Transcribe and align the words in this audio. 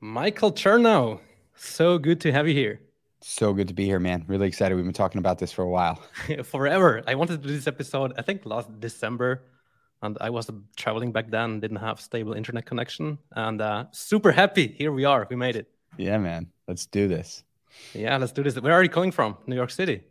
Michael 0.00 0.52
Chernow, 0.52 1.18
so 1.56 1.98
good 1.98 2.20
to 2.20 2.30
have 2.30 2.46
you 2.46 2.54
here. 2.54 2.80
So 3.20 3.52
good 3.52 3.66
to 3.66 3.74
be 3.74 3.84
here, 3.84 3.98
man. 3.98 4.24
Really 4.28 4.46
excited. 4.46 4.76
We've 4.76 4.84
been 4.84 4.94
talking 4.94 5.18
about 5.18 5.40
this 5.40 5.50
for 5.50 5.62
a 5.62 5.68
while. 5.68 6.00
Forever. 6.44 7.02
I 7.08 7.16
wanted 7.16 7.42
to 7.42 7.48
do 7.48 7.52
this 7.52 7.66
episode, 7.66 8.12
I 8.16 8.22
think 8.22 8.46
last 8.46 8.68
December, 8.78 9.42
and 10.00 10.16
I 10.20 10.30
was 10.30 10.48
traveling 10.76 11.10
back 11.10 11.30
then, 11.30 11.58
didn't 11.58 11.78
have 11.78 12.00
stable 12.00 12.34
internet 12.34 12.64
connection, 12.64 13.18
and 13.32 13.60
uh, 13.60 13.86
super 13.90 14.30
happy. 14.30 14.68
Here 14.68 14.92
we 14.92 15.04
are. 15.04 15.26
We 15.28 15.34
made 15.34 15.56
it. 15.56 15.68
Yeah, 15.96 16.18
man. 16.18 16.46
Let's 16.68 16.86
do 16.86 17.08
this. 17.08 17.42
Yeah, 17.92 18.18
let's 18.18 18.30
do 18.30 18.44
this. 18.44 18.54
Where 18.60 18.74
are 18.74 18.84
you 18.84 18.88
coming 18.88 19.10
from? 19.10 19.36
New 19.48 19.56
York 19.56 19.70
City. 19.70 20.02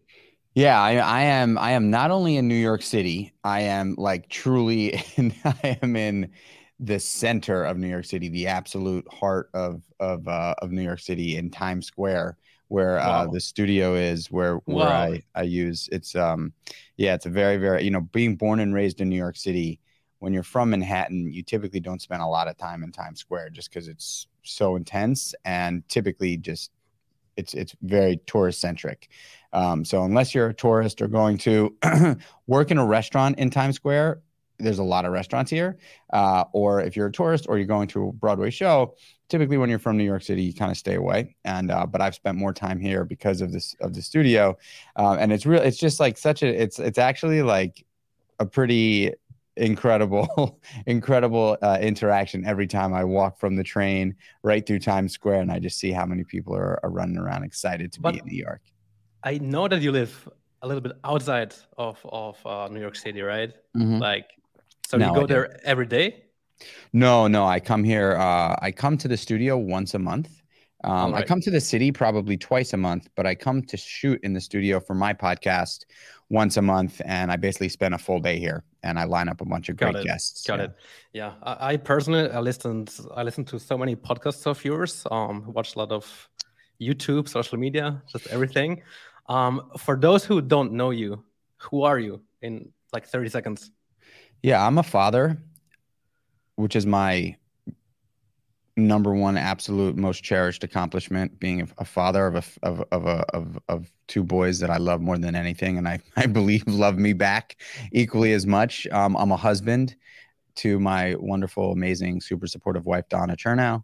Yeah, 0.54 0.82
I, 0.82 0.96
I 0.96 1.22
am. 1.22 1.58
I 1.58 1.72
am 1.72 1.90
not 1.90 2.12
only 2.12 2.36
in 2.36 2.50
New 2.50 2.56
York 2.56 2.82
City. 2.82 3.32
I 3.42 3.62
am 3.62 3.96
like 3.98 4.28
truly. 4.28 5.02
In, 5.16 5.34
I 5.46 5.80
am 5.82 5.96
in 5.96 6.32
the 6.80 7.00
center 7.00 7.64
of 7.64 7.78
New 7.78 7.88
York 7.88 8.06
City, 8.06 8.30
the 8.30 8.48
absolute 8.48 9.08
heart 9.12 9.50
of 9.54 9.82
of 10.00 10.28
uh, 10.28 10.56
of 10.62 10.72
New 10.72 10.84
York 10.84 11.00
City 11.00 11.38
in 11.38 11.50
Times 11.50 11.88
Square, 11.88 12.38
where 12.68 13.00
uh, 13.00 13.26
wow. 13.26 13.32
the 13.32 13.40
studio 13.40 13.96
is, 13.96 14.32
where 14.32 14.58
where 14.66 14.86
wow. 14.86 15.02
I 15.02 15.24
I 15.36 15.44
use. 15.44 15.90
It's 15.92 16.16
um, 16.16 16.54
yeah, 16.98 17.16
it's 17.16 17.26
a 17.26 17.32
very 17.32 17.58
very 17.58 17.84
you 17.84 17.92
know 17.92 18.02
being 18.02 18.36
born 18.36 18.60
and 18.60 18.74
raised 18.74 19.02
in 19.02 19.10
New 19.10 19.18
York 19.18 19.38
City. 19.38 19.80
When 20.20 20.34
you're 20.34 20.42
from 20.42 20.72
Manhattan, 20.72 21.32
you 21.32 21.44
typically 21.44 21.80
don't 21.80 22.02
spend 22.02 22.24
a 22.24 22.28
lot 22.28 22.48
of 22.48 22.58
time 22.58 22.84
in 22.84 22.92
Times 22.92 23.20
Square 23.20 23.52
just 23.52 23.70
because 23.70 23.88
it's 23.88 24.28
so 24.42 24.76
intense 24.76 25.36
and 25.46 25.88
typically 25.90 26.38
just 26.38 26.72
it's 27.38 27.54
it's 27.54 27.76
very 27.82 28.18
tourist 28.26 28.60
centric. 28.60 29.10
Um, 29.54 29.86
so 29.86 30.04
unless 30.04 30.36
you're 30.36 30.50
a 30.50 30.54
tourist 30.54 31.02
or 31.02 31.08
going 31.08 31.38
to 31.40 31.76
work 32.48 32.72
in 32.72 32.78
a 32.78 32.86
restaurant 32.86 33.40
in 33.40 33.50
Times 33.50 33.76
Square, 33.76 34.22
there's 34.60 34.80
a 34.80 34.84
lot 34.84 35.06
of 35.06 35.12
restaurants 35.12 35.52
here. 35.52 35.78
Uh, 36.12 36.46
or 36.52 36.82
if 36.82 36.96
you're 36.96 37.08
a 37.08 37.12
tourist 37.12 37.46
or 37.48 37.58
you're 37.58 37.68
going 37.68 37.88
to 37.90 38.10
a 38.10 38.12
Broadway 38.12 38.50
show, 38.50 38.96
typically 39.30 39.58
when 39.58 39.70
you're 39.70 39.80
from 39.80 39.98
New 39.98 40.04
York 40.04 40.24
City, 40.24 40.44
you 40.44 40.54
kind 40.54 40.72
of 40.72 40.78
stay 40.78 40.96
away. 40.96 41.36
And 41.46 41.72
uh, 41.72 41.86
but 41.86 42.02
I've 42.02 42.16
spent 42.16 42.38
more 42.38 42.54
time 42.54 42.80
here 42.80 43.06
because 43.06 43.42
of 43.42 43.52
this 43.52 43.76
of 43.82 43.94
the 43.94 44.02
studio, 44.02 44.58
uh, 44.96 45.18
and 45.20 45.32
it's 45.32 45.46
real. 45.46 45.62
It's 45.62 45.78
just 45.78 46.00
like 46.00 46.18
such 46.18 46.44
a. 46.44 46.48
It's 46.48 46.80
it's 46.80 46.98
actually 46.98 47.42
like 47.42 47.86
a 48.40 48.46
pretty 48.46 49.14
incredible 49.58 50.60
incredible 50.86 51.58
uh, 51.64 51.80
interaction 51.82 52.46
every 52.46 52.68
time 52.68 52.94
i 52.94 53.04
walk 53.04 53.40
from 53.40 53.56
the 53.56 53.64
train 53.64 54.16
right 54.44 54.68
through 54.68 54.78
times 54.78 55.14
square 55.14 55.42
and 55.42 55.52
i 55.52 55.58
just 55.58 55.80
see 55.80 55.92
how 55.92 56.06
many 56.06 56.24
people 56.24 56.56
are, 56.56 56.80
are 56.84 56.92
running 56.92 57.18
around 57.18 57.44
excited 57.44 57.92
to 57.92 58.00
but 58.00 58.14
be 58.14 58.20
in 58.20 58.26
new 58.28 58.38
york 58.38 58.62
i 59.24 59.40
know 59.40 59.68
that 59.68 59.82
you 59.82 59.92
live 59.92 60.30
a 60.62 60.68
little 60.68 60.82
bit 60.82 60.92
outside 61.04 61.56
of 61.76 62.00
of 62.06 62.38
uh, 62.46 62.68
new 62.72 62.80
york 62.80 62.96
city 62.96 63.22
right 63.22 63.54
mm-hmm. 63.76 63.98
like 63.98 64.28
so 64.88 64.98
no, 64.98 65.08
you 65.08 65.20
go 65.22 65.28
there 65.28 65.60
every 65.66 65.86
day 65.86 66.24
no 66.94 67.28
no 67.28 67.46
i 67.46 67.60
come 67.60 67.84
here 67.84 68.16
uh, 68.18 68.56
i 68.62 68.72
come 68.72 68.98
to 68.98 69.08
the 69.08 69.18
studio 69.18 69.58
once 69.58 69.94
a 69.94 70.00
month 70.00 70.30
um, 70.84 71.12
right. 71.12 71.24
I 71.24 71.26
come 71.26 71.42
to 71.42 71.52
the 71.52 71.60
city 71.60 71.92
probably 71.92 72.38
twice 72.38 72.74
a 72.74 72.78
month, 72.78 73.10
but 73.16 73.26
I 73.26 73.34
come 73.34 73.64
to 73.64 73.78
shoot 73.78 74.20
in 74.24 74.34
the 74.34 74.42
studio 74.42 74.80
for 74.80 74.94
my 74.94 75.14
podcast 75.14 75.86
once 76.30 76.58
a 76.58 76.62
month, 76.62 77.02
and 77.06 77.32
I 77.32 77.36
basically 77.36 77.70
spend 77.70 77.96
a 77.96 77.98
full 77.98 78.20
day 78.20 78.38
here, 78.40 78.64
and 78.84 79.00
I 79.00 79.06
line 79.06 79.28
up 79.28 79.42
a 79.42 79.46
bunch 79.46 79.70
of 79.70 79.78
Got 79.78 79.94
great 79.94 80.02
it. 80.02 80.08
guests. 80.08 80.46
Got 80.46 80.60
yeah. 80.60 80.66
it. 80.66 80.72
Yeah, 81.14 81.34
I, 81.42 81.74
I, 81.74 81.78
personally 81.78 82.30
I 82.30 82.40
listened 82.40 82.94
I 83.16 83.24
listened 83.24 83.48
to 83.48 83.60
so 83.60 83.78
many 83.78 83.96
podcasts 83.96 84.46
of 84.46 84.64
yours. 84.64 85.04
Um, 85.10 85.52
watched 85.52 85.76
a 85.76 85.80
lot 85.80 85.92
of 85.92 86.30
YouTube, 86.80 87.28
social 87.28 87.58
media, 87.58 88.02
just 88.12 88.28
everything. 88.28 88.84
Um, 89.30 89.72
for 89.78 89.98
those 89.98 90.26
who 90.26 90.42
don't 90.42 90.74
know 90.74 90.92
you, 90.92 91.24
who 91.58 91.84
are 91.84 91.98
you 91.98 92.22
in 92.42 92.72
like 92.94 93.08
thirty 93.08 93.30
seconds? 93.30 93.72
Yeah, 94.44 94.66
I'm 94.66 94.78
a 94.78 94.84
father, 94.84 95.38
which 96.56 96.76
is 96.76 96.86
my 96.86 97.36
number 98.78 99.14
one 99.16 99.38
absolute 99.38 99.98
most 99.98 100.24
cherished 100.24 100.64
accomplishment 100.64 101.40
being 101.40 101.68
a, 101.80 101.86
father 101.86 102.28
of 102.28 102.36
a 102.36 102.44
of 102.62 102.84
of, 102.92 103.08
a, 103.08 103.26
of 103.36 103.60
of 103.68 103.92
two 104.08 104.24
boys 104.24 104.60
that 104.60 104.70
I 104.70 104.78
love 104.78 105.02
more 105.02 105.18
than 105.18 105.36
anything 105.36 105.80
and 105.80 105.88
I 105.88 106.00
I 106.16 106.28
believe 106.28 106.68
love 106.68 106.98
me 106.98 107.14
back 107.14 107.58
equally 107.92 108.34
as 108.34 108.46
much. 108.46 108.86
Um, 108.92 109.16
I'm 109.18 109.32
a 109.32 109.38
husband 109.38 109.96
to 110.58 110.80
my 110.80 111.16
wonderful 111.20 111.72
amazing 111.72 112.22
super 112.22 112.48
supportive 112.48 112.86
wife 112.86 113.10
Donna 113.10 113.36
Chernow. 113.36 113.84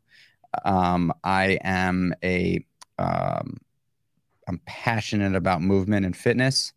Um, 0.63 1.11
I 1.23 1.57
am 1.63 2.13
a 2.23 2.63
um, 2.99 3.57
I'm 4.47 4.61
passionate 4.65 5.35
about 5.35 5.61
movement 5.63 6.05
and 6.05 6.15
fitness 6.15 6.73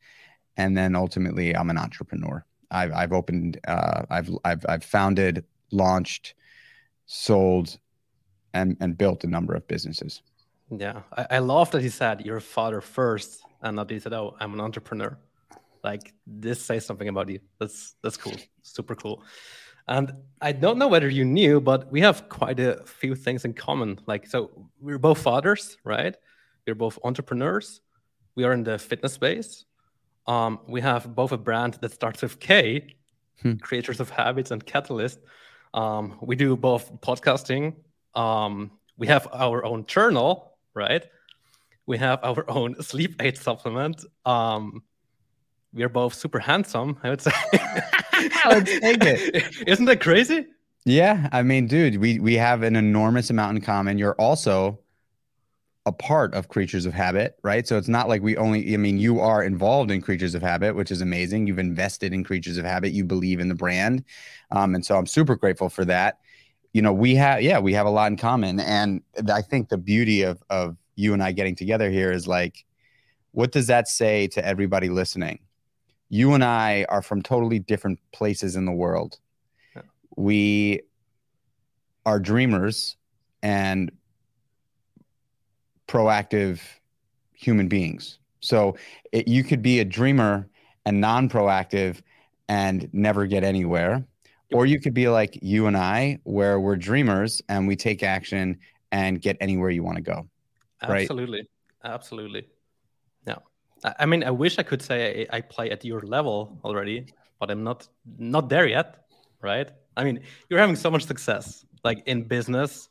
and 0.57 0.77
then 0.77 0.97
ultimately 0.97 1.55
I'm 1.55 1.69
an 1.69 1.77
entrepreneur 1.77 2.46
I've 2.71 2.93
I've 2.93 3.13
opened 3.13 3.61
uh, 3.67 4.03
I've 4.11 4.31
I've 4.45 4.65
I've 4.69 4.85
founded 4.85 5.45
launched 5.71 6.35
sold 7.07 7.79
and, 8.55 8.77
and 8.81 8.97
built 8.97 9.25
a 9.25 9.27
number 9.27 9.55
of 9.55 9.67
businesses. 9.69 10.23
Yeah, 10.71 11.03
I, 11.17 11.27
I 11.31 11.39
love 11.39 11.71
that 11.71 11.83
he 11.83 11.89
said 11.89 12.25
you're 12.25 12.39
a 12.39 12.41
father 12.41 12.81
first, 12.81 13.43
and 13.63 13.77
not 13.77 13.91
he 13.91 13.99
said, 13.99 14.13
"Oh, 14.13 14.37
I'm 14.41 14.53
an 14.55 14.61
entrepreneur." 14.61 15.17
Like 15.85 16.15
this 16.27 16.61
says 16.61 16.85
something 16.85 17.09
about 17.09 17.29
you. 17.29 17.39
That's 17.61 17.95
that's 18.03 18.17
cool, 18.17 18.37
super 18.63 18.95
cool. 18.95 19.23
And 19.89 20.13
I 20.41 20.51
don't 20.51 20.79
know 20.79 20.89
whether 20.89 21.09
you 21.09 21.25
knew, 21.25 21.61
but 21.61 21.91
we 21.93 22.01
have 22.01 22.29
quite 22.29 22.59
a 22.59 22.83
few 22.85 23.15
things 23.15 23.45
in 23.45 23.55
common. 23.55 24.01
Like, 24.07 24.27
so 24.27 24.69
we're 24.81 24.99
both 24.99 25.19
fathers, 25.19 25.79
right? 25.85 26.17
We're 26.67 26.75
both 26.75 26.99
entrepreneurs. 27.05 27.81
We 28.35 28.43
are 28.43 28.53
in 28.53 28.65
the 28.65 28.79
fitness 28.79 29.13
space. 29.13 29.65
Um, 30.27 30.61
we 30.67 30.81
have 30.81 31.15
both 31.15 31.33
a 31.33 31.39
brand 31.39 31.75
that 31.81 31.93
starts 31.93 32.23
with 32.23 32.41
K, 32.41 32.97
hmm. 33.43 33.55
Creatures 33.55 34.01
of 34.01 34.11
Habits 34.11 34.51
and 34.51 34.65
Catalyst. 34.65 35.21
Um, 35.75 36.19
we 36.21 36.37
do 36.37 36.57
both 36.57 37.01
podcasting 37.01 37.75
um, 38.17 38.71
we 38.97 39.07
have 39.07 39.29
our 39.33 39.65
own 39.65 39.87
journal, 39.87 40.57
right? 40.75 41.05
We 41.85 41.99
have 41.99 42.19
our 42.25 42.45
own 42.51 42.83
sleep 42.83 43.23
aid 43.23 43.37
supplement. 43.37 44.05
Um, 44.25 44.83
we 45.73 45.85
are 45.85 45.91
both 45.91 46.15
super 46.15 46.39
handsome, 46.39 46.99
I 47.03 47.11
would 47.11 47.21
say. 47.21 47.31
Let's 48.47 48.81
take 48.81 49.05
it. 49.05 49.45
Isn't 49.69 49.85
that 49.85 50.01
crazy? 50.01 50.47
Yeah, 50.87 51.29
I 51.33 51.43
mean, 51.43 51.67
dude, 51.67 51.97
we 51.97 52.19
we 52.21 52.35
have 52.35 52.63
an 52.63 52.77
enormous 52.77 53.29
amount 53.29 53.59
in 53.59 53.63
common. 53.63 53.99
You're 53.99 54.15
also 54.15 54.79
a 55.87 55.93
part 55.93 56.35
of 56.35 56.49
Creatures 56.49 56.85
of 56.85 56.93
Habit, 56.93 57.39
right? 57.43 57.67
So 57.67 57.79
it's 57.79 57.89
not 57.89 58.09
like 58.09 58.21
we 58.21 58.37
only. 58.37 58.75
I 58.75 58.77
mean, 58.77 58.99
you 58.99 59.21
are 59.21 59.43
involved 59.43 59.91
in 59.91 60.03
Creatures 60.03 60.35
of 60.35 60.43
Habit, 60.43 60.77
which 60.77 60.91
is 60.91 61.01
amazing. 61.01 61.47
You've 61.47 61.59
invested 61.59 62.13
in 62.13 62.25
Creatures 62.25 62.59
of 62.59 62.65
Habit. 62.65 62.93
You 62.93 63.05
believe 63.05 63.41
in 63.41 63.49
the 63.49 63.55
brand, 63.55 64.05
um, 64.51 64.75
and 64.75 64.85
so 64.85 64.97
I'm 64.97 65.07
super 65.07 65.37
grateful 65.37 65.71
for 65.71 65.85
that 65.87 66.19
you 66.77 66.83
know, 66.83 66.93
we 66.93 67.15
have, 67.15 67.41
yeah, 67.41 67.59
we 67.59 67.73
have 67.73 67.87
a 67.87 67.91
lot 67.91 68.11
in 68.11 68.19
common. 68.19 68.61
And 68.61 69.01
I 69.33 69.41
think 69.41 69.71
the 69.71 69.79
beauty 69.79 70.21
of, 70.21 70.43
of 70.51 70.77
you 70.95 71.15
and 71.15 71.23
I 71.23 71.33
getting 71.33 71.57
together 71.57 71.89
here 71.89 72.13
is 72.13 72.29
like, 72.29 72.67
what 73.33 73.51
does 73.51 73.69
that 73.69 73.89
say 73.89 74.27
to 74.27 74.45
everybody 74.45 74.91
listening? 74.91 75.39
You 76.11 76.35
and 76.35 76.45
I 76.45 76.85
are 76.91 77.01
from 77.01 77.23
totally 77.23 77.61
different 77.61 77.99
places 78.13 78.57
in 78.57 78.67
the 78.67 78.73
world. 78.73 79.19
Yeah. 79.75 79.83
We 80.19 80.83
are 82.05 82.21
dreamers 82.21 82.99
and 83.43 83.91
proactive 85.89 86.61
human 87.35 87.69
beings. 87.69 88.19
So 88.41 88.77
it, 89.13 89.29
you 89.29 89.45
could 89.45 89.63
be 89.63 89.81
a 89.81 89.85
dreamer 89.85 90.49
and 90.85 91.01
non 91.01 91.29
proactive 91.29 92.01
and 92.49 92.89
never 92.93 93.27
get 93.27 93.45
anywhere 93.45 94.05
or 94.53 94.67
you 94.67 94.81
could 94.81 94.95
be 94.95 95.09
like 95.09 95.39
you 95.43 95.67
and 95.67 95.77
I, 95.77 96.19
where 96.25 96.61
we're 96.61 96.77
dreamers 96.77 97.43
and 97.49 97.67
we 97.67 97.77
take 97.77 98.03
action 98.03 98.59
and 98.93 99.21
get 99.21 99.37
anywhere 99.41 99.71
you 99.71 99.83
want 99.83 99.97
to 99.97 100.03
go. 100.03 100.29
Right? 100.87 101.03
Absolutely. 101.03 101.49
Absolutely. 101.85 102.47
Yeah. 103.27 103.37
I 103.99 104.07
mean, 104.07 104.23
I 104.25 104.31
wish 104.31 104.59
I 104.59 104.63
could 104.63 104.83
say 104.83 105.27
I 105.31 105.41
play 105.41 105.71
at 105.71 105.85
your 105.85 106.01
level 106.03 106.61
already, 106.65 107.07
but 107.41 107.51
I'm 107.51 107.65
not 107.65 107.89
not 108.19 108.49
there 108.49 108.67
yet. 108.67 109.07
Right. 109.43 109.69
I 109.97 110.05
mean, 110.05 110.21
you're 110.49 110.61
having 110.61 110.77
so 110.77 110.91
much 110.91 111.07
success, 111.07 111.65
like 111.85 112.03
in 112.07 112.23
business 112.25 112.89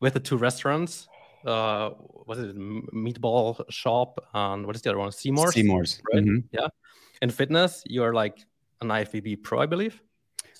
with 0.00 0.14
the 0.14 0.20
two 0.20 0.36
restaurants. 0.36 1.08
Uh, 1.44 1.90
was 2.26 2.38
it 2.38 2.56
Meatball 2.56 3.62
Shop 3.70 4.20
and 4.34 4.66
what 4.66 4.76
is 4.76 4.82
the 4.82 4.90
other 4.90 4.98
one? 4.98 5.10
Seamore's. 5.12 5.54
Seamore's. 5.54 6.02
Right? 6.12 6.22
Mm-hmm. 6.22 6.38
Yeah. 6.52 6.68
In 7.22 7.30
fitness, 7.30 7.82
you're 7.86 8.14
like 8.14 8.44
an 8.80 8.88
IFBB 8.88 9.42
pro, 9.42 9.60
I 9.60 9.66
believe. 9.66 10.02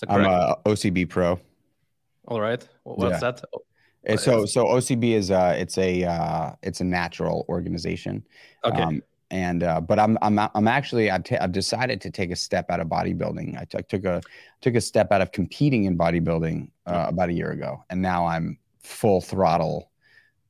I'm 0.09 0.25
a 0.25 0.57
OCB 0.65 1.09
pro. 1.09 1.39
All 2.27 2.41
right. 2.41 2.67
What's 2.85 3.23
yeah. 3.23 3.31
that? 3.31 3.45
What 4.03 4.21
so 4.21 4.45
is? 4.45 4.53
so 4.53 4.65
OCB 4.67 5.13
is 5.13 5.31
uh 5.31 5.55
it's 5.59 5.77
a 5.77 6.05
uh 6.05 6.53
it's 6.63 6.81
a 6.81 6.85
natural 6.85 7.45
organization. 7.49 8.27
Okay. 8.65 8.81
Um, 8.81 9.03
and 9.31 9.63
uh, 9.63 9.81
but 9.81 9.99
I'm 9.99 10.19
I'm 10.23 10.39
I'm 10.39 10.67
actually 10.67 11.11
I've, 11.11 11.23
t- 11.23 11.37
I've 11.37 11.53
decided 11.53 12.01
to 12.01 12.11
take 12.11 12.31
a 12.31 12.37
step 12.37 12.71
out 12.71 12.81
of 12.81 12.89
bodybuilding. 12.89 13.61
I, 13.61 13.65
t- 13.65 13.79
I 13.79 13.83
took 13.83 14.05
a 14.05 14.21
took 14.61 14.75
a 14.75 14.81
step 14.81 15.13
out 15.13 15.21
of 15.21 15.31
competing 15.31 15.85
in 15.85 15.97
bodybuilding 15.97 16.69
uh, 16.87 16.93
mm-hmm. 16.93 17.09
about 17.11 17.29
a 17.29 17.33
year 17.33 17.53
ago, 17.53 17.85
and 17.91 18.03
now 18.03 18.27
I'm 18.27 18.59
full 18.83 19.21
throttle 19.21 19.91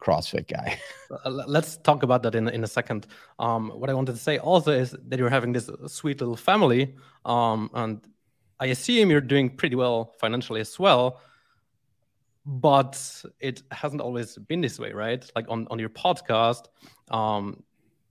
CrossFit 0.01 0.49
guy. 0.49 0.79
Uh, 1.25 1.31
let's 1.49 1.77
talk 1.79 2.05
about 2.05 2.23
that 2.23 2.37
in 2.37 2.49
in 2.49 2.63
a 2.63 2.69
second. 2.69 3.07
Um, 3.41 3.71
what 3.71 3.91
I 3.91 3.95
wanted 3.95 4.13
to 4.13 4.19
say 4.19 4.39
also 4.39 4.71
is 4.71 4.95
that 5.09 5.19
you're 5.19 5.29
having 5.29 5.53
this 5.53 5.69
sweet 5.89 6.21
little 6.21 6.37
family, 6.37 6.95
um, 7.25 7.69
and 7.75 8.01
I 8.61 8.67
assume 8.67 9.11
you're 9.11 9.21
doing 9.21 9.57
pretty 9.57 9.75
well 9.75 10.15
financially 10.21 10.61
as 10.61 10.79
well. 10.79 11.21
but 12.47 12.97
it 13.41 13.63
hasn't 13.71 14.01
always 14.01 14.37
been 14.39 14.61
this 14.61 14.79
way, 14.79 14.93
right? 14.93 15.31
Like 15.37 15.47
on, 15.49 15.67
on 15.71 15.79
your 15.79 15.91
podcast, 15.91 16.67
um, 17.11 17.63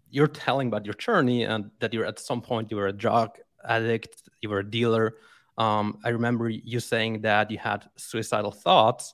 you're 0.10 0.28
telling 0.28 0.68
about 0.68 0.86
your 0.86 0.94
journey 0.96 1.44
and 1.44 1.72
that 1.80 1.94
you're 1.94 2.06
at 2.06 2.20
some 2.20 2.42
point 2.42 2.72
you 2.72 2.78
were 2.78 2.88
a 2.88 2.94
drug 2.94 3.38
addict, 3.68 4.30
you 4.42 4.50
were 4.50 4.60
a 4.60 4.70
dealer. 4.70 5.16
Um, 5.58 6.00
I 6.06 6.10
remember 6.10 6.50
you 6.50 6.80
saying 6.80 7.22
that 7.22 7.52
you 7.52 7.58
had 7.58 7.90
suicidal 7.98 8.52
thoughts. 8.52 9.14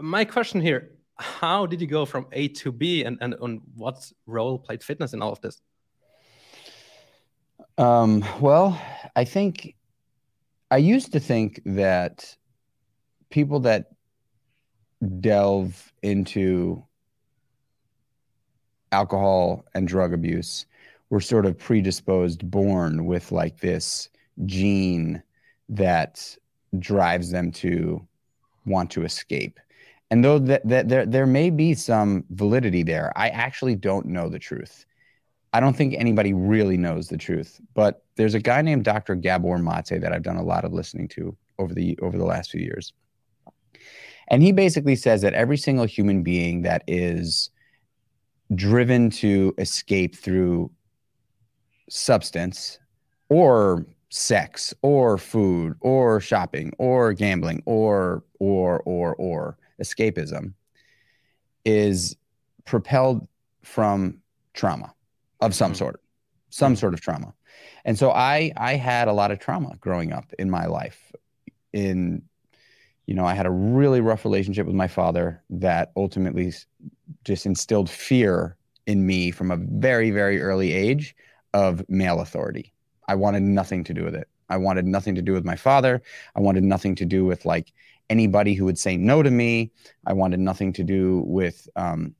My 0.00 0.24
question 0.24 0.60
here: 0.60 0.92
How 1.18 1.66
did 1.66 1.80
you 1.80 1.86
go 1.86 2.04
from 2.04 2.26
A 2.32 2.48
to 2.48 2.72
B, 2.72 3.04
and 3.04 3.18
and, 3.20 3.34
and 3.40 3.60
what 3.74 4.10
role 4.26 4.58
played 4.58 4.82
fitness 4.82 5.12
in 5.12 5.22
all 5.22 5.32
of 5.32 5.40
this? 5.40 5.60
Um, 7.78 8.24
well, 8.40 8.80
I 9.14 9.24
think 9.24 9.74
I 10.70 10.78
used 10.78 11.12
to 11.12 11.20
think 11.20 11.60
that 11.64 12.36
people 13.30 13.60
that 13.60 13.92
delve 15.20 15.92
into 16.02 16.84
alcohol 18.92 19.64
and 19.74 19.86
drug 19.86 20.12
abuse 20.12 20.66
were 21.10 21.20
sort 21.20 21.46
of 21.46 21.58
predisposed, 21.58 22.50
born 22.50 23.04
with 23.04 23.30
like 23.30 23.60
this 23.60 24.08
gene 24.44 25.22
that 25.68 26.36
drives 26.78 27.30
them 27.30 27.52
to 27.52 28.06
want 28.64 28.90
to 28.90 29.04
escape. 29.04 29.60
And 30.10 30.24
though 30.24 30.38
that, 30.38 30.66
that 30.68 30.88
there 30.88 31.04
there 31.04 31.26
may 31.26 31.50
be 31.50 31.74
some 31.74 32.24
validity 32.30 32.82
there, 32.82 33.12
I 33.16 33.28
actually 33.28 33.74
don't 33.74 34.06
know 34.06 34.28
the 34.28 34.38
truth. 34.38 34.86
I 35.52 35.60
don't 35.60 35.76
think 35.76 35.94
anybody 35.94 36.32
really 36.32 36.76
knows 36.76 37.08
the 37.08 37.16
truth. 37.16 37.60
But 37.74 38.04
there's 38.16 38.34
a 38.34 38.40
guy 38.40 38.62
named 38.62 38.84
Dr. 38.84 39.14
Gabor 39.14 39.58
Mate 39.58 40.00
that 40.00 40.12
I've 40.12 40.22
done 40.22 40.36
a 40.36 40.44
lot 40.44 40.64
of 40.64 40.72
listening 40.72 41.08
to 41.08 41.36
over 41.58 41.74
the 41.74 41.98
over 42.02 42.16
the 42.16 42.24
last 42.24 42.50
few 42.50 42.60
years. 42.60 42.92
And 44.28 44.42
he 44.42 44.52
basically 44.52 44.96
says 44.96 45.22
that 45.22 45.34
every 45.34 45.56
single 45.56 45.86
human 45.86 46.22
being 46.22 46.62
that 46.62 46.82
is 46.86 47.50
driven 48.54 49.10
to 49.10 49.54
escape 49.58 50.16
through 50.16 50.70
substance 51.88 52.78
or 53.28 53.86
sex 54.10 54.72
or 54.82 55.18
food 55.18 55.74
or 55.80 56.20
shopping 56.20 56.72
or 56.78 57.12
gambling 57.12 57.62
or 57.66 58.24
or 58.38 58.80
or 58.80 59.14
or 59.16 59.58
escapism 59.82 60.54
is 61.64 62.16
propelled 62.64 63.26
from 63.62 64.20
trauma 64.54 64.92
of 65.40 65.54
some 65.54 65.72
mm-hmm. 65.72 65.78
sort 65.78 66.00
some 66.50 66.72
mm-hmm. 66.72 66.80
sort 66.80 66.94
of 66.94 67.00
trauma 67.00 67.32
and 67.84 67.98
so 67.98 68.10
i 68.10 68.52
i 68.56 68.74
had 68.74 69.08
a 69.08 69.12
lot 69.12 69.30
of 69.30 69.38
trauma 69.38 69.76
growing 69.80 70.12
up 70.12 70.32
in 70.38 70.50
my 70.50 70.66
life 70.66 71.12
in 71.72 72.22
you 73.06 73.14
know 73.14 73.24
i 73.24 73.34
had 73.34 73.46
a 73.46 73.50
really 73.50 74.00
rough 74.00 74.24
relationship 74.24 74.66
with 74.66 74.76
my 74.76 74.88
father 74.88 75.42
that 75.50 75.92
ultimately 75.96 76.52
just 77.24 77.46
instilled 77.46 77.90
fear 77.90 78.56
in 78.86 79.04
me 79.04 79.30
from 79.30 79.50
a 79.50 79.56
very 79.56 80.10
very 80.10 80.40
early 80.40 80.72
age 80.72 81.14
of 81.56 81.82
male 81.88 82.20
authority. 82.20 82.74
I 83.08 83.14
wanted 83.14 83.42
nothing 83.42 83.82
to 83.84 83.94
do 83.94 84.04
with 84.04 84.14
it. 84.14 84.28
I 84.50 84.58
wanted 84.58 84.84
nothing 84.84 85.14
to 85.14 85.22
do 85.22 85.32
with 85.32 85.44
my 85.44 85.56
father. 85.56 86.02
I 86.36 86.40
wanted 86.40 86.64
nothing 86.64 86.94
to 86.96 87.06
do 87.06 87.24
with 87.24 87.46
like 87.46 87.72
anybody 88.10 88.54
who 88.54 88.64
would 88.64 88.78
say 88.78 88.96
no 88.96 89.22
to 89.22 89.30
me. 89.30 89.72
I 90.06 90.12
wanted 90.12 90.40
nothing 90.40 90.72
to 90.74 90.84
do 90.84 91.22
with 91.26 91.68
um, 91.76 92.14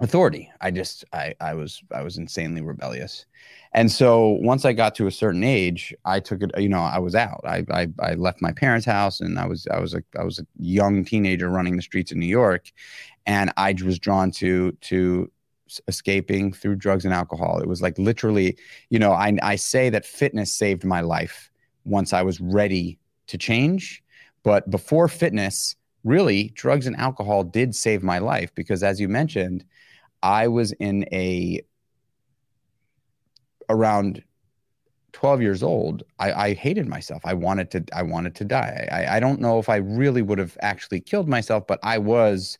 authority. 0.00 0.50
I 0.60 0.70
just 0.70 1.04
I 1.12 1.34
I 1.40 1.54
was 1.54 1.82
I 1.92 2.02
was 2.02 2.18
insanely 2.18 2.62
rebellious, 2.62 3.26
and 3.72 3.90
so 3.90 4.38
once 4.40 4.64
I 4.64 4.72
got 4.72 4.94
to 4.96 5.06
a 5.06 5.10
certain 5.10 5.44
age, 5.44 5.94
I 6.04 6.20
took 6.20 6.42
it. 6.42 6.50
You 6.58 6.68
know, 6.68 6.80
I 6.80 6.98
was 6.98 7.14
out. 7.14 7.40
I 7.44 7.64
I, 7.70 7.88
I 8.00 8.14
left 8.14 8.42
my 8.42 8.52
parents' 8.52 8.86
house, 8.86 9.20
and 9.20 9.38
I 9.38 9.46
was 9.46 9.66
I 9.70 9.78
was 9.78 9.94
a 9.94 10.02
I 10.18 10.24
was 10.24 10.38
a 10.38 10.46
young 10.58 11.04
teenager 11.04 11.48
running 11.48 11.76
the 11.76 11.82
streets 11.82 12.12
of 12.12 12.18
New 12.18 12.26
York, 12.26 12.72
and 13.26 13.52
I 13.56 13.74
was 13.84 13.98
drawn 13.98 14.30
to 14.32 14.72
to 14.72 15.30
escaping 15.88 16.52
through 16.52 16.76
drugs 16.76 17.04
and 17.04 17.14
alcohol. 17.14 17.60
It 17.60 17.68
was 17.68 17.82
like 17.82 17.98
literally, 17.98 18.56
you 18.88 18.98
know, 18.98 19.12
I, 19.12 19.36
I 19.42 19.56
say 19.56 19.90
that 19.90 20.04
fitness 20.04 20.52
saved 20.52 20.84
my 20.84 21.00
life 21.00 21.50
once 21.84 22.12
I 22.12 22.22
was 22.22 22.40
ready 22.40 22.98
to 23.28 23.38
change. 23.38 24.02
But 24.42 24.70
before 24.70 25.08
fitness, 25.08 25.76
really, 26.04 26.52
drugs 26.54 26.86
and 26.86 26.96
alcohol 26.96 27.44
did 27.44 27.74
save 27.74 28.02
my 28.02 28.18
life 28.18 28.54
because, 28.54 28.82
as 28.82 29.00
you 29.00 29.08
mentioned, 29.08 29.64
I 30.22 30.48
was 30.48 30.72
in 30.72 31.06
a 31.12 31.60
around 33.68 34.22
12 35.12 35.42
years 35.42 35.62
old 35.62 36.02
I, 36.18 36.32
I, 36.32 36.54
hated 36.54 36.88
myself. 36.88 37.22
I 37.24 37.34
wanted 37.34 37.70
to 37.72 37.84
i 37.92 38.02
wanted 38.02 38.34
to 38.36 38.44
die. 38.44 38.88
I, 38.90 39.16
I 39.16 39.20
don't 39.20 39.40
know 39.40 39.58
if 39.58 39.68
i 39.68 39.76
really 39.76 40.22
would 40.22 40.38
have 40.38 40.56
actually 40.60 41.00
killed 41.00 41.28
myself 41.28 41.66
but 41.66 41.78
i 41.82 41.98
was 41.98 42.58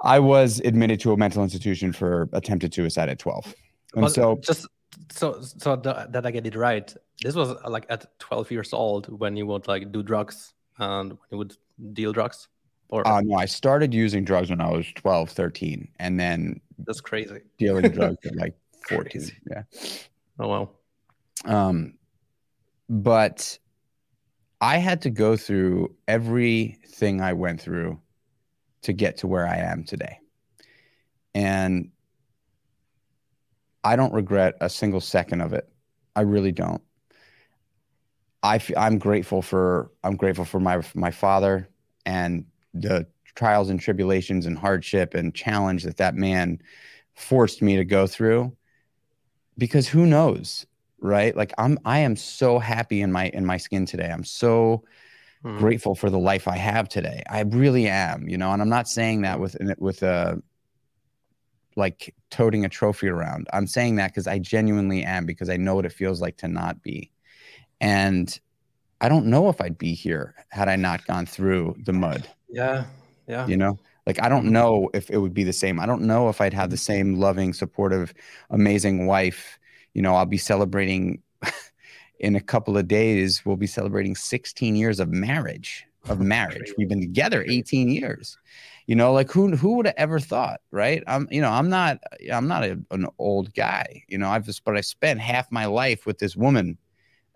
I 0.00 0.18
was 0.20 0.60
admitted 0.60 1.00
to 1.00 1.12
a 1.12 1.16
mental 1.16 1.42
institution 1.42 1.92
for 1.92 2.28
attempted 2.32 2.72
suicide 2.72 3.08
at 3.08 3.18
12. 3.18 3.54
And 3.94 4.10
so 4.10 4.38
just 4.42 4.68
so 5.10 5.40
so 5.40 5.76
that 5.76 6.24
I 6.24 6.30
get 6.30 6.46
it 6.46 6.54
right, 6.54 6.94
this 7.22 7.34
was 7.34 7.56
like 7.66 7.86
at 7.88 8.06
12 8.20 8.50
years 8.50 8.72
old 8.72 9.06
when 9.18 9.36
you 9.36 9.46
would 9.46 9.66
like 9.66 9.90
do 9.90 10.02
drugs 10.02 10.54
and 10.78 11.10
when 11.10 11.18
you 11.30 11.38
would 11.38 11.56
deal 11.92 12.12
drugs 12.12 12.48
or 12.88 13.06
uh, 13.06 13.20
no, 13.20 13.36
I 13.36 13.44
started 13.44 13.92
using 13.92 14.24
drugs 14.24 14.50
when 14.50 14.60
I 14.60 14.70
was 14.70 14.86
12, 14.94 15.30
13 15.30 15.88
and 15.98 16.18
then 16.18 16.60
that's 16.86 17.00
crazy. 17.00 17.40
Dealing 17.58 17.90
drugs 17.90 18.18
at 18.24 18.36
like 18.36 18.54
14. 18.88 19.10
Crazy. 19.10 19.36
Yeah. 19.50 19.62
Oh 20.38 20.48
wow. 20.48 20.70
Um 21.44 21.94
but 22.88 23.58
I 24.60 24.78
had 24.78 25.02
to 25.02 25.10
go 25.10 25.36
through 25.36 25.94
everything 26.08 27.20
I 27.20 27.32
went 27.32 27.60
through 27.60 28.00
to 28.82 28.92
get 28.92 29.18
to 29.18 29.26
where 29.26 29.46
I 29.46 29.56
am 29.56 29.84
today. 29.84 30.18
And 31.34 31.90
I 33.84 33.96
don't 33.96 34.12
regret 34.12 34.56
a 34.60 34.68
single 34.68 35.00
second 35.00 35.40
of 35.40 35.52
it. 35.52 35.68
I 36.16 36.22
really 36.22 36.52
don't. 36.52 36.82
I 38.42 38.60
I'm 38.76 38.98
grateful 38.98 39.42
for 39.42 39.90
I'm 40.04 40.16
grateful 40.16 40.44
for 40.44 40.60
my 40.60 40.82
my 40.94 41.10
father 41.10 41.68
and 42.06 42.44
the 42.74 43.06
trials 43.34 43.70
and 43.70 43.80
tribulations 43.80 44.46
and 44.46 44.58
hardship 44.58 45.14
and 45.14 45.34
challenge 45.34 45.84
that 45.84 45.96
that 45.98 46.14
man 46.14 46.60
forced 47.14 47.62
me 47.62 47.76
to 47.76 47.84
go 47.84 48.06
through 48.06 48.56
because 49.56 49.88
who 49.88 50.06
knows 50.06 50.66
right 51.00 51.36
like 51.36 51.52
i'm 51.58 51.78
i 51.84 51.98
am 52.00 52.16
so 52.16 52.58
happy 52.58 53.00
in 53.00 53.10
my 53.10 53.28
in 53.28 53.44
my 53.44 53.56
skin 53.56 53.86
today 53.86 54.10
i'm 54.10 54.24
so 54.24 54.82
hmm. 55.42 55.58
grateful 55.58 55.94
for 55.94 56.10
the 56.10 56.18
life 56.18 56.48
I 56.48 56.56
have 56.56 56.88
today. 56.88 57.22
I 57.28 57.40
really 57.40 57.88
am, 57.88 58.28
you 58.28 58.38
know, 58.38 58.52
and 58.52 58.62
I'm 58.62 58.68
not 58.68 58.88
saying 58.88 59.22
that 59.22 59.40
with 59.40 59.56
with 59.78 60.02
a 60.02 60.42
like 61.76 62.14
toting 62.30 62.64
a 62.64 62.68
trophy 62.68 63.08
around. 63.08 63.48
I'm 63.52 63.66
saying 63.66 63.96
that 63.96 64.10
because 64.10 64.26
I 64.26 64.38
genuinely 64.38 65.04
am 65.04 65.26
because 65.26 65.48
I 65.48 65.56
know 65.56 65.76
what 65.76 65.86
it 65.86 65.92
feels 65.92 66.20
like 66.20 66.36
to 66.38 66.48
not 66.48 66.82
be. 66.82 67.12
And 67.80 68.38
I 69.00 69.08
don't 69.08 69.26
know 69.26 69.48
if 69.48 69.60
I'd 69.60 69.78
be 69.78 69.94
here 69.94 70.34
had 70.48 70.68
I 70.68 70.76
not 70.76 71.06
gone 71.06 71.26
through 71.26 71.76
the 71.84 71.92
mud. 71.92 72.28
Yeah. 72.48 72.84
Yeah. 73.26 73.46
You 73.46 73.56
know, 73.56 73.78
like 74.06 74.22
I 74.22 74.28
don't 74.28 74.44
mm-hmm. 74.44 74.52
know 74.52 74.90
if 74.94 75.10
it 75.10 75.18
would 75.18 75.34
be 75.34 75.44
the 75.44 75.52
same. 75.52 75.78
I 75.78 75.86
don't 75.86 76.02
know 76.02 76.28
if 76.28 76.40
I'd 76.40 76.54
have 76.54 76.70
the 76.70 76.76
same 76.76 77.16
loving, 77.16 77.52
supportive, 77.52 78.14
amazing 78.50 79.06
wife. 79.06 79.58
You 79.94 80.02
know, 80.02 80.14
I'll 80.14 80.26
be 80.26 80.38
celebrating 80.38 81.22
in 82.20 82.34
a 82.34 82.40
couple 82.40 82.76
of 82.76 82.88
days 82.88 83.44
we'll 83.44 83.56
be 83.56 83.66
celebrating 83.66 84.14
16 84.14 84.76
years 84.76 85.00
of 85.00 85.08
marriage 85.08 85.84
of 86.08 86.20
marriage 86.36 86.72
we've 86.76 86.88
been 86.88 87.00
together 87.00 87.44
18 87.48 87.88
years 87.88 88.36
you 88.86 88.96
know 88.96 89.12
like 89.12 89.30
who 89.30 89.54
who 89.56 89.76
would 89.76 89.86
have 89.86 89.94
ever 89.96 90.18
thought 90.18 90.60
right 90.70 91.02
i'm 91.06 91.28
you 91.30 91.40
know 91.40 91.50
i'm 91.50 91.68
not 91.68 91.98
i'm 92.32 92.48
not 92.48 92.64
a, 92.64 92.78
an 92.90 93.06
old 93.18 93.52
guy 93.54 94.02
you 94.08 94.18
know 94.18 94.28
i've 94.28 94.44
just 94.44 94.64
but 94.64 94.76
i 94.76 94.80
spent 94.80 95.20
half 95.20 95.50
my 95.52 95.66
life 95.66 96.06
with 96.06 96.18
this 96.18 96.36
woman 96.36 96.76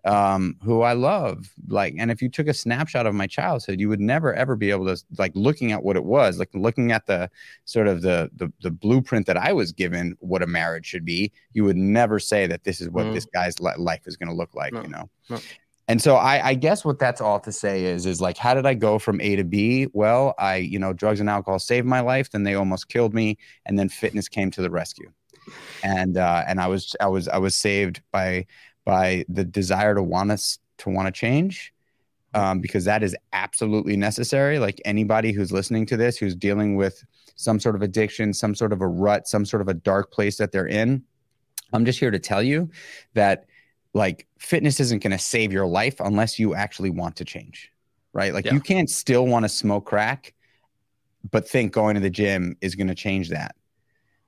um, 0.05 0.57
who 0.63 0.83
I 0.83 0.95
love. 0.95 1.53
Like, 1.69 1.95
and 1.99 2.11
if 2.11 2.21
you 2.21 2.29
took 2.29 2.49
a 2.49 2.55
snapshot 2.55 3.07
of 3.07 3.15
my 3.15 3.27
childhood, 3.27 3.81
you 3.81 3.89
would 3.89 4.01
never 4.01 4.35
ever 4.35 4.57
be 4.57 4.71
able 4.71 4.87
to 4.87 5.03
like 5.19 5.33
looking 5.35 5.73
at 5.73 5.83
what 5.83 5.97
it 5.97 6.05
was, 6.05 6.39
like 6.39 6.51
looking 6.55 6.93
at 6.93 7.07
the 7.07 7.31
sort 7.65 7.87
of 7.87 8.03
the 8.03 8.31
the, 8.37 8.53
the 8.63 8.71
blueprint 8.71 9.27
that 9.27 9.37
I 9.37 9.53
was 9.53 9.73
given 9.73 10.17
what 10.21 10.43
a 10.43 10.47
marriage 10.47 10.87
should 10.87 11.05
be. 11.05 11.33
You 11.53 11.65
would 11.65 11.77
never 11.77 12.19
say 12.19 12.47
that 12.47 12.65
this 12.65 12.81
is 12.81 12.91
what 12.91 13.07
mm. 13.07 13.15
this 13.15 13.27
guy's 13.27 13.61
life 13.61 14.03
is 14.07 14.17
going 14.17 14.29
to 14.29 14.35
look 14.35 14.55
like, 14.55 14.73
no. 14.73 14.83
you 14.83 14.89
know. 14.89 15.11
No. 15.31 15.39
And 15.89 16.01
so 16.01 16.15
I, 16.17 16.49
I 16.49 16.55
guess 16.55 16.85
what 16.85 16.99
that's 16.99 17.21
all 17.21 17.41
to 17.41 17.53
say 17.53 17.85
is 17.85 18.07
is 18.07 18.21
like 18.21 18.37
how 18.37 18.55
did 18.55 18.67
I 18.67 18.75
go 18.75 18.99
from 18.99 19.21
A 19.21 19.37
to 19.37 19.45
B? 19.45 19.89
Well, 19.93 20.35
I 20.39 20.57
you 20.57 20.79
know 20.79 20.93
drugs 20.93 21.21
and 21.21 21.29
alcohol 21.29 21.59
saved 21.59 21.87
my 21.87 22.01
life, 22.01 22.31
then 22.31 22.45
they 22.45 22.55
almost 22.55 22.89
killed 22.89 23.15
me, 23.15 23.39
and 23.67 23.79
then 23.79 23.89
fitness 23.89 24.29
came 24.29 24.51
to 24.53 24.63
the 24.63 24.71
rescue, 24.71 25.11
and 25.83 26.17
uh, 26.17 26.45
and 26.47 26.61
I 26.61 26.69
was 26.69 26.95
I 27.01 27.09
was 27.09 27.29
I 27.29 27.39
was 27.39 27.57
saved 27.57 28.01
by 28.13 28.47
by 28.85 29.25
the 29.29 29.45
desire 29.45 29.95
to 29.95 30.03
want 30.03 30.31
us 30.31 30.59
to 30.79 30.91
want 30.91 31.07
to 31.07 31.13
change 31.13 31.73
um, 32.35 32.61
because 32.61 32.85
that 32.85 33.03
is 33.03 33.17
absolutely 33.33 33.97
necessary 33.97 34.59
like 34.59 34.81
anybody 34.85 35.33
who's 35.33 35.53
listening 35.53 35.87
to 35.87 35.97
this 35.97 36.17
who's 36.17 36.35
dealing 36.35 36.77
with 36.77 37.05
some 37.37 37.61
sort 37.61 37.75
of 37.75 37.83
addiction 37.83 38.33
some 38.33 38.55
sort 38.55 38.73
of 38.73 38.81
a 38.81 38.87
rut 38.87 39.29
some 39.29 39.45
sort 39.45 39.61
of 39.61 39.69
a 39.69 39.75
dark 39.75 40.11
place 40.11 40.37
that 40.37 40.53
they're 40.53 40.67
in 40.67 41.03
i'm 41.73 41.85
just 41.85 41.99
here 42.01 42.11
to 42.11 42.19
tell 42.19 42.43
you 42.43 42.69
that 43.15 43.47
like 43.95 44.27
fitness 44.39 44.81
isn't 44.81 45.03
going 45.03 45.11
to 45.11 45.19
save 45.19 45.53
your 45.53 45.67
life 45.67 46.01
unless 46.01 46.39
you 46.39 46.55
actually 46.55 46.91
want 46.91 47.15
to 47.17 47.25
change 47.25 47.73
right? 48.13 48.33
Like 48.33 48.45
Yeah. 48.45 48.55
you 48.55 48.61
can't 48.61 48.91
still 48.91 49.27
want 49.27 49.45
to 49.45 49.49
smoke 49.49 49.87
crack, 49.87 50.35
but 51.31 51.49
think 51.49 51.73
going 51.73 51.95
to 51.95 52.01
the 52.01 52.11
gym 52.11 52.57
is 52.61 52.75
going 52.75 52.89
to 52.89 52.95
change 52.95 53.31
that, 53.31 53.57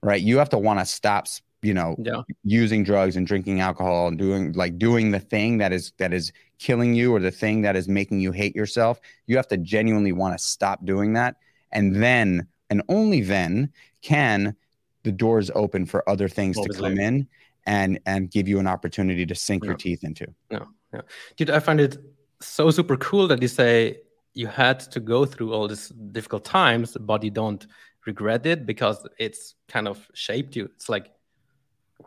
right? 0.02 0.20
You 0.20 0.38
have 0.38 0.50
to 0.50 0.58
want 0.58 0.80
to 0.80 0.86
stop, 0.86 1.26
you 1.64 1.74
know, 1.74 1.96
Yeah. 1.98 2.22
using 2.44 2.84
drugs 2.84 3.16
and 3.16 3.26
drinking 3.26 3.60
alcohol 3.60 4.08
and 4.08 4.18
doing 4.18 4.52
like 4.52 4.78
doing 4.78 5.10
the 5.10 5.20
thing 5.20 5.58
that 5.58 5.72
is 5.72 5.92
that 5.98 6.12
is 6.12 6.32
killing 6.58 6.94
you 6.94 7.14
or 7.14 7.20
the 7.20 7.30
thing 7.30 7.62
that 7.62 7.76
is 7.76 7.88
making 7.88 8.20
you 8.20 8.32
hate 8.32 8.54
yourself 8.54 9.00
you 9.26 9.36
have 9.36 9.48
to 9.48 9.56
genuinely 9.56 10.12
want 10.12 10.36
to 10.38 10.44
stop 10.44 10.84
doing 10.84 11.14
that. 11.14 11.36
And 11.72 11.96
then 12.02 12.46
and 12.70 12.82
only 12.88 13.20
then 13.20 13.72
can 14.02 14.54
the 15.02 15.12
doors 15.12 15.50
open 15.54 15.86
for 15.86 16.08
other 16.08 16.28
things 16.28 16.56
to 16.56 16.68
come 16.68 16.98
in 16.98 17.26
and 17.66 17.98
and 18.06 18.30
give 18.30 18.46
you 18.48 18.58
an 18.58 18.66
opportunity 18.66 19.26
to 19.26 19.34
sink 19.34 19.64
your 19.64 19.74
teeth 19.74 20.04
into. 20.04 20.26
Yeah. 20.50 21.00
Dude, 21.36 21.50
I 21.50 21.58
find 21.60 21.80
it 21.80 21.98
so 22.40 22.70
super 22.70 22.96
cool 22.96 23.26
that 23.28 23.40
you 23.42 23.48
say 23.48 23.98
you 24.34 24.46
had 24.46 24.80
to 24.80 25.00
go 25.00 25.24
through 25.24 25.52
all 25.54 25.66
these 25.68 25.88
difficult 25.88 26.44
times, 26.44 26.96
but 27.00 27.22
you 27.22 27.30
don't 27.30 27.66
regret 28.06 28.46
it 28.46 28.66
because 28.66 29.06
it's 29.18 29.54
kind 29.68 29.88
of 29.88 30.06
shaped 30.14 30.54
you. 30.56 30.64
It's 30.76 30.88
like 30.88 31.10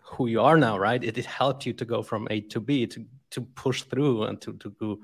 who 0.03 0.27
you 0.27 0.41
are 0.41 0.57
now, 0.57 0.77
right? 0.77 1.03
It, 1.03 1.17
it 1.17 1.25
helped 1.25 1.65
you 1.65 1.73
to 1.73 1.85
go 1.85 2.01
from 2.01 2.27
A 2.31 2.41
to 2.41 2.59
B 2.59 2.87
to 2.87 3.05
to 3.31 3.41
push 3.41 3.83
through 3.83 4.23
and 4.23 4.39
to 4.41 4.53
to 4.53 4.99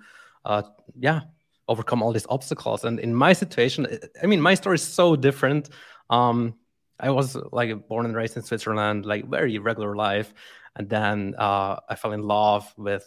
uh, 0.46 0.64
yeah, 1.00 1.22
overcome 1.68 2.02
all 2.04 2.12
these 2.12 2.28
obstacles. 2.30 2.84
And 2.84 3.00
in 3.00 3.14
my 3.14 3.34
situation, 3.34 3.88
I- 4.22 4.26
mean, 4.26 4.42
my 4.42 4.56
story 4.56 4.76
is 4.76 4.84
so 4.84 5.16
different. 5.16 5.70
Um, 6.10 6.56
I 7.00 7.10
was 7.10 7.36
like 7.52 7.88
born 7.88 8.06
and 8.06 8.16
raised 8.16 8.38
in 8.38 8.44
Switzerland, 8.44 9.06
like 9.06 9.28
very 9.30 9.58
regular 9.60 9.96
life, 9.96 10.34
and 10.76 10.90
then 10.90 11.36
uh, 11.38 11.80
I 11.90 11.96
fell 11.96 12.14
in 12.14 12.22
love 12.22 12.72
with 12.78 13.06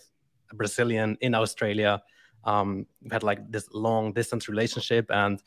a 0.50 0.54
Brazilian 0.54 1.16
in 1.20 1.34
Australia. 1.34 2.02
Um, 2.44 2.86
we 3.02 3.10
had 3.10 3.22
like 3.22 3.50
this 3.50 3.68
long 3.72 4.12
distance 4.12 4.48
relationship, 4.48 5.06
and 5.10 5.42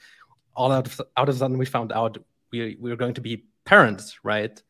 all 0.55 0.71
out 0.71 0.87
of 0.87 1.01
out 1.17 1.29
of 1.29 1.35
a 1.35 1.37
sudden 1.37 1.57
we 1.57 1.65
found 1.65 1.91
out 1.91 2.17
we 2.51 2.77
we 2.79 2.89
were 2.89 2.95
going 2.97 3.13
to 3.13 3.21
be 3.21 3.45
parents, 3.65 4.19
right? 4.23 4.61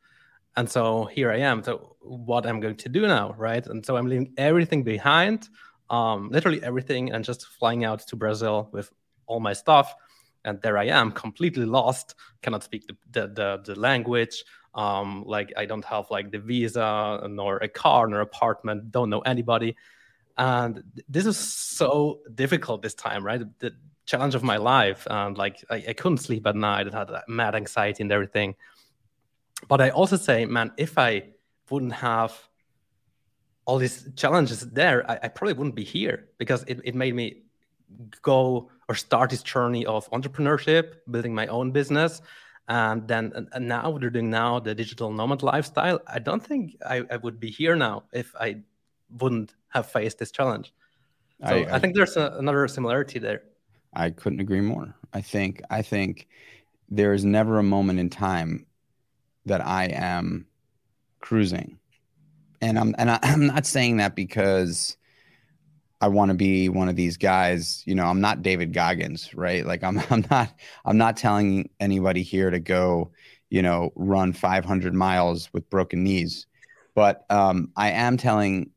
And 0.60 0.70
so 0.70 1.06
here 1.06 1.32
I 1.32 1.38
am. 1.38 1.63
So 1.63 1.96
what 2.01 2.46
I'm 2.46 2.60
going 2.60 2.75
to 2.75 2.89
do 2.89 3.08
now, 3.08 3.34
right? 3.38 3.66
And 3.66 3.86
so 3.86 3.96
I'm 3.96 4.08
leaving 4.08 4.34
everything 4.36 4.84
behind, 4.84 5.48
um, 5.89 6.28
literally 6.32 6.62
everything, 6.62 7.13
and 7.13 7.24
just 7.24 7.48
flying 7.48 7.86
out 7.86 8.06
to 8.08 8.18
Brazil 8.18 8.68
with 8.74 8.92
all 9.25 9.39
my 9.39 9.54
stuff. 9.54 9.96
And 10.44 10.62
there 10.62 10.78
I 10.78 10.88
am, 10.88 11.13
completely 11.13 11.66
lost. 11.66 12.16
Cannot 12.42 12.63
speak 12.63 12.86
the 12.88 12.98
the 13.13 13.28
the, 13.28 13.62
the 13.68 13.80
language. 13.80 14.44
Um, 14.75 15.24
like 15.25 15.54
I 15.56 15.63
don't 15.63 15.86
have 15.86 16.12
like 16.12 16.30
the 16.30 16.39
visa, 16.39 17.25
nor 17.30 17.56
a 17.60 17.70
car, 17.70 18.08
nor 18.08 18.20
apartment. 18.20 18.92
Don't 18.92 19.10
know 19.10 19.22
anybody 19.22 19.78
and 20.38 20.84
this 21.10 21.25
is 21.25 21.38
so 21.38 22.22
difficult 22.34 22.82
this 22.82 22.94
time 22.94 23.25
right 23.25 23.42
the 23.60 23.74
challenge 24.06 24.36
of 24.36 24.42
my 24.42 24.56
life 24.56 25.06
and 25.10 25.38
like 25.38 25.62
I, 25.70 25.84
I 25.89 25.94
couldn't 25.94 26.20
sleep 26.20 26.48
at 26.48 26.56
night 26.56 26.88
and 26.88 26.96
had 26.96 27.10
mad 27.28 27.56
anxiety 27.56 28.04
and 28.04 28.12
everything 28.12 28.56
but 29.68 29.82
i 29.82 29.89
also 29.89 30.18
say 30.18 30.46
man 30.46 30.72
if 30.78 30.98
i 30.98 31.24
wouldn't 31.70 31.94
have 31.94 32.38
all 33.66 33.78
these 33.78 34.08
challenges 34.16 34.62
there 34.72 35.10
i, 35.10 35.20
I 35.24 35.28
probably 35.28 35.54
wouldn't 35.54 35.75
be 35.75 35.84
here 35.84 36.30
because 36.38 36.63
it, 36.68 36.80
it 36.84 36.96
made 36.96 37.16
me 37.16 37.44
go 38.22 38.70
or 38.88 38.96
start 38.96 39.30
this 39.30 39.44
journey 39.44 39.86
of 39.86 40.10
entrepreneurship 40.12 40.96
building 41.10 41.34
my 41.34 41.48
own 41.48 41.72
business. 41.72 42.22
And 42.68 43.08
then 43.08 43.50
and, 43.51 43.68
now 43.68 43.89
what 43.89 44.01
they're 44.01 44.12
doing 44.12 44.30
now 44.30 44.60
the 44.60 44.75
digital 44.75 45.12
nomad 45.12 45.42
lifestyle 45.42 46.00
i 46.06 46.20
don't 46.20 46.46
think 46.46 46.75
I, 46.86 47.04
I 47.10 47.18
would 47.18 47.39
be 47.39 47.50
here 47.50 47.75
now 47.75 48.04
if 48.13 48.36
i 48.39 48.58
wouldn't 49.20 49.56
have 49.70 49.88
faced 49.88 50.20
this 50.20 50.32
challenge. 50.32 50.72
So 51.48 51.56
I- 51.56 51.63
i, 51.63 51.75
I- 51.75 51.80
think 51.80 51.96
there's 51.96 52.16
a, 52.18 52.36
another 52.38 52.68
similarity 52.68 53.20
there. 53.20 53.44
I 53.94 54.12
couldn't 54.12 54.39
agree 54.39 54.62
more. 54.62 54.94
I 55.13 55.22
think 55.22 55.63
I 55.72 55.82
think 55.82 56.28
there 56.89 57.12
is 57.13 57.25
never 57.25 57.58
a 57.58 57.63
moment 57.63 58.00
in 58.00 58.12
time 58.12 58.68
that 59.50 59.65
I 59.65 59.86
am 59.86 60.48
cruising. 61.20 61.79
And 62.62 62.79
I'm 62.79 62.96
and 62.98 63.12
I, 63.12 63.20
I'm 63.24 63.46
not 63.46 63.65
saying 63.65 63.98
that 63.98 64.15
because 64.15 64.98
I 66.01 66.08
want 66.08 66.29
to 66.29 66.36
be 66.36 66.70
one 66.70 66.88
of 66.88 66.96
these 66.96 67.18
guys, 67.18 67.84
you 67.86 67.94
know, 67.94 68.06
I'm 68.06 68.22
not 68.22 68.41
David 68.41 68.74
Goggins, 68.74 69.34
right? 69.36 69.65
Like 69.65 69.84
I'm 69.84 70.00
I'm 70.10 70.25
not 70.32 70.53
I'm 70.86 70.98
not 70.98 71.18
telling 71.18 71.70
anybody 71.79 72.24
here 72.24 72.50
to 72.50 72.60
go, 72.60 73.12
you 73.50 73.62
know, 73.62 73.91
run 73.96 74.34
500 74.34 74.94
miles 74.94 75.51
with 75.53 75.70
broken 75.70 76.03
knees. 76.03 76.48
But 76.96 77.25
um, 77.29 77.72
I 77.75 77.91
am 77.91 78.18
telling 78.18 78.72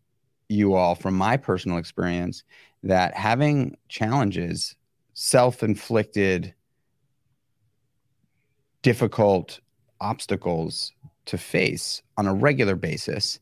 you 0.49 0.75
all 0.75 0.95
from 0.95 1.15
my 1.15 1.37
personal 1.37 1.79
experience 1.79 2.45
that 2.83 3.15
having 3.15 3.77
challenges 3.89 4.77
self-inflicted 5.15 6.55
difficult 8.83 9.61
obstacles 10.03 10.93
to 11.27 11.39
face 11.39 12.03
on 12.17 12.27
a 12.27 12.35
regular 12.35 12.75
basis 12.77 13.39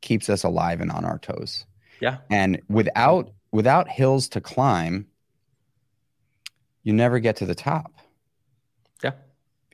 keeps 0.00 0.28
us 0.30 0.42
alive 0.42 0.80
and 0.80 0.90
on 0.90 1.04
our 1.04 1.18
toes. 1.18 1.66
Yeah. 2.00 2.18
And 2.30 2.60
without 2.68 3.30
without 3.52 3.88
hills 3.88 4.28
to 4.30 4.40
climb 4.40 5.06
you 6.82 6.92
never 6.92 7.20
get 7.20 7.36
to 7.36 7.46
the 7.46 7.54
top. 7.54 7.92
Yeah. 9.04 9.12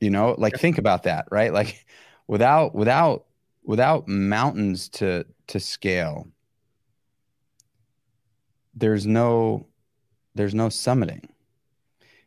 You 0.00 0.10
know 0.10 0.34
like 0.36 0.54
Yeah. 0.54 0.58
think 0.58 0.78
about 0.78 1.04
that 1.04 1.26
right? 1.30 1.52
Like 1.52 1.86
without 2.26 2.74
without 2.74 3.26
without 3.62 4.08
mountains 4.08 4.88
to 4.90 5.24
to 5.46 5.60
scale 5.60 6.28
there's 8.74 9.06
no 9.06 9.66
there's 10.34 10.54
no 10.54 10.68
summiting. 10.68 11.24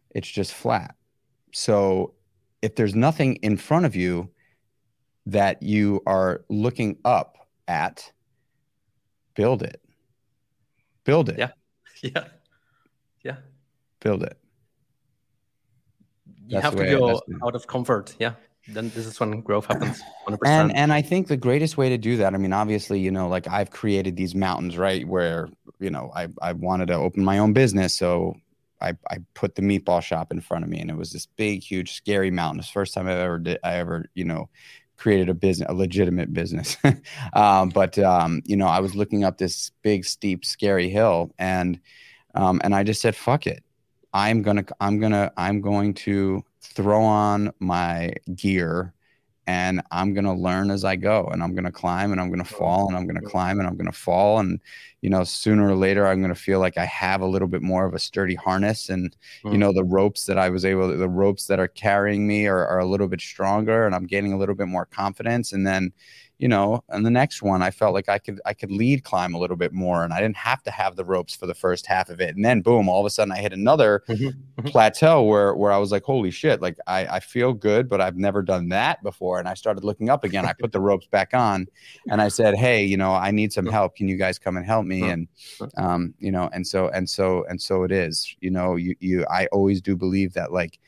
It's 0.10 0.30
just 0.30 0.54
flat. 0.54 0.96
So 1.54 2.14
if 2.62 2.76
there's 2.76 2.96
nothing 2.96 3.36
in 3.38 3.58
front 3.58 3.86
of 3.86 3.96
you 3.96 4.30
that 5.26 5.62
you 5.62 6.02
are 6.06 6.44
looking 6.50 6.98
up 7.06 7.38
at 7.68 8.12
build 9.36 9.64
it. 9.64 9.82
Build 11.04 11.30
it. 11.30 11.38
Yeah. 11.40 11.52
yeah. 12.02 12.26
Yeah. 13.24 13.36
Build 14.00 14.24
it. 14.24 14.38
You 16.48 16.60
That's 16.60 16.66
have 16.66 16.76
to 16.76 16.86
go 16.86 17.22
out 17.44 17.56
of 17.56 17.68
comfort. 17.68 18.16
Yeah. 18.20 18.34
Then 18.68 18.90
this 18.90 19.06
is 19.06 19.20
when 19.20 19.42
growth 19.42 19.66
happens 19.66 20.02
100% 20.28 20.38
and 20.46 20.76
and 20.76 20.94
i 20.94 21.02
think 21.02 21.28
the 21.28 21.36
greatest 21.36 21.78
way 21.78 21.90
to 21.90 21.98
do 21.98 22.18
that 22.18 22.36
i 22.36 22.38
mean 22.38 22.54
obviously 22.54 23.00
you 23.00 23.10
know 23.10 23.28
like 23.28 23.48
i've 23.48 23.72
created 23.72 24.16
these 24.16 24.36
mountains 24.36 24.78
right 24.78 25.08
where 25.08 25.50
you 25.80 25.90
know 25.90 26.12
i 26.16 26.28
i 26.44 26.54
wanted 26.54 26.86
to 26.86 26.94
open 26.94 27.24
my 27.24 27.40
own 27.40 27.54
business 27.54 27.96
so 27.96 28.36
i 28.82 28.94
i 29.10 29.18
put 29.34 29.56
the 29.56 29.62
meatball 29.62 30.02
shop 30.02 30.32
in 30.32 30.42
front 30.42 30.64
of 30.64 30.70
me 30.70 30.80
and 30.80 30.90
it 30.90 30.98
was 30.98 31.12
this 31.12 31.26
big 31.26 31.62
huge 31.64 31.94
scary 31.94 32.32
mountain. 32.32 32.60
It's 32.60 32.70
the 32.70 32.74
first 32.74 32.94
time 32.94 33.08
i 33.08 33.14
ever 33.14 33.40
did 33.40 33.60
i 33.64 33.76
ever 33.76 34.06
you 34.16 34.26
know 34.26 34.50
created 34.98 35.30
a 35.30 35.34
business 35.34 35.70
a 35.70 35.74
legitimate 35.74 36.34
business. 36.34 36.78
Um, 37.34 37.70
but 37.70 37.98
um, 38.00 38.42
you 38.46 38.56
know 38.56 38.68
i 38.68 38.80
was 38.80 38.96
looking 38.96 39.24
up 39.24 39.38
this 39.38 39.72
big 39.82 40.06
steep 40.06 40.46
scary 40.46 40.90
hill 40.90 41.32
and 41.40 41.80
um, 42.36 42.62
and 42.64 42.76
i 42.76 42.84
just 42.84 43.02
said 43.02 43.16
fuck 43.16 43.48
it. 43.48 43.64
I'm 44.14 44.42
gonna 44.42 44.66
i'm 44.80 45.00
gonna 45.00 45.32
i'm 45.38 45.62
going 45.62 45.94
to 46.06 46.44
throw 46.62 47.04
on 47.04 47.52
my 47.60 48.14
gear 48.36 48.94
and 49.52 49.82
I'm 49.92 50.14
going 50.14 50.24
to 50.24 50.32
learn 50.32 50.72
as 50.72 50.86
I 50.86 50.96
go 50.96 51.26
and 51.26 51.44
I'm 51.44 51.54
going 51.54 51.66
to 51.66 51.74
climb 51.74 52.14
and 52.14 52.22
I'm 52.22 52.30
going 52.30 52.44
to 52.44 52.54
fall 52.54 52.88
and 52.88 52.96
I'm 52.96 53.06
going 53.06 53.22
to 53.22 53.30
climb 53.30 53.60
and 53.60 53.68
I'm 53.68 53.76
going 53.76 53.92
to 53.92 53.98
fall 53.98 54.40
and 54.40 54.62
you 55.02 55.10
know 55.10 55.26
sooner 55.26 55.68
or 55.68 55.76
later 55.76 56.08
I'm 56.08 56.22
going 56.22 56.34
to 56.34 56.40
feel 56.40 56.62
like 56.62 56.78
I 56.78 56.86
have 56.86 57.20
a 57.20 57.28
little 57.28 57.50
bit 57.50 57.62
more 57.62 57.86
of 57.86 57.94
a 57.94 58.00
sturdy 58.00 58.36
harness 58.36 58.88
and 58.88 59.14
you 59.44 59.58
know 59.58 59.74
the 59.74 59.84
ropes 59.84 60.26
that 60.28 60.38
I 60.38 60.48
was 60.48 60.64
able 60.64 60.88
the 60.98 61.10
ropes 61.10 61.48
that 61.48 61.60
are 61.60 61.68
carrying 61.68 62.26
me 62.26 62.48
are, 62.48 62.66
are 62.66 62.80
a 62.80 62.86
little 62.86 63.10
bit 63.10 63.20
stronger 63.20 63.86
and 63.86 63.94
I'm 63.94 64.06
gaining 64.06 64.32
a 64.32 64.38
little 64.38 64.56
bit 64.56 64.70
more 64.70 64.86
confidence 64.86 65.52
and 65.52 65.68
then 65.68 65.92
you 66.42 66.48
know 66.48 66.84
and 66.90 67.06
the 67.06 67.12
next 67.12 67.42
one 67.42 67.62
I 67.62 67.72
felt 67.72 67.94
like 67.94 68.10
I 68.10 68.18
could 68.18 68.42
I 68.46 68.54
could 68.54 68.72
lead 68.72 69.04
climb 69.04 69.34
a 69.34 69.40
little 69.40 69.56
bit 69.58 69.74
more 69.74 70.04
and 70.04 70.12
I 70.14 70.20
didn't 70.20 70.38
have 70.38 70.62
to 70.64 70.72
have 70.72 70.96
the 70.96 71.06
ropes 71.06 71.36
for 71.36 71.46
the 71.46 71.54
first 71.54 71.86
half 71.86 72.10
of 72.10 72.20
it 72.20 72.36
and 72.36 72.44
then 72.44 72.62
boom 72.62 72.90
all 72.90 73.00
of 73.00 73.06
a 73.06 73.10
sudden 73.10 73.32
I 73.32 73.38
hit 73.38 73.54
another 73.54 74.04
Mhm. 74.10 74.34
Mhm. 74.58 74.72
plateau 74.72 75.24
where 75.24 75.56
where 75.56 75.72
I 75.72 75.78
was 75.78 75.92
like, 75.92 76.04
holy 76.04 76.30
shit, 76.32 76.62
like 76.62 76.78
I, 76.86 77.06
I 77.18 77.20
feel 77.20 77.54
good, 77.54 77.88
but 77.88 78.02
I've 78.02 78.18
never 78.18 78.42
done 78.42 78.70
that 78.70 79.02
before. 79.02 79.40
And 79.40 79.48
I 79.48 79.54
started 79.54 79.84
looking 79.84 80.10
up 80.10 80.24
again. 80.24 80.46
I 80.46 80.54
put 80.54 80.72
the 80.72 80.80
ropes 80.82 81.08
back 81.08 81.34
on 81.34 81.68
and 82.10 82.22
I 82.22 82.28
said, 82.28 82.56
Hey, 82.56 82.84
you 82.84 82.98
know, 82.98 83.14
I 83.14 83.32
need 83.32 83.54
some 83.54 83.66
help. 83.66 83.96
Can 83.96 84.08
you 84.10 84.18
guys 84.18 84.38
come 84.38 84.58
and 84.58 84.66
help 84.66 84.86
me? 84.86 85.02
And 85.10 85.28
um, 85.78 86.14
you 86.20 86.32
know, 86.32 86.50
and 86.54 86.66
so 86.68 86.90
and 86.90 87.10
so 87.10 87.46
and 87.50 87.62
so 87.62 87.84
it 87.84 87.92
is. 87.92 88.36
You 88.42 88.52
know, 88.52 88.76
you 88.76 88.96
you 89.00 89.26
I 89.32 89.48
always 89.48 89.82
do 89.82 89.96
believe 89.96 90.34
that 90.34 90.52
like 90.52 90.80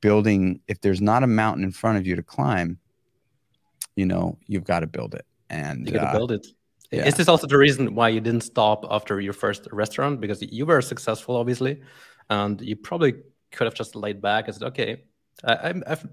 building 0.00 0.60
if 0.66 0.80
there's 0.80 1.00
not 1.00 1.22
a 1.22 1.28
mountain 1.28 1.64
in 1.64 1.70
front 1.72 1.98
of 1.98 2.06
you 2.06 2.16
to 2.16 2.22
climb, 2.22 2.78
you 3.96 4.06
know, 4.06 4.38
you've 4.46 4.64
got 4.64 4.80
to 4.80 4.86
build 4.86 5.14
it. 5.14 5.26
And 5.50 5.86
you 5.86 5.92
gotta 5.92 6.08
uh, 6.08 6.12
build 6.12 6.32
it. 6.32 6.46
yeah. 6.90 7.04
is 7.06 7.14
this 7.14 7.28
also 7.28 7.46
the 7.46 7.58
reason 7.58 7.94
why 7.94 8.08
you 8.08 8.20
didn't 8.20 8.40
stop 8.40 8.86
after 8.90 9.20
your 9.20 9.34
first 9.34 9.68
restaurant? 9.70 10.20
Because 10.20 10.40
you 10.42 10.64
were 10.64 10.80
successful 10.80 11.36
obviously 11.36 11.82
and 12.30 12.60
you 12.60 12.76
probably 12.76 13.14
could 13.50 13.66
have 13.66 13.74
just 13.74 13.94
laid 13.94 14.22
back 14.22 14.46
and 14.46 14.54
said 14.54 14.66
okay 14.68 15.02
I, 15.44 15.56
I'm, 15.68 15.82
i've 15.86 16.06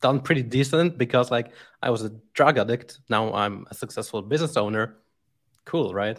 done 0.00 0.20
pretty 0.20 0.42
decent 0.42 0.96
because 0.96 1.30
like 1.30 1.52
i 1.82 1.90
was 1.90 2.02
a 2.04 2.10
drug 2.32 2.56
addict. 2.56 3.00
Now 3.08 3.32
i'm 3.34 3.66
a 3.70 3.74
successful 3.74 4.22
business 4.22 4.56
owner. 4.56 4.96
Cool 5.64 5.92
right? 5.92 6.18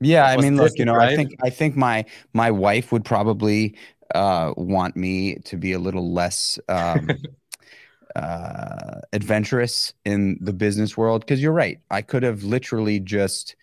Yeah, 0.00 0.24
I 0.24 0.36
mean, 0.36 0.56
look, 0.56 0.72
you 0.76 0.84
know, 0.84 0.94
I 0.94 1.16
think 1.16 1.34
I 1.42 1.50
think 1.50 1.76
my 1.76 2.04
my 2.32 2.50
wife 2.52 2.92
would 2.92 3.04
probably 3.04 3.76
uh, 4.14 4.54
want 4.56 4.96
me 4.96 5.34
to 5.46 5.56
be 5.56 5.72
a 5.72 5.78
little 5.78 6.12
less 6.12 6.58
um, 6.68 7.10
uh, 8.18 9.00
adventurous 9.12 9.92
in 10.04 10.38
the 10.40 10.52
business 10.52 10.96
world 10.96 11.20
because 11.20 11.42
you're 11.42 11.52
right. 11.52 11.80
I 11.90 12.02
could 12.02 12.22
have 12.22 12.42
literally 12.42 13.00
just 13.00 13.56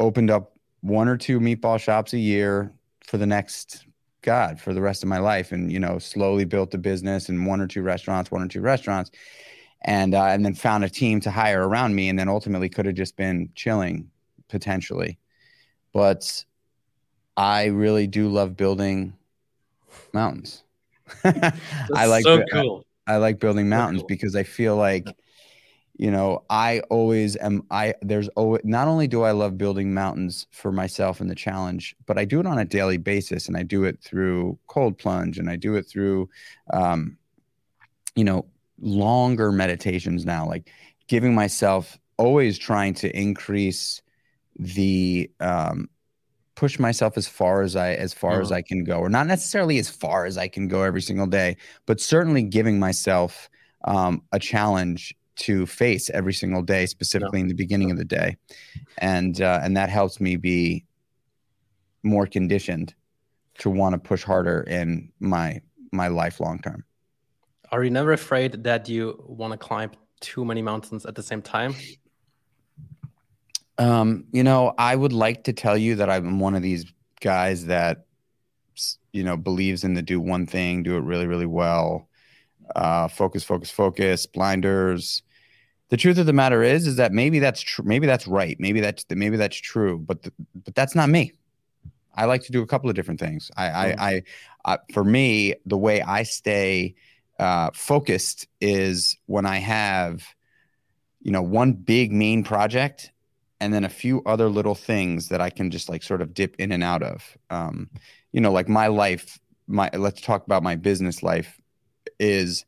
opened 0.00 0.30
up 0.30 0.52
one 0.80 1.08
or 1.08 1.16
two 1.16 1.40
meatball 1.40 1.78
shops 1.78 2.12
a 2.12 2.18
year 2.18 2.72
for 3.04 3.18
the 3.18 3.26
next 3.26 3.86
God 4.22 4.60
for 4.60 4.74
the 4.74 4.80
rest 4.80 5.02
of 5.02 5.08
my 5.08 5.18
life, 5.18 5.52
and 5.52 5.70
you 5.70 5.78
know, 5.78 5.98
slowly 5.98 6.44
built 6.44 6.74
a 6.74 6.78
business 6.78 7.28
and 7.28 7.46
one 7.46 7.60
or 7.60 7.66
two 7.66 7.82
restaurants, 7.82 8.30
one 8.30 8.42
or 8.42 8.48
two 8.48 8.60
restaurants, 8.60 9.10
and 9.84 10.14
uh, 10.14 10.24
and 10.24 10.44
then 10.44 10.54
found 10.54 10.84
a 10.84 10.88
team 10.88 11.20
to 11.20 11.30
hire 11.30 11.66
around 11.68 11.94
me, 11.94 12.08
and 12.08 12.18
then 12.18 12.28
ultimately 12.28 12.68
could 12.68 12.86
have 12.86 12.94
just 12.94 13.16
been 13.16 13.48
chilling 13.54 14.10
potentially, 14.48 15.18
but 15.92 16.44
I 17.36 17.66
really 17.66 18.06
do 18.06 18.28
love 18.28 18.56
building 18.56 19.14
mountains. 20.12 20.62
I 21.24 22.06
like 22.06 22.24
so 22.24 22.38
bu- 22.38 22.44
cool. 22.52 22.85
I 23.06 23.16
like 23.16 23.38
building 23.38 23.68
mountains 23.68 24.02
cool. 24.02 24.08
because 24.08 24.34
I 24.34 24.42
feel 24.42 24.76
like, 24.76 25.06
you 25.96 26.10
know, 26.10 26.44
I 26.50 26.80
always 26.90 27.36
am. 27.36 27.64
I 27.70 27.94
there's 28.02 28.28
always 28.28 28.62
not 28.64 28.88
only 28.88 29.06
do 29.06 29.22
I 29.22 29.30
love 29.30 29.56
building 29.56 29.94
mountains 29.94 30.46
for 30.50 30.72
myself 30.72 31.20
and 31.20 31.30
the 31.30 31.34
challenge, 31.34 31.96
but 32.06 32.18
I 32.18 32.24
do 32.24 32.40
it 32.40 32.46
on 32.46 32.58
a 32.58 32.64
daily 32.64 32.98
basis, 32.98 33.48
and 33.48 33.56
I 33.56 33.62
do 33.62 33.84
it 33.84 34.02
through 34.02 34.58
cold 34.66 34.98
plunge, 34.98 35.38
and 35.38 35.48
I 35.48 35.56
do 35.56 35.76
it 35.76 35.86
through, 35.86 36.28
um, 36.72 37.16
you 38.14 38.24
know, 38.24 38.46
longer 38.80 39.52
meditations 39.52 40.26
now, 40.26 40.46
like 40.46 40.70
giving 41.08 41.34
myself 41.34 41.98
always 42.18 42.58
trying 42.58 42.94
to 42.94 43.16
increase 43.16 44.02
the 44.58 45.30
um, 45.40 45.88
push 46.56 46.78
myself 46.78 47.16
as 47.16 47.28
far 47.28 47.62
as 47.62 47.76
I 47.76 47.92
as 47.92 48.12
far 48.12 48.40
as. 48.40 48.50
I 48.50 48.62
can 48.62 48.82
go, 48.82 48.98
or 48.98 49.08
not 49.08 49.26
necessarily 49.26 49.78
as 49.78 49.88
far 49.88 50.26
as 50.26 50.36
I 50.36 50.48
can 50.48 50.66
go 50.66 50.82
every 50.82 51.02
single 51.02 51.26
day, 51.26 51.56
but 51.86 52.00
certainly 52.00 52.42
giving 52.42 52.80
myself 52.80 53.48
um, 53.84 54.22
a 54.32 54.38
challenge 54.38 55.14
to 55.36 55.66
face 55.66 56.10
every 56.10 56.32
single 56.32 56.62
day, 56.62 56.86
specifically 56.86 57.40
in 57.40 57.48
the 57.48 57.54
beginning 57.54 57.90
of 57.90 57.98
the 57.98 58.04
day, 58.04 58.36
and 58.98 59.40
uh, 59.40 59.60
and 59.62 59.76
that 59.76 59.90
helps 59.90 60.20
me 60.20 60.36
be 60.36 60.84
more 62.02 62.26
conditioned 62.26 62.94
to 63.58 63.70
want 63.70 63.92
to 63.92 63.98
push 63.98 64.24
harder 64.24 64.62
in 64.62 65.12
my 65.20 65.60
my 65.92 66.08
life 66.08 66.40
long 66.40 66.58
term. 66.58 66.84
Are 67.70 67.84
you 67.84 67.90
never 67.90 68.12
afraid 68.12 68.64
that 68.64 68.88
you 68.88 69.22
want 69.26 69.52
to 69.52 69.58
climb 69.58 69.90
too 70.20 70.44
many 70.44 70.62
mountains 70.62 71.04
at 71.04 71.14
the 71.14 71.22
same 71.22 71.42
time? 71.42 71.74
Um, 73.78 74.24
you 74.32 74.42
know, 74.42 74.74
I 74.78 74.96
would 74.96 75.12
like 75.12 75.44
to 75.44 75.52
tell 75.52 75.76
you 75.76 75.96
that 75.96 76.08
I'm 76.08 76.40
one 76.40 76.54
of 76.54 76.62
these 76.62 76.86
guys 77.20 77.66
that, 77.66 78.06
you 79.12 79.24
know, 79.24 79.36
believes 79.36 79.84
in 79.84 79.94
the 79.94 80.02
do 80.02 80.20
one 80.20 80.46
thing, 80.46 80.82
do 80.82 80.96
it 80.96 81.00
really, 81.04 81.26
really 81.26 81.46
well, 81.46 82.08
uh, 82.74 83.08
focus, 83.08 83.44
focus, 83.44 83.70
focus, 83.70 84.26
blinders. 84.26 85.22
The 85.88 85.96
truth 85.96 86.18
of 86.18 86.26
the 86.26 86.32
matter 86.32 86.62
is, 86.62 86.86
is 86.86 86.96
that 86.96 87.12
maybe 87.12 87.38
that's 87.38 87.60
true. 87.60 87.84
Maybe 87.84 88.06
that's 88.06 88.26
right. 88.26 88.56
Maybe 88.58 88.80
that's 88.80 89.04
maybe 89.10 89.36
that's 89.36 89.56
true. 89.56 89.98
But 89.98 90.22
th- 90.22 90.34
but 90.64 90.74
that's 90.74 90.94
not 90.94 91.08
me. 91.08 91.32
I 92.14 92.24
like 92.24 92.42
to 92.44 92.52
do 92.52 92.62
a 92.62 92.66
couple 92.66 92.88
of 92.90 92.96
different 92.96 93.20
things. 93.20 93.50
I 93.56 93.66
I, 93.66 93.92
Mm. 93.92 93.98
I, 93.98 94.22
I 94.64 94.78
for 94.92 95.04
me, 95.04 95.54
the 95.64 95.76
way 95.76 96.02
I 96.02 96.24
stay 96.24 96.94
uh, 97.38 97.70
focused 97.74 98.48
is 98.60 99.16
when 99.26 99.46
I 99.46 99.58
have, 99.58 100.24
you 101.20 101.30
know, 101.30 101.42
one 101.42 101.72
big 101.74 102.10
main 102.12 102.42
project 102.42 103.12
and 103.60 103.72
then 103.72 103.84
a 103.84 103.88
few 103.88 104.22
other 104.26 104.48
little 104.48 104.74
things 104.74 105.28
that 105.28 105.40
I 105.40 105.50
can 105.50 105.70
just 105.70 105.88
like 105.88 106.02
sort 106.02 106.20
of 106.20 106.34
dip 106.34 106.56
in 106.58 106.72
and 106.72 106.82
out 106.82 107.02
of. 107.02 107.36
Um, 107.50 107.90
you 108.32 108.40
know, 108.40 108.52
like 108.52 108.68
my 108.68 108.88
life, 108.88 109.38
my 109.66 109.90
let's 109.94 110.20
talk 110.20 110.44
about 110.44 110.62
my 110.62 110.76
business 110.76 111.22
life 111.22 111.60
is 112.18 112.64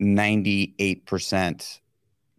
98% 0.00 1.80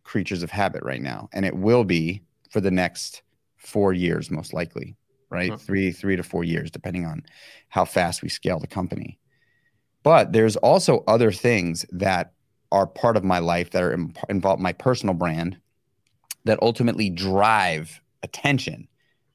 creatures 0.04 0.44
of 0.44 0.50
habit 0.50 0.84
right 0.84 1.02
now. 1.02 1.30
And 1.34 1.46
it 1.46 1.56
will 1.56 1.84
be 1.84 2.24
for 2.50 2.62
the 2.62 2.72
next 2.72 3.22
four 3.58 3.94
years, 3.94 4.32
most 4.32 4.54
likely, 4.54 4.96
right? 5.30 5.60
Three, 5.60 5.92
three 5.92 6.16
to 6.16 6.24
four 6.24 6.44
years, 6.44 6.72
depending 6.72 7.06
on 7.06 7.24
how 7.70 7.86
fast 7.86 8.22
we 8.22 8.30
scale 8.30 8.60
the 8.60 8.68
company. 8.68 9.20
But 10.04 10.32
there's 10.34 10.56
also 10.58 11.04
other 11.08 11.32
things 11.32 11.86
that 11.92 12.34
are 12.72 12.88
part 12.88 13.18
of 13.18 13.24
my 13.24 13.40
life 13.40 13.72
that 13.72 13.84
are 13.84 13.94
in, 13.94 14.14
involved 14.30 14.62
my 14.62 14.74
personal 14.74 15.16
brand 15.16 15.58
that 16.46 16.62
ultimately 16.62 17.10
drive 17.10 18.02
attention 18.24 18.88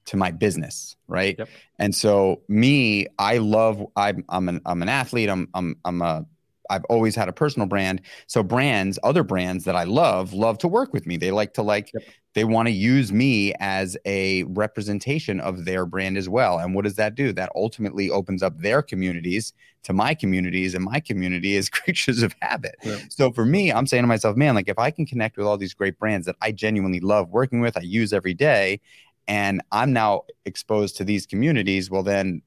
to 0.07 0.17
my 0.17 0.31
business, 0.31 0.97
right? 1.09 1.37
Yep. 1.39 1.49
And 1.79 1.95
so 1.95 2.43
me, 2.49 3.07
I 3.19 3.39
love 3.39 3.85
I'm 3.97 4.25
I'm 4.29 4.49
an 4.49 4.61
I'm 4.67 4.83
an 4.83 4.89
athlete. 4.89 5.29
I'm 5.29 5.49
I'm 5.55 5.77
I'm 5.85 6.03
a 6.03 6.27
I've 6.75 6.85
always 6.87 7.15
had 7.15 7.29
a 7.29 7.33
personal 7.33 7.67
brand. 7.67 8.01
So 8.27 8.43
brands, 8.43 8.99
other 9.03 9.23
brands 9.23 9.65
that 9.65 9.77
I 9.77 9.85
love, 9.85 10.33
love 10.33 10.59
to 10.59 10.69
work 10.69 10.93
with 10.93 11.07
me. 11.07 11.17
They 11.17 11.31
like 11.31 11.55
to 11.55 11.63
like 11.63 11.91
Yep. 11.95 12.03
they 12.35 12.45
want 12.45 12.67
to 12.67 12.73
use 12.73 13.13
me 13.13 13.55
as 13.61 13.97
a 14.05 14.43
representation 14.45 15.39
of 15.41 15.65
their 15.65 15.87
brand 15.87 16.17
as 16.17 16.29
well. 16.29 16.59
And 16.59 16.75
what 16.75 16.85
does 16.85 16.97
that 16.97 17.15
do? 17.15 17.33
That 17.33 17.51
ultimately 17.55 18.11
opens 18.11 18.43
up 18.43 18.59
their 18.59 18.83
communities 18.83 19.53
to 19.85 19.93
my 19.93 20.15
communities, 20.15 20.75
and 20.75 20.85
my 20.85 20.99
community 20.99 21.55
is 21.55 21.69
creatures 21.79 22.23
of 22.23 22.35
habit. 22.41 22.75
Yeah. 22.83 22.97
So 23.11 23.31
for 23.33 23.45
me, 23.45 23.71
I'm 23.71 23.87
saying 23.87 24.03
to 24.03 24.09
myself, 24.09 24.37
man, 24.37 24.55
like 24.55 24.69
if 24.69 24.79
I 24.79 24.91
can 24.91 25.07
connect 25.07 25.37
with 25.37 25.47
all 25.47 25.59
these 25.59 25.75
great 25.75 25.99
brands 25.99 26.27
that 26.27 26.37
I 26.41 26.53
genuinely 26.53 27.01
love 27.01 27.31
working 27.31 27.61
with, 27.61 27.77
I 27.77 27.83
use 27.83 28.13
every 28.13 28.35
day, 28.35 28.81
and 29.29 29.63
I'm 29.71 29.93
now 29.93 30.23
exposed 30.45 30.97
to 30.97 31.05
these 31.05 31.27
communities, 31.27 31.91
well, 31.91 32.03
then 32.03 32.43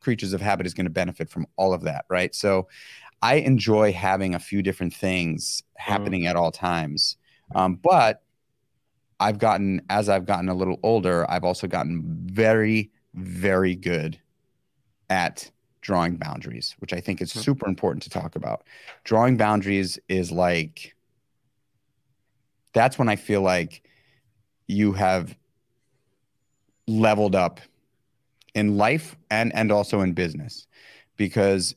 creatures 0.00 0.34
of 0.34 0.40
habit 0.40 0.66
is 0.66 0.74
going 0.74 0.84
to 0.84 0.90
benefit 0.90 1.30
from 1.30 1.46
all 1.56 1.72
of 1.72 1.82
that, 1.82 2.04
right? 2.10 2.34
So 2.34 2.68
I 3.24 3.36
enjoy 3.36 3.94
having 3.94 4.34
a 4.34 4.38
few 4.38 4.62
different 4.62 4.92
things 4.92 5.62
happening 5.78 6.26
at 6.26 6.36
all 6.36 6.52
times. 6.52 7.16
Um, 7.54 7.76
but 7.76 8.22
I've 9.18 9.38
gotten, 9.38 9.80
as 9.88 10.10
I've 10.10 10.26
gotten 10.26 10.50
a 10.50 10.54
little 10.54 10.78
older, 10.82 11.24
I've 11.30 11.42
also 11.42 11.66
gotten 11.66 12.02
very, 12.26 12.90
very 13.14 13.76
good 13.76 14.20
at 15.08 15.50
drawing 15.80 16.16
boundaries, 16.16 16.76
which 16.80 16.92
I 16.92 17.00
think 17.00 17.22
is 17.22 17.32
Hmm. 17.32 17.40
super 17.40 17.66
important 17.66 18.02
to 18.02 18.10
talk 18.10 18.36
about. 18.36 18.66
Drawing 19.04 19.38
boundaries 19.38 19.98
is 20.10 20.30
like, 20.30 20.94
that's 22.74 22.98
when 22.98 23.08
I 23.08 23.16
feel 23.16 23.40
like 23.40 23.88
you 24.66 24.92
have 24.92 25.34
leveled 26.86 27.34
up 27.34 27.60
in 28.54 28.76
life 28.76 29.16
and 29.30 29.54
and 29.54 29.72
also 29.72 30.02
in 30.02 30.12
business 30.12 30.66
because 31.16 31.74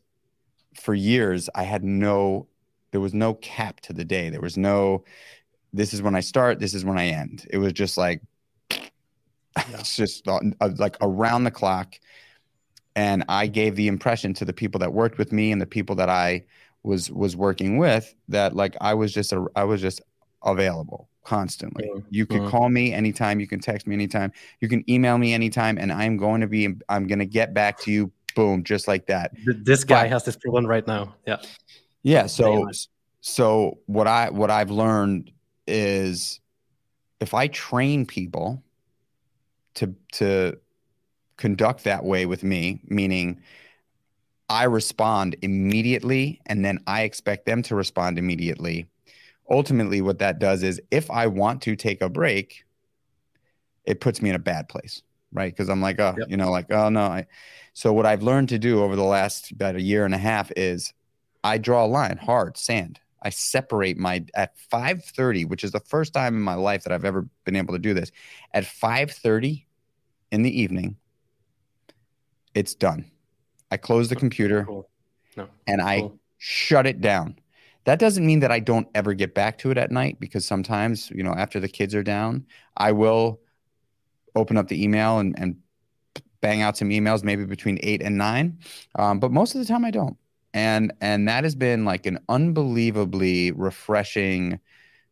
for 0.77 0.93
years 0.93 1.49
I 1.55 1.63
had 1.63 1.83
no 1.83 2.47
there 2.91 3.01
was 3.01 3.13
no 3.13 3.33
cap 3.35 3.81
to 3.81 3.93
the 3.93 4.05
day. 4.05 4.29
There 4.29 4.41
was 4.41 4.57
no 4.57 5.03
this 5.73 5.93
is 5.93 6.01
when 6.01 6.15
I 6.15 6.21
start 6.21 6.59
this 6.59 6.73
is 6.73 6.85
when 6.85 6.97
I 6.97 7.07
end. 7.07 7.45
It 7.49 7.57
was 7.57 7.73
just 7.73 7.97
like 7.97 8.21
it's 9.57 9.95
just 9.95 10.27
uh, 10.27 10.39
like 10.77 10.97
around 11.01 11.43
the 11.43 11.51
clock. 11.51 11.95
And 12.95 13.23
I 13.29 13.47
gave 13.47 13.75
the 13.75 13.87
impression 13.87 14.33
to 14.35 14.45
the 14.45 14.53
people 14.53 14.79
that 14.79 14.93
worked 14.93 15.17
with 15.17 15.31
me 15.31 15.51
and 15.51 15.61
the 15.61 15.67
people 15.67 15.95
that 15.97 16.09
I 16.09 16.45
was 16.83 17.11
was 17.11 17.35
working 17.35 17.77
with 17.77 18.13
that 18.29 18.55
like 18.55 18.75
I 18.81 18.93
was 18.93 19.13
just 19.13 19.33
a 19.33 19.45
I 19.55 19.63
was 19.65 19.81
just 19.81 20.01
available 20.43 21.09
constantly. 21.23 21.85
Mhm. 21.85 22.05
You 22.09 22.25
could 22.25 22.41
Mhm. 22.43 22.49
call 22.49 22.69
me 22.69 22.93
anytime, 22.93 23.39
you 23.39 23.47
can 23.47 23.59
text 23.59 23.85
me 23.87 23.93
anytime, 23.93 24.31
you 24.61 24.67
can 24.69 24.89
email 24.89 25.17
me 25.17 25.33
anytime. 25.33 25.77
And 25.77 25.91
I'm 25.91 26.17
going 26.17 26.41
to 26.41 26.47
be 26.47 26.69
I'm 26.89 27.07
going 27.07 27.19
to 27.19 27.25
get 27.25 27.53
back 27.53 27.77
to 27.81 27.91
you 27.91 28.11
boom 28.38 28.63
just 28.63 28.88
like 28.88 29.08
that. 29.08 29.32
This 29.45 29.84
guy 29.84 30.04
But- 30.04 30.12
has 30.12 30.23
this 30.23 30.38
problem 30.38 30.65
right 30.67 30.86
now. 30.88 31.15
Yeah. 31.26 31.38
Yeah, 32.04 32.28
so 32.28 32.69
so 33.21 33.80
what 33.88 34.08
I 34.08 34.30
what 34.30 34.50
I've 34.50 34.69
learned 34.71 35.32
is 35.65 36.39
if 37.19 37.34
I 37.34 37.47
train 37.47 38.06
people 38.06 38.63
to 39.76 39.93
to 40.13 40.58
conduct 41.36 41.84
that 41.84 42.06
way 42.06 42.26
with 42.26 42.43
me, 42.43 42.80
meaning 42.86 43.41
I 44.50 44.63
respond 44.63 45.36
immediately 45.41 46.39
and 46.45 46.63
then 46.63 46.80
I 46.88 47.02
expect 47.02 47.45
them 47.45 47.62
to 47.63 47.76
respond 47.76 48.17
immediately. 48.17 48.88
Ultimately, 49.50 50.00
what 50.02 50.19
that 50.19 50.39
does 50.39 50.63
is 50.63 50.80
if 50.91 51.12
I 51.12 51.28
want 51.28 51.62
to 51.63 51.76
take 51.76 52.02
a 52.02 52.10
break, 52.10 52.63
it 53.86 54.00
puts 54.00 54.21
me 54.21 54.30
in 54.30 54.36
a 54.36 54.39
bad 54.39 54.69
place, 54.69 55.02
right? 55.31 55.51
Because 55.51 55.69
I'm 55.69 55.81
like, 55.81 55.99
oh, 55.99 56.15
Yep. 56.17 56.29
you 56.29 56.37
know, 56.37 56.51
like, 56.51 56.71
oh 56.71 56.89
no. 56.89 57.01
I, 57.05 57.25
so 57.73 57.93
what 57.93 58.05
I've 58.05 58.23
learned 58.23 58.49
to 58.49 58.59
do 58.59 58.81
over 58.83 58.95
the 58.95 59.03
last 59.03 59.51
about 59.51 59.75
a 59.75 59.81
year 59.81 60.05
and 60.05 60.13
a 60.15 60.17
half 60.17 60.51
is 60.55 60.93
I 61.43 61.57
draw 61.57 61.85
a 61.85 61.87
line, 61.87 62.17
hard 62.17 62.57
sand. 62.57 62.99
I 63.21 63.29
separate 63.29 63.97
my 63.97 64.25
at 64.35 64.57
5:30, 64.71 65.45
which 65.45 65.63
is 65.63 65.71
the 65.71 65.79
first 65.79 66.13
time 66.13 66.35
in 66.35 66.41
my 66.41 66.53
life 66.55 66.83
that 66.83 66.93
I've 66.93 67.05
ever 67.05 67.27
been 67.45 67.55
able 67.55 67.73
to 67.73 67.79
do 67.79 67.93
this. 67.93 68.11
At 68.53 68.63
5:30 68.63 69.65
in 70.31 70.43
the 70.43 70.61
evening, 70.61 70.97
it's 72.53 72.75
done. 72.75 73.05
I 73.71 73.77
close 73.77 74.09
the 74.09 74.15
computer 74.15 74.63
Cool. 74.65 74.89
No. 75.35 75.47
and 75.67 75.81
I 75.81 75.99
Cool. 76.01 76.19
shut 76.37 76.87
it 76.87 77.01
down. 77.01 77.37
That 77.85 77.99
doesn't 77.99 78.25
mean 78.25 78.39
that 78.41 78.51
I 78.51 78.59
don't 78.59 78.87
ever 78.95 79.13
get 79.13 79.33
back 79.33 79.57
to 79.59 79.71
it 79.71 79.77
at 79.77 79.91
night 79.91 80.19
because 80.19 80.45
sometimes, 80.45 81.09
you 81.11 81.23
know, 81.23 81.33
after 81.33 81.59
the 81.59 81.67
kids 81.69 81.95
are 81.95 82.03
down, 82.03 82.45
I 82.75 82.91
will 82.91 83.39
open 84.35 84.57
up 84.57 84.67
the 84.67 84.81
email 84.83 85.19
and, 85.19 85.37
and 85.39 85.57
bang 86.41 86.61
out 86.61 86.77
some 86.77 86.89
emails, 86.89 87.23
maybe 87.23 87.45
between 87.45 87.79
eight 87.81 88.01
and 88.01 88.17
nine. 88.17 88.59
Um, 88.95 89.19
but 89.19 89.31
most 89.31 89.55
of 89.55 89.59
the 89.59 89.65
time 89.65 89.85
I 89.85 89.91
don't. 89.91 90.17
And 90.53 90.93
and 91.01 91.27
that 91.27 91.43
has 91.43 91.55
been 91.55 91.85
like 91.85 92.05
an 92.05 92.19
unbelievably 92.29 93.51
refreshing, 93.51 94.59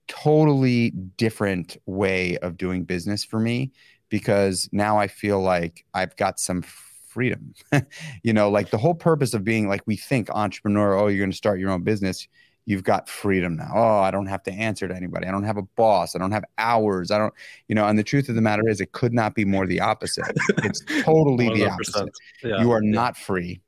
totally 0.07 0.89
different 0.91 1.77
way 1.85 2.37
of 2.37 2.57
doing 2.57 2.83
business 2.83 3.23
for 3.23 3.39
me 3.39 3.71
because 4.09 4.69
now 4.71 4.97
I 4.97 5.07
feel 5.07 5.41
like 5.41 5.85
I've 5.93 6.15
got 6.15 6.39
some 6.39 6.61
freedom. 6.61 7.53
you 8.23 8.33
know, 8.33 8.49
like 8.49 8.71
the 8.71 8.77
whole 8.77 8.93
purpose 8.93 9.33
of 9.33 9.43
being 9.43 9.67
like 9.67 9.81
we 9.85 9.95
think 9.95 10.29
entrepreneur, 10.29 10.97
oh, 10.97 11.07
you're 11.07 11.19
going 11.19 11.31
to 11.31 11.37
start 11.37 11.59
your 11.59 11.69
own 11.71 11.83
business 11.83 12.27
you've 12.65 12.83
got 12.83 13.07
freedom 13.07 13.55
now. 13.55 13.71
Oh, 13.73 13.99
I 13.99 14.11
don't 14.11 14.25
have 14.25 14.43
to 14.43 14.51
answer 14.51 14.87
to 14.87 14.95
anybody. 14.95 15.27
I 15.27 15.31
don't 15.31 15.43
have 15.43 15.57
a 15.57 15.61
boss. 15.61 16.15
I 16.15 16.19
don't 16.19 16.31
have 16.31 16.43
hours. 16.57 17.11
I 17.11 17.17
don't, 17.17 17.33
you 17.67 17.75
know, 17.75 17.87
and 17.87 17.97
the 17.97 18.03
truth 18.03 18.27
of 18.27 18.35
the 18.35 18.41
matter 18.41 18.67
is 18.67 18.81
it 18.81 18.91
could 18.91 19.13
not 19.13 19.35
be 19.35 19.45
more 19.45 19.67
the 19.67 19.81
opposite. 19.81 20.25
It's 20.63 20.81
totally 21.03 21.49
the 21.53 21.69
opposite. 21.69 22.09
Yeah. 22.43 22.61
You 22.61 22.71
are 22.71 22.83
yeah. 22.83 22.91
not 22.91 23.17
free. 23.17 23.61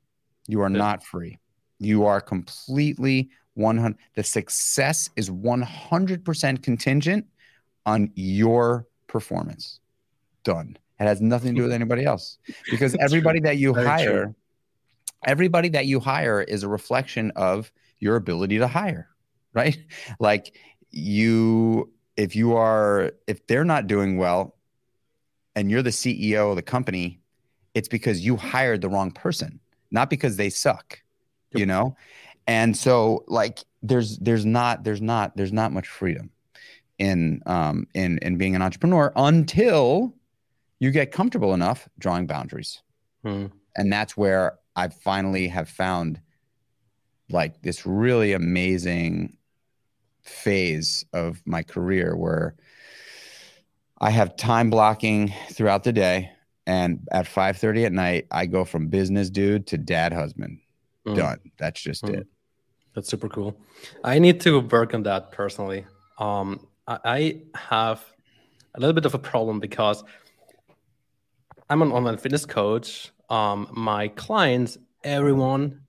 You 0.48 0.60
are 0.62 0.70
yeah. 0.70 0.78
not 0.78 1.04
free. 1.04 1.38
You 1.78 2.04
are 2.06 2.20
completely 2.20 3.30
100 3.54 3.96
the 4.14 4.22
success 4.22 5.10
is 5.16 5.30
100% 5.30 6.62
contingent 6.62 7.26
on 7.86 8.10
your 8.14 8.86
performance. 9.06 9.80
Done. 10.44 10.76
It 11.00 11.04
has 11.04 11.20
nothing 11.20 11.54
to 11.54 11.60
do 11.60 11.62
with 11.62 11.72
anybody 11.80 12.04
else 12.04 12.38
because 12.70 12.96
everybody 13.00 13.40
true. 13.40 13.48
that 13.48 13.56
you 13.58 13.74
Very 13.74 13.86
hire 13.86 14.24
true. 14.24 14.34
everybody 15.24 15.68
that 15.70 15.86
you 15.86 16.00
hire 16.00 16.42
is 16.42 16.62
a 16.62 16.68
reflection 16.68 17.32
of 17.36 17.70
your 17.98 18.16
ability 18.16 18.58
to 18.58 18.68
hire, 18.68 19.08
right? 19.52 19.78
Like 20.20 20.56
you, 20.90 21.92
if 22.16 22.34
you 22.34 22.56
are, 22.56 23.12
if 23.26 23.46
they're 23.46 23.64
not 23.64 23.86
doing 23.86 24.16
well 24.16 24.56
and 25.54 25.70
you're 25.70 25.82
the 25.82 25.90
CEO 25.90 26.50
of 26.50 26.56
the 26.56 26.62
company, 26.62 27.20
it's 27.74 27.88
because 27.88 28.24
you 28.24 28.36
hired 28.36 28.80
the 28.80 28.88
wrong 28.88 29.10
person, 29.10 29.60
not 29.90 30.10
because 30.10 30.36
they 30.36 30.50
suck, 30.50 31.00
yep. 31.52 31.60
you 31.60 31.66
know? 31.66 31.96
And 32.46 32.76
so 32.76 33.24
like 33.28 33.60
there's 33.82 34.18
there's 34.18 34.46
not 34.46 34.82
there's 34.82 35.02
not 35.02 35.36
there's 35.36 35.52
not 35.52 35.70
much 35.70 35.86
freedom 35.86 36.30
in 36.98 37.42
um 37.46 37.86
in 37.94 38.18
in 38.22 38.36
being 38.38 38.56
an 38.56 38.62
entrepreneur 38.62 39.12
until 39.14 40.14
you 40.80 40.90
get 40.90 41.12
comfortable 41.12 41.54
enough 41.54 41.88
drawing 41.98 42.26
boundaries. 42.26 42.82
Hmm. 43.22 43.46
And 43.76 43.92
that's 43.92 44.16
where 44.16 44.58
I 44.76 44.88
finally 44.88 45.48
have 45.48 45.68
found 45.68 46.20
like 47.30 47.62
this 47.62 47.86
really 47.86 48.32
amazing 48.32 49.36
phase 50.22 51.04
of 51.12 51.42
my 51.46 51.62
career 51.62 52.16
where 52.16 52.54
I 53.98 54.10
have 54.10 54.36
time 54.36 54.70
blocking 54.70 55.32
throughout 55.50 55.84
the 55.84 55.92
day 55.92 56.30
and 56.66 57.06
at 57.10 57.26
5:30 57.26 57.86
at 57.86 57.92
night 57.92 58.26
I 58.30 58.46
go 58.46 58.64
from 58.64 58.88
business 58.88 59.30
dude 59.30 59.66
to 59.68 59.78
dad 59.78 60.12
husband. 60.12 60.60
Mm. 61.06 61.16
Done. 61.16 61.40
That's 61.58 61.80
just 61.80 62.04
mm. 62.04 62.18
it. 62.18 62.26
That's 62.94 63.08
super 63.08 63.28
cool. 63.28 63.58
I 64.04 64.18
need 64.18 64.40
to 64.42 64.60
work 64.60 64.94
on 64.94 65.02
that 65.04 65.32
personally. 65.32 65.86
Um 66.18 66.66
I, 66.86 66.98
I 67.04 67.42
have 67.54 68.04
a 68.74 68.80
little 68.80 68.94
bit 68.94 69.04
of 69.04 69.14
a 69.14 69.18
problem 69.18 69.60
because 69.60 70.04
I'm 71.70 71.82
an 71.82 71.92
online 71.92 72.16
fitness 72.16 72.46
coach. 72.46 73.12
Um, 73.28 73.68
my 73.72 74.08
clients, 74.08 74.78
everyone 75.04 75.82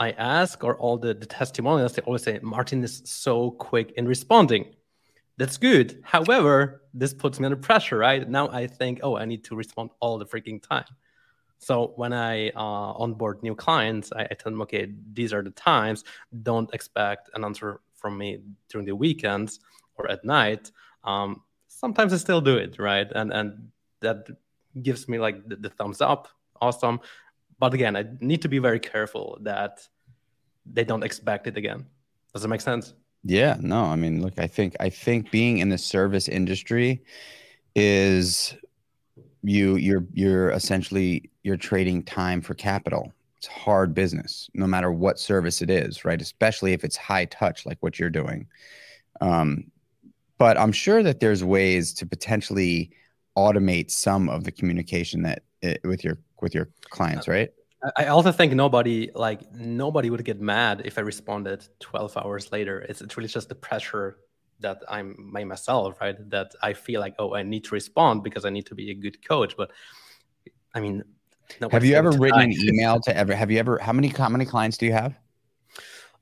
I 0.00 0.12
ask 0.12 0.64
or 0.64 0.76
all 0.78 0.96
the, 0.96 1.12
the 1.12 1.26
testimonials, 1.26 1.92
they 1.92 2.02
always 2.02 2.22
say, 2.22 2.40
Martin 2.42 2.82
is 2.82 3.02
so 3.04 3.50
quick 3.50 3.92
in 3.92 4.08
responding. 4.08 4.74
That's 5.36 5.58
good. 5.58 6.00
However, 6.02 6.82
this 6.94 7.12
puts 7.12 7.38
me 7.38 7.44
under 7.44 7.56
pressure, 7.56 7.98
right? 7.98 8.28
Now 8.28 8.48
I 8.48 8.66
think, 8.66 9.00
oh, 9.02 9.18
I 9.18 9.26
need 9.26 9.44
to 9.44 9.54
respond 9.54 9.90
all 10.00 10.18
the 10.18 10.24
freaking 10.24 10.60
time. 10.62 10.86
So 11.58 11.92
when 11.96 12.14
I 12.14 12.48
uh, 12.50 12.96
onboard 12.96 13.42
new 13.42 13.54
clients, 13.54 14.10
I, 14.16 14.22
I 14.22 14.34
tell 14.34 14.50
them, 14.50 14.62
okay, 14.62 14.90
these 15.12 15.34
are 15.34 15.42
the 15.42 15.50
times. 15.50 16.04
Don't 16.42 16.72
expect 16.74 17.28
an 17.34 17.44
answer 17.44 17.80
from 17.94 18.16
me 18.16 18.40
during 18.70 18.86
the 18.86 18.96
weekends 18.96 19.60
or 19.96 20.10
at 20.10 20.24
night. 20.24 20.72
Um, 21.04 21.42
sometimes 21.68 22.14
I 22.14 22.16
still 22.16 22.40
do 22.40 22.56
it, 22.56 22.78
right? 22.78 23.10
And 23.14 23.30
and 23.32 23.68
that 24.00 24.26
gives 24.82 25.06
me 25.08 25.18
like 25.18 25.46
the, 25.46 25.56
the 25.56 25.68
thumbs 25.68 26.00
up. 26.00 26.28
Awesome 26.62 27.00
but 27.60 27.74
again, 27.74 27.94
I 27.94 28.06
need 28.20 28.42
to 28.42 28.48
be 28.48 28.58
very 28.58 28.80
careful 28.80 29.38
that 29.42 29.86
they 30.66 30.82
don't 30.82 31.04
expect 31.04 31.46
it 31.46 31.56
again. 31.56 31.86
Does 32.32 32.44
it 32.44 32.48
make 32.48 32.62
sense? 32.62 32.94
Yeah, 33.22 33.58
no, 33.60 33.84
I 33.84 33.96
mean, 33.96 34.22
look, 34.22 34.38
I 34.38 34.46
think 34.46 34.74
I 34.80 34.88
think 34.88 35.30
being 35.30 35.58
in 35.58 35.68
the 35.68 35.76
service 35.76 36.26
industry 36.26 37.02
is 37.76 38.54
you 39.42 39.76
you're 39.76 40.06
you're 40.12 40.50
essentially 40.50 41.30
you're 41.42 41.58
trading 41.58 42.02
time 42.02 42.40
for 42.40 42.54
capital. 42.54 43.12
It's 43.36 43.46
hard 43.46 43.94
business, 43.94 44.48
no 44.54 44.66
matter 44.66 44.90
what 44.90 45.18
service 45.18 45.62
it 45.62 45.70
is, 45.70 46.04
right? 46.04 46.20
Especially 46.20 46.72
if 46.72 46.82
it's 46.82 46.96
high 46.96 47.26
touch, 47.26 47.66
like 47.66 47.78
what 47.80 47.98
you're 47.98 48.10
doing. 48.10 48.46
Um, 49.20 49.70
but 50.38 50.58
I'm 50.58 50.72
sure 50.72 51.02
that 51.02 51.20
there's 51.20 51.44
ways 51.44 51.92
to 51.94 52.06
potentially 52.06 52.90
automate 53.36 53.90
some 53.90 54.28
of 54.28 54.44
the 54.44 54.52
communication 54.52 55.22
that 55.22 55.42
it, 55.62 55.80
with 55.84 56.04
your 56.04 56.18
with 56.40 56.54
your 56.54 56.68
clients, 56.90 57.28
right? 57.28 57.50
I 57.96 58.06
also 58.06 58.30
think 58.30 58.52
nobody 58.52 59.10
like 59.14 59.52
nobody 59.54 60.10
would 60.10 60.24
get 60.24 60.40
mad 60.40 60.82
if 60.84 60.98
I 60.98 61.00
responded 61.00 61.66
12 61.80 62.16
hours 62.16 62.52
later. 62.52 62.80
It's, 62.80 63.00
it's 63.00 63.16
really 63.16 63.28
just 63.28 63.48
the 63.48 63.54
pressure 63.54 64.18
that 64.60 64.82
I'm 64.88 65.30
by 65.32 65.44
myself, 65.44 65.98
right? 66.00 66.16
That 66.30 66.54
I 66.62 66.74
feel 66.74 67.00
like, 67.00 67.14
oh, 67.18 67.34
I 67.34 67.42
need 67.42 67.64
to 67.64 67.74
respond 67.74 68.22
because 68.22 68.44
I 68.44 68.50
need 68.50 68.66
to 68.66 68.74
be 68.74 68.90
a 68.90 68.94
good 68.94 69.26
coach. 69.26 69.56
But 69.56 69.70
I 70.74 70.80
mean, 70.80 71.02
have 71.72 71.84
you 71.84 71.94
ever 71.94 72.10
written 72.10 72.42
an 72.42 72.52
email 72.52 73.00
to 73.00 73.16
ever? 73.16 73.34
Have 73.34 73.50
you 73.50 73.58
ever? 73.58 73.78
How 73.78 73.92
many 73.92 74.08
how 74.08 74.28
many 74.28 74.44
clients 74.44 74.76
do 74.76 74.84
you 74.84 74.92
have? 74.92 75.18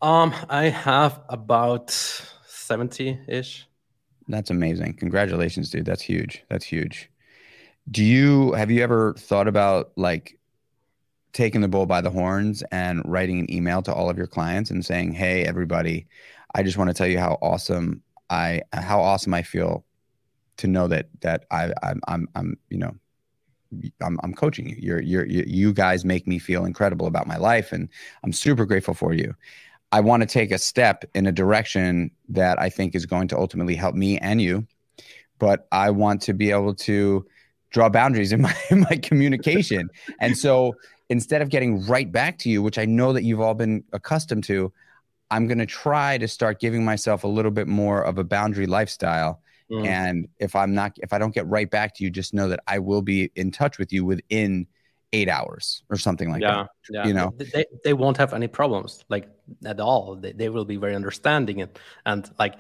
Um, 0.01 0.33
I 0.48 0.66
have 0.68 1.22
about 1.29 1.90
70 1.90 3.18
ish. 3.27 3.66
That's 4.29 4.51
amazing. 4.51 4.94
Congratulations, 4.94 5.70
dude. 5.70 5.87
That's 5.87 6.03
huge. 6.03 6.44
That's 6.48 6.64
huge 6.64 7.11
do 7.90 8.05
you 8.05 8.53
have 8.53 8.70
you 8.70 8.83
ever 8.83 9.14
thought 9.14 9.48
about 9.48 9.92
like 9.96 10.38
taking 11.33 11.61
the 11.61 11.68
bull 11.68 11.87
by 11.87 12.01
the 12.01 12.11
horns 12.11 12.62
and 12.72 13.03
writing 13.05 13.38
an 13.40 13.53
email 13.53 13.83
to 13.83 13.92
all 13.92 14.11
of 14.11 14.16
your 14.16 14.27
clients 14.27 14.70
and 14.70 14.85
saying 14.85 15.12
hey 15.12 15.44
everybody 15.44 16.07
i 16.55 16.62
just 16.62 16.77
want 16.77 16.88
to 16.88 16.94
tell 16.94 17.07
you 17.07 17.18
how 17.18 17.38
awesome 17.40 18.03
i 18.31 18.61
how 18.72 19.01
awesome 19.01 19.33
i 19.35 19.42
feel 19.42 19.85
to 20.57 20.66
know 20.66 20.88
that 20.88 21.09
that 21.20 21.44
i 21.51 21.72
i'm 21.83 22.01
i'm, 22.09 22.29
I'm 22.35 22.57
you 22.68 22.79
know 22.79 22.94
I'm, 24.03 24.18
I'm 24.22 24.33
coaching 24.33 24.68
you. 24.68 24.77
You're, 24.79 25.03
you're, 25.03 25.27
you 25.27 25.72
guys 25.72 26.05
make 26.05 26.27
me 26.27 26.38
feel 26.38 26.64
incredible 26.64 27.07
about 27.07 27.27
my 27.27 27.37
life, 27.37 27.70
and 27.70 27.88
I'm 28.24 28.33
super 28.33 28.64
grateful 28.64 28.94
for 28.94 29.12
you. 29.12 29.35
I 29.92 30.01
want 30.01 30.22
to 30.22 30.27
take 30.27 30.51
a 30.51 30.59
step 30.59 31.05
in 31.14 31.27
a 31.27 31.33
direction 31.33 32.11
that 32.29 32.59
I 32.59 32.68
think 32.68 32.94
is 32.94 33.07
going 33.07 33.29
to 33.29 33.38
ultimately 33.38 33.74
help 33.74 33.94
me 33.94 34.18
and 34.18 34.40
you, 34.40 34.66
but 35.38 35.66
I 35.72 35.90
want 35.90 36.22
to 36.22 36.35
be 36.35 36.51
able 36.51 36.74
to 36.74 37.27
draw 37.70 37.88
boundaries 37.88 38.33
in 38.33 38.42
my 38.42 38.54
in 38.70 38.81
my 38.81 38.96
communication. 38.96 39.90
and 40.20 40.37
so 40.37 40.74
instead 41.09 41.42
of 41.42 41.48
getting 41.48 41.87
right 41.87 42.11
back 42.11 42.38
to 42.38 42.50
you, 42.50 42.62
which 42.62 42.78
I 42.78 42.85
know 42.85 43.12
that 43.12 43.24
you've 43.24 43.40
all 43.40 43.54
been 43.54 43.85
accustomed 43.92 44.44
to, 44.44 44.72
I'm 45.31 45.46
going 45.46 45.59
to 45.59 45.66
try 45.66 46.18
to 46.18 46.28
start 46.28 46.61
giving 46.61 46.85
myself 46.85 47.24
a 47.24 47.28
little 47.28 47.50
bit 47.50 47.66
more 47.66 48.02
of 48.02 48.18
a 48.18 48.24
boundary 48.24 48.66
lifestyle. 48.66 49.40
Mm. 49.70 49.87
And 49.87 50.28
if 50.38 50.57
I'm 50.57 50.74
not, 50.74 50.92
if 50.98 51.12
I 51.12 51.18
don't 51.18 51.35
get 51.35 51.46
right 51.46 51.70
back 51.70 51.94
to 51.96 52.04
you, 52.04 52.11
just 52.11 52.33
know 52.33 52.48
that 52.48 52.61
I 52.66 52.78
will 52.78 53.02
be 53.02 53.31
in 53.37 53.50
touch 53.50 53.78
with 53.78 53.92
you 53.92 54.04
within 54.04 54.66
eight 55.12 55.28
hours 55.28 55.83
or 55.90 55.96
something 55.96 56.31
like 56.31 56.42
yeah, 56.42 56.64
that. 56.64 56.68
Yeah. 56.90 57.07
You 57.07 57.14
know, 57.14 57.35
they, 57.37 57.64
they 57.85 57.92
won't 57.92 58.16
have 58.16 58.33
any 58.33 58.48
problems 58.48 59.04
like 59.09 59.28
at 59.64 59.81
all. 59.81 60.16
They, 60.16 60.33
they 60.33 60.48
will 60.48 60.64
be 60.64 60.76
very 60.76 60.94
understanding 60.94 61.62
and, 61.62 61.78
and 62.07 62.31
like, 62.38 62.54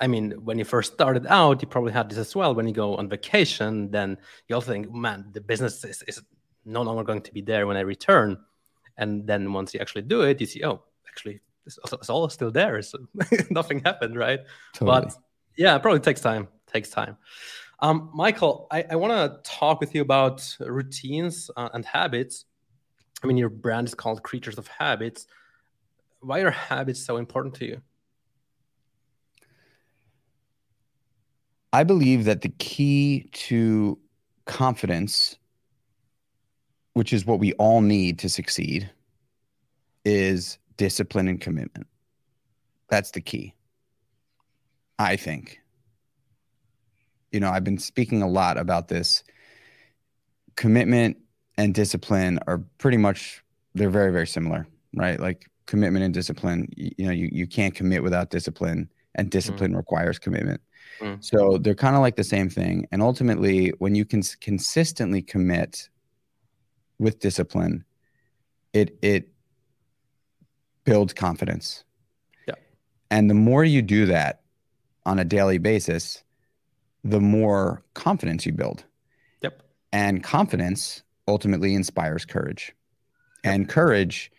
I 0.00 0.06
mean, 0.06 0.32
when 0.44 0.58
you 0.58 0.64
first 0.64 0.92
started 0.92 1.26
out, 1.26 1.62
you 1.62 1.68
probably 1.68 1.92
had 1.92 2.10
this 2.10 2.18
as 2.18 2.34
well. 2.34 2.54
When 2.54 2.66
you 2.66 2.74
go 2.74 2.96
on 2.96 3.08
vacation, 3.08 3.90
then 3.90 4.18
you 4.48 4.54
also 4.54 4.72
think, 4.72 4.92
man, 4.92 5.26
the 5.32 5.40
business 5.40 5.84
is, 5.84 6.02
is 6.08 6.20
no 6.64 6.82
longer 6.82 7.04
going 7.04 7.22
to 7.22 7.32
be 7.32 7.40
there 7.40 7.66
when 7.66 7.76
I 7.76 7.80
return. 7.80 8.38
And 8.96 9.26
then 9.26 9.52
once 9.52 9.72
you 9.72 9.80
actually 9.80 10.02
do 10.02 10.22
it, 10.22 10.40
you 10.40 10.46
see, 10.46 10.64
oh, 10.64 10.82
actually, 11.08 11.40
it's, 11.66 11.78
it's 11.92 12.10
all 12.10 12.28
still 12.28 12.50
there. 12.50 12.82
So 12.82 12.98
nothing 13.50 13.80
happened, 13.80 14.16
right? 14.16 14.40
Totally. 14.72 15.02
But 15.02 15.14
yeah, 15.56 15.76
it 15.76 15.82
probably 15.82 16.00
takes 16.00 16.20
time. 16.20 16.48
Takes 16.66 16.90
time. 16.90 17.16
Um, 17.80 18.10
Michael, 18.14 18.66
I, 18.70 18.84
I 18.90 18.96
want 18.96 19.12
to 19.12 19.48
talk 19.48 19.80
with 19.80 19.94
you 19.94 20.02
about 20.02 20.56
routines 20.60 21.50
uh, 21.56 21.68
and 21.72 21.84
habits. 21.84 22.46
I 23.22 23.26
mean, 23.26 23.36
your 23.36 23.48
brand 23.48 23.88
is 23.88 23.94
called 23.94 24.22
Creatures 24.22 24.58
of 24.58 24.66
Habits. 24.66 25.26
Why 26.20 26.40
are 26.40 26.50
habits 26.50 27.04
so 27.04 27.16
important 27.16 27.54
to 27.56 27.66
you? 27.66 27.82
I 31.74 31.82
believe 31.82 32.24
that 32.26 32.42
the 32.42 32.50
key 32.50 33.28
to 33.32 33.98
confidence, 34.46 35.36
which 36.92 37.12
is 37.12 37.26
what 37.26 37.40
we 37.40 37.52
all 37.54 37.80
need 37.80 38.20
to 38.20 38.28
succeed, 38.28 38.88
is 40.04 40.58
discipline 40.76 41.26
and 41.26 41.40
commitment. 41.40 41.88
That's 42.90 43.10
the 43.10 43.20
key. 43.20 43.54
I 45.00 45.16
think. 45.16 45.60
you 47.32 47.40
know, 47.40 47.50
I've 47.50 47.64
been 47.64 47.78
speaking 47.78 48.22
a 48.22 48.28
lot 48.28 48.56
about 48.58 48.86
this. 48.86 49.24
Commitment 50.54 51.16
and 51.58 51.74
discipline 51.74 52.38
are 52.46 52.58
pretty 52.78 52.96
much 52.98 53.42
they're 53.74 53.90
very 53.90 54.12
very 54.12 54.28
similar, 54.28 54.68
right? 54.94 55.18
Like 55.18 55.50
commitment 55.66 56.04
and 56.04 56.14
discipline. 56.14 56.68
You, 56.76 56.90
you 56.98 57.06
know, 57.06 57.12
you 57.12 57.28
you 57.32 57.46
can't 57.48 57.74
commit 57.74 58.04
without 58.04 58.30
discipline, 58.30 58.88
and 59.16 59.30
discipline 59.30 59.72
mm. 59.72 59.76
requires 59.78 60.20
commitment. 60.20 60.60
Mm. 61.00 61.24
So 61.24 61.58
they're 61.58 61.74
kind 61.74 61.96
of 61.96 62.02
like 62.02 62.16
the 62.16 62.24
same 62.24 62.48
thing. 62.48 62.86
And 62.92 63.02
ultimately, 63.02 63.70
when 63.78 63.94
you 63.94 64.04
can 64.04 64.22
consistently 64.40 65.22
commit 65.22 65.88
with 66.98 67.18
discipline, 67.18 67.84
it 68.72 68.96
it 69.02 69.28
builds 70.84 71.12
confidence. 71.12 71.84
Yeah. 72.46 72.54
And 73.10 73.28
the 73.28 73.34
more 73.34 73.64
you 73.64 73.82
do 73.82 74.06
that 74.06 74.42
on 75.06 75.18
a 75.18 75.24
daily 75.24 75.58
basis, 75.58 76.22
the 77.02 77.20
more 77.20 77.82
confidence 77.94 78.46
you 78.46 78.52
build. 78.52 78.84
Yep. 79.42 79.62
And 79.92 80.22
confidence 80.22 81.02
ultimately 81.28 81.74
inspires 81.74 82.24
courage. 82.24 82.74
Yep. 83.44 83.54
And 83.54 83.68
courage 83.68 84.30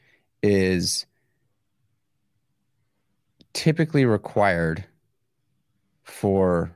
is 0.41 1.05
typically 3.53 4.05
required 4.05 4.86
for 6.05 6.71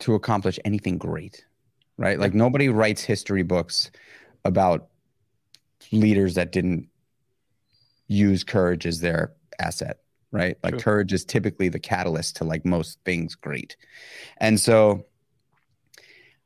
to 0.00 0.14
accomplish 0.14 0.58
anything 0.64 0.98
great 0.98 1.44
right? 1.98 2.18
Like 2.18 2.32
nobody 2.32 2.68
writes 2.68 3.02
history 3.02 3.42
books 3.42 3.90
about 4.44 4.88
leaders 5.92 6.36
that 6.36 6.52
didn't 6.52 6.88
use 8.06 8.44
courage 8.44 8.86
as 8.86 9.00
their 9.00 9.32
asset 9.58 9.98
right? 10.30 10.58
Like 10.62 10.74
True. 10.74 10.80
courage 10.80 11.12
is 11.14 11.24
typically 11.24 11.70
the 11.70 11.78
catalyst 11.78 12.36
to 12.36 12.44
like 12.44 12.66
most 12.66 12.98
things 13.06 13.34
great. 13.34 13.78
And 14.36 14.60
so 14.60 15.06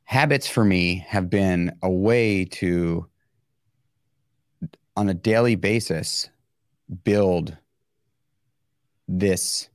habits 0.05 0.47
for 0.47 0.63
me 0.63 1.05
have 1.07 1.29
been 1.29 1.75
a 1.81 1.89
way 1.89 2.45
to 2.45 3.07
on 4.95 5.09
a 5.09 5.13
daily 5.13 5.55
basis 5.55 6.29
build 7.03 7.57
this 9.09 9.67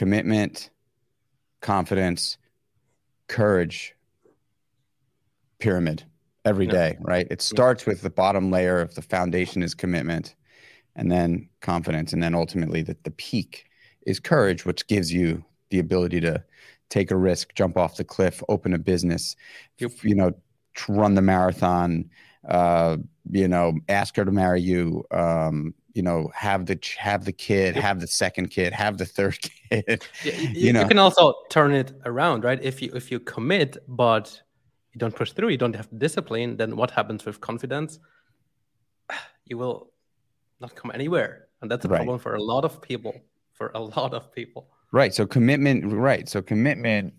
commitment, 0.00 0.70
confidence, 1.60 2.38
courage 3.28 3.94
pyramid 5.58 6.02
every 6.46 6.64
yeah. 6.64 6.72
day, 6.72 6.98
right? 7.02 7.26
It 7.30 7.42
starts 7.42 7.84
with 7.84 8.00
the 8.00 8.08
bottom 8.08 8.50
layer 8.50 8.80
of 8.80 8.94
the 8.94 9.02
foundation 9.02 9.62
is 9.62 9.74
commitment 9.74 10.36
and 10.96 11.12
then 11.12 11.50
confidence. 11.60 12.14
And 12.14 12.22
then 12.22 12.34
ultimately 12.34 12.80
the, 12.80 12.96
the 13.02 13.10
peak 13.10 13.66
is 14.06 14.18
courage, 14.18 14.64
which 14.64 14.86
gives 14.86 15.12
you 15.12 15.44
the 15.68 15.80
ability 15.80 16.22
to 16.22 16.42
take 16.88 17.10
a 17.10 17.16
risk, 17.16 17.54
jump 17.54 17.76
off 17.76 17.98
the 17.98 18.04
cliff, 18.04 18.42
open 18.48 18.72
a 18.72 18.78
business, 18.78 19.36
yep. 19.76 19.90
you 20.02 20.14
know, 20.14 20.32
run 20.88 21.14
the 21.14 21.20
marathon, 21.20 22.08
uh, 22.48 22.96
you 23.30 23.48
know, 23.48 23.74
ask 23.90 24.16
her 24.16 24.24
to 24.24 24.32
marry 24.32 24.62
you, 24.62 25.04
um, 25.10 25.74
you 25.94 26.02
know 26.02 26.30
have 26.34 26.66
the 26.66 26.78
have 26.98 27.24
the 27.24 27.32
kid 27.32 27.76
have 27.76 28.00
the 28.00 28.06
second 28.06 28.48
kid 28.50 28.72
have 28.72 28.98
the 28.98 29.06
third 29.06 29.38
kid 29.70 30.04
you, 30.22 30.32
you, 30.32 30.72
know? 30.72 30.82
you 30.82 30.88
can 30.88 30.98
also 30.98 31.34
turn 31.48 31.72
it 31.72 31.92
around 32.04 32.44
right? 32.44 32.62
If 32.62 32.80
you 32.82 32.90
if 32.94 33.10
you 33.10 33.20
commit 33.20 33.76
but 33.88 34.40
you 34.92 34.98
don't 34.98 35.14
push 35.14 35.32
through 35.32 35.48
you 35.48 35.56
don't 35.56 35.74
have 35.74 35.88
discipline 35.98 36.56
then 36.56 36.76
what 36.76 36.90
happens 36.90 37.24
with 37.24 37.40
confidence? 37.40 37.98
You 39.46 39.58
will 39.58 39.90
not 40.60 40.76
come 40.76 40.92
anywhere 40.94 41.48
and 41.60 41.68
that's 41.68 41.84
a 41.84 41.88
right. 41.88 41.96
problem 41.96 42.20
for 42.20 42.36
a 42.36 42.42
lot 42.42 42.64
of 42.64 42.80
people 42.80 43.14
for 43.52 43.72
a 43.74 43.80
lot 43.96 44.14
of 44.14 44.32
people. 44.32 44.68
Right 44.92 45.12
so 45.12 45.26
commitment 45.26 45.92
right 45.92 46.28
so 46.28 46.40
commitment 46.40 47.14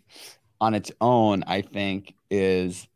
on 0.62 0.76
its 0.76 0.92
own 1.02 1.44
i 1.48 1.60
think 1.62 2.14
is 2.30 2.88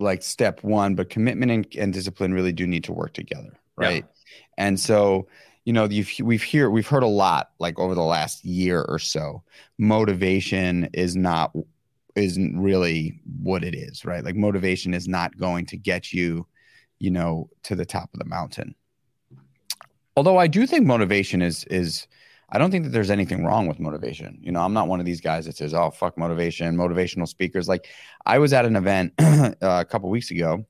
like 0.00 0.22
step 0.22 0.64
one 0.64 0.94
but 0.94 1.10
commitment 1.10 1.52
and, 1.52 1.66
and 1.76 1.92
discipline 1.92 2.32
really 2.32 2.52
do 2.52 2.66
need 2.66 2.84
to 2.84 2.92
work 2.92 3.12
together 3.12 3.58
right? 3.76 4.04
yeah 4.04 4.17
and 4.56 4.78
so, 4.78 5.28
you 5.64 5.72
know, 5.72 5.84
you've, 5.84 6.10
we've 6.22 6.42
hear 6.42 6.70
we've 6.70 6.86
heard 6.86 7.02
a 7.02 7.08
lot 7.08 7.50
like 7.58 7.78
over 7.78 7.94
the 7.94 8.02
last 8.02 8.44
year 8.44 8.82
or 8.82 8.98
so. 8.98 9.42
Motivation 9.78 10.88
is 10.92 11.16
not 11.16 11.52
isn't 12.16 12.60
really 12.60 13.20
what 13.40 13.62
it 13.62 13.74
is, 13.74 14.04
right? 14.04 14.24
Like 14.24 14.34
motivation 14.34 14.94
is 14.94 15.06
not 15.06 15.36
going 15.38 15.66
to 15.66 15.76
get 15.76 16.12
you, 16.12 16.46
you 16.98 17.10
know, 17.10 17.48
to 17.64 17.76
the 17.76 17.86
top 17.86 18.10
of 18.12 18.18
the 18.18 18.24
mountain. 18.24 18.74
Although 20.16 20.36
I 20.36 20.48
do 20.48 20.66
think 20.66 20.86
motivation 20.86 21.42
is 21.42 21.64
is 21.64 22.08
I 22.50 22.58
don't 22.58 22.70
think 22.70 22.84
that 22.84 22.90
there's 22.90 23.10
anything 23.10 23.44
wrong 23.44 23.66
with 23.66 23.78
motivation. 23.78 24.38
You 24.40 24.52
know, 24.52 24.60
I'm 24.60 24.72
not 24.72 24.88
one 24.88 25.00
of 25.00 25.06
these 25.06 25.20
guys 25.20 25.44
that 25.44 25.56
says, 25.56 25.74
"Oh, 25.74 25.90
fuck 25.90 26.16
motivation." 26.16 26.76
Motivational 26.76 27.28
speakers. 27.28 27.68
Like, 27.68 27.88
I 28.24 28.38
was 28.38 28.52
at 28.52 28.64
an 28.64 28.74
event 28.74 29.12
uh, 29.18 29.52
a 29.60 29.84
couple 29.84 30.08
weeks 30.08 30.30
ago, 30.30 30.64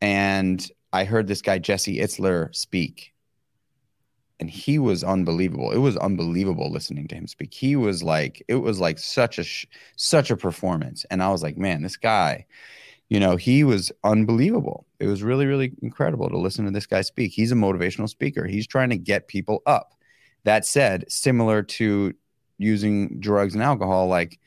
and 0.00 0.66
I 0.92 1.04
heard 1.04 1.26
this 1.26 1.42
guy 1.42 1.58
Jesse 1.58 1.98
Itzler 1.98 2.54
speak, 2.54 3.12
and 4.40 4.48
he 4.48 4.78
was 4.78 5.04
unbelievable. 5.04 5.72
It 5.72 5.78
was 5.78 5.96
unbelievable 5.96 6.70
listening 6.70 7.08
to 7.08 7.14
him 7.14 7.26
speak. 7.26 7.52
He 7.52 7.76
was 7.76 8.02
like, 8.02 8.42
it 8.48 8.56
was 8.56 8.80
like 8.80 8.98
such 8.98 9.38
a 9.38 9.44
such 9.96 10.30
a 10.30 10.36
performance, 10.36 11.04
and 11.10 11.22
I 11.22 11.30
was 11.30 11.42
like, 11.42 11.56
man, 11.58 11.82
this 11.82 11.96
guy, 11.96 12.46
you 13.08 13.20
know, 13.20 13.36
he 13.36 13.64
was 13.64 13.92
unbelievable. 14.04 14.86
It 15.00 15.06
was 15.06 15.22
really 15.22 15.46
really 15.46 15.72
incredible 15.82 16.30
to 16.30 16.38
listen 16.38 16.64
to 16.64 16.70
this 16.70 16.86
guy 16.86 17.02
speak. 17.02 17.32
He's 17.32 17.52
a 17.52 17.56
motivational 17.56 18.08
speaker. 18.08 18.46
He's 18.46 18.66
trying 18.66 18.90
to 18.90 18.98
get 18.98 19.28
people 19.28 19.62
up. 19.66 19.94
That 20.44 20.64
said, 20.64 21.04
similar 21.10 21.62
to 21.62 22.14
using 22.58 23.20
drugs 23.20 23.54
and 23.54 23.62
alcohol, 23.62 24.08
like 24.08 24.40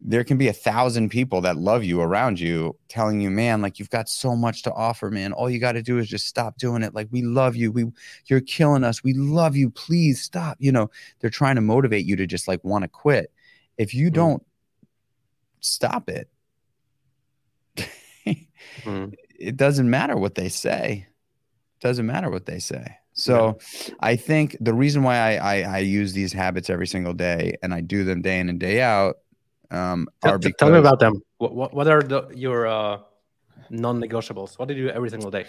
there 0.00 0.24
can 0.24 0.38
be 0.38 0.48
a 0.48 0.52
thousand 0.52 1.08
people 1.08 1.40
that 1.40 1.56
love 1.56 1.82
you 1.82 2.00
around 2.00 2.38
you 2.38 2.76
telling 2.88 3.20
you 3.20 3.30
man 3.30 3.62
like 3.62 3.78
you've 3.78 3.90
got 3.90 4.08
so 4.08 4.36
much 4.36 4.62
to 4.62 4.72
offer 4.72 5.10
man. 5.10 5.32
All 5.32 5.48
you 5.48 5.58
got 5.58 5.72
to 5.72 5.82
do 5.82 5.98
is 5.98 6.08
just 6.08 6.26
stop 6.26 6.58
doing 6.58 6.82
it. 6.82 6.94
Like 6.94 7.08
we 7.10 7.22
love 7.22 7.56
you. 7.56 7.72
We 7.72 7.86
you're 8.26 8.40
killing 8.40 8.84
us. 8.84 9.02
We 9.02 9.14
love 9.14 9.56
you. 9.56 9.70
Please 9.70 10.20
stop. 10.22 10.56
You 10.60 10.72
know 10.72 10.90
they're 11.20 11.30
trying 11.30 11.56
to 11.56 11.62
motivate 11.62 12.06
you 12.06 12.16
to 12.16 12.26
just 12.26 12.46
like 12.46 12.62
want 12.62 12.82
to 12.82 12.88
quit. 12.88 13.32
If 13.78 13.94
you 13.94 14.10
mm. 14.10 14.14
don't 14.14 14.42
stop 15.60 16.08
it 16.08 16.28
mm. 17.76 19.14
it 19.38 19.56
doesn't 19.56 19.88
matter 19.88 20.16
what 20.16 20.34
they 20.34 20.48
say. 20.48 21.06
It 21.80 21.82
doesn't 21.82 22.06
matter 22.06 22.30
what 22.30 22.46
they 22.46 22.58
say. 22.58 22.98
So 23.14 23.58
yeah. 23.88 23.94
I 24.00 24.16
think 24.16 24.56
the 24.60 24.74
reason 24.74 25.02
why 25.02 25.16
I, 25.16 25.36
I, 25.36 25.60
I 25.62 25.78
use 25.78 26.12
these 26.12 26.32
habits 26.32 26.68
every 26.68 26.86
single 26.86 27.14
day 27.14 27.56
and 27.62 27.72
I 27.72 27.80
do 27.80 28.04
them 28.04 28.22
day 28.22 28.38
in 28.38 28.48
and 28.48 28.60
day 28.60 28.82
out 28.82 29.16
um, 29.70 30.08
tell, 30.22 30.38
because... 30.38 30.56
tell 30.58 30.70
me 30.70 30.78
about 30.78 31.00
them. 31.00 31.22
What, 31.38 31.54
what, 31.54 31.74
what 31.74 31.88
are 31.88 32.02
the, 32.02 32.28
your 32.34 32.66
uh, 32.66 32.98
non-negotiables? 33.70 34.58
What 34.58 34.68
do 34.68 34.74
you 34.74 34.88
do 34.88 34.90
every 34.90 35.10
single 35.10 35.30
day? 35.30 35.46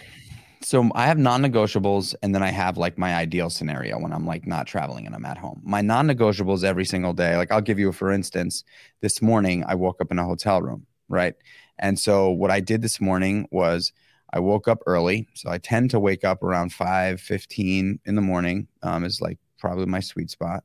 So 0.60 0.90
I 0.94 1.06
have 1.06 1.18
non-negotiables, 1.18 2.16
and 2.22 2.34
then 2.34 2.42
I 2.42 2.50
have 2.50 2.76
like 2.76 2.98
my 2.98 3.14
ideal 3.14 3.48
scenario 3.48 3.98
when 3.98 4.12
I'm 4.12 4.26
like 4.26 4.46
not 4.46 4.66
traveling 4.66 5.06
and 5.06 5.14
I'm 5.14 5.24
at 5.24 5.38
home. 5.38 5.60
My 5.62 5.80
non-negotiables 5.80 6.64
every 6.64 6.84
single 6.84 7.12
day. 7.12 7.36
Like 7.36 7.52
I'll 7.52 7.60
give 7.60 7.78
you, 7.78 7.90
a, 7.90 7.92
for 7.92 8.10
instance, 8.10 8.64
this 9.00 9.22
morning 9.22 9.64
I 9.68 9.76
woke 9.76 10.00
up 10.00 10.10
in 10.10 10.18
a 10.18 10.24
hotel 10.24 10.60
room, 10.60 10.84
right? 11.08 11.34
And 11.78 11.96
so 11.96 12.30
what 12.30 12.50
I 12.50 12.58
did 12.58 12.82
this 12.82 13.00
morning 13.00 13.46
was 13.52 13.92
I 14.32 14.40
woke 14.40 14.66
up 14.66 14.82
early. 14.84 15.28
So 15.34 15.48
I 15.48 15.58
tend 15.58 15.90
to 15.92 16.00
wake 16.00 16.24
up 16.24 16.42
around 16.42 16.72
five 16.72 17.20
fifteen 17.20 18.00
in 18.04 18.16
the 18.16 18.20
morning. 18.20 18.66
Um, 18.82 19.04
is 19.04 19.20
like 19.20 19.38
probably 19.58 19.86
my 19.86 20.00
sweet 20.00 20.28
spot 20.28 20.64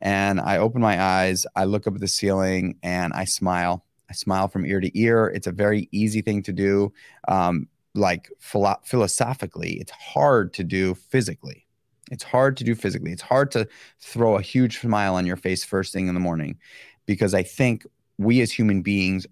and 0.00 0.40
I 0.40 0.58
open 0.58 0.80
my 0.80 1.00
eyes, 1.02 1.46
I 1.56 1.64
look 1.64 1.86
up 1.86 1.94
at 1.94 2.00
the 2.00 2.08
ceiling, 2.08 2.76
and 2.82 3.12
I 3.12 3.24
smile. 3.24 3.84
I 4.10 4.14
smile 4.14 4.48
from 4.48 4.64
ear 4.64 4.80
to 4.80 4.98
ear. 4.98 5.26
It's 5.26 5.46
a 5.46 5.52
very 5.52 5.88
easy 5.92 6.22
thing 6.22 6.42
to 6.44 6.52
do. 6.52 6.92
Um, 7.28 7.68
like 7.94 8.30
philo- 8.38 8.80
philosophically, 8.82 9.74
it's 9.74 9.90
hard 9.90 10.54
to 10.54 10.64
do 10.64 10.94
physically. 10.94 11.66
It's 12.10 12.24
hard 12.24 12.56
to 12.58 12.64
do 12.64 12.74
physically. 12.74 13.12
It's 13.12 13.22
hard 13.22 13.50
to 13.50 13.68
throw 14.00 14.36
a 14.36 14.42
huge 14.42 14.80
smile 14.80 15.14
on 15.14 15.26
your 15.26 15.36
face 15.36 15.64
first 15.64 15.92
thing 15.92 16.08
in 16.08 16.14
the 16.14 16.20
morning 16.20 16.56
because 17.04 17.34
I 17.34 17.42
think 17.42 17.86
we 18.16 18.40
as 18.40 18.50
human 18.50 18.82
beings 18.82 19.26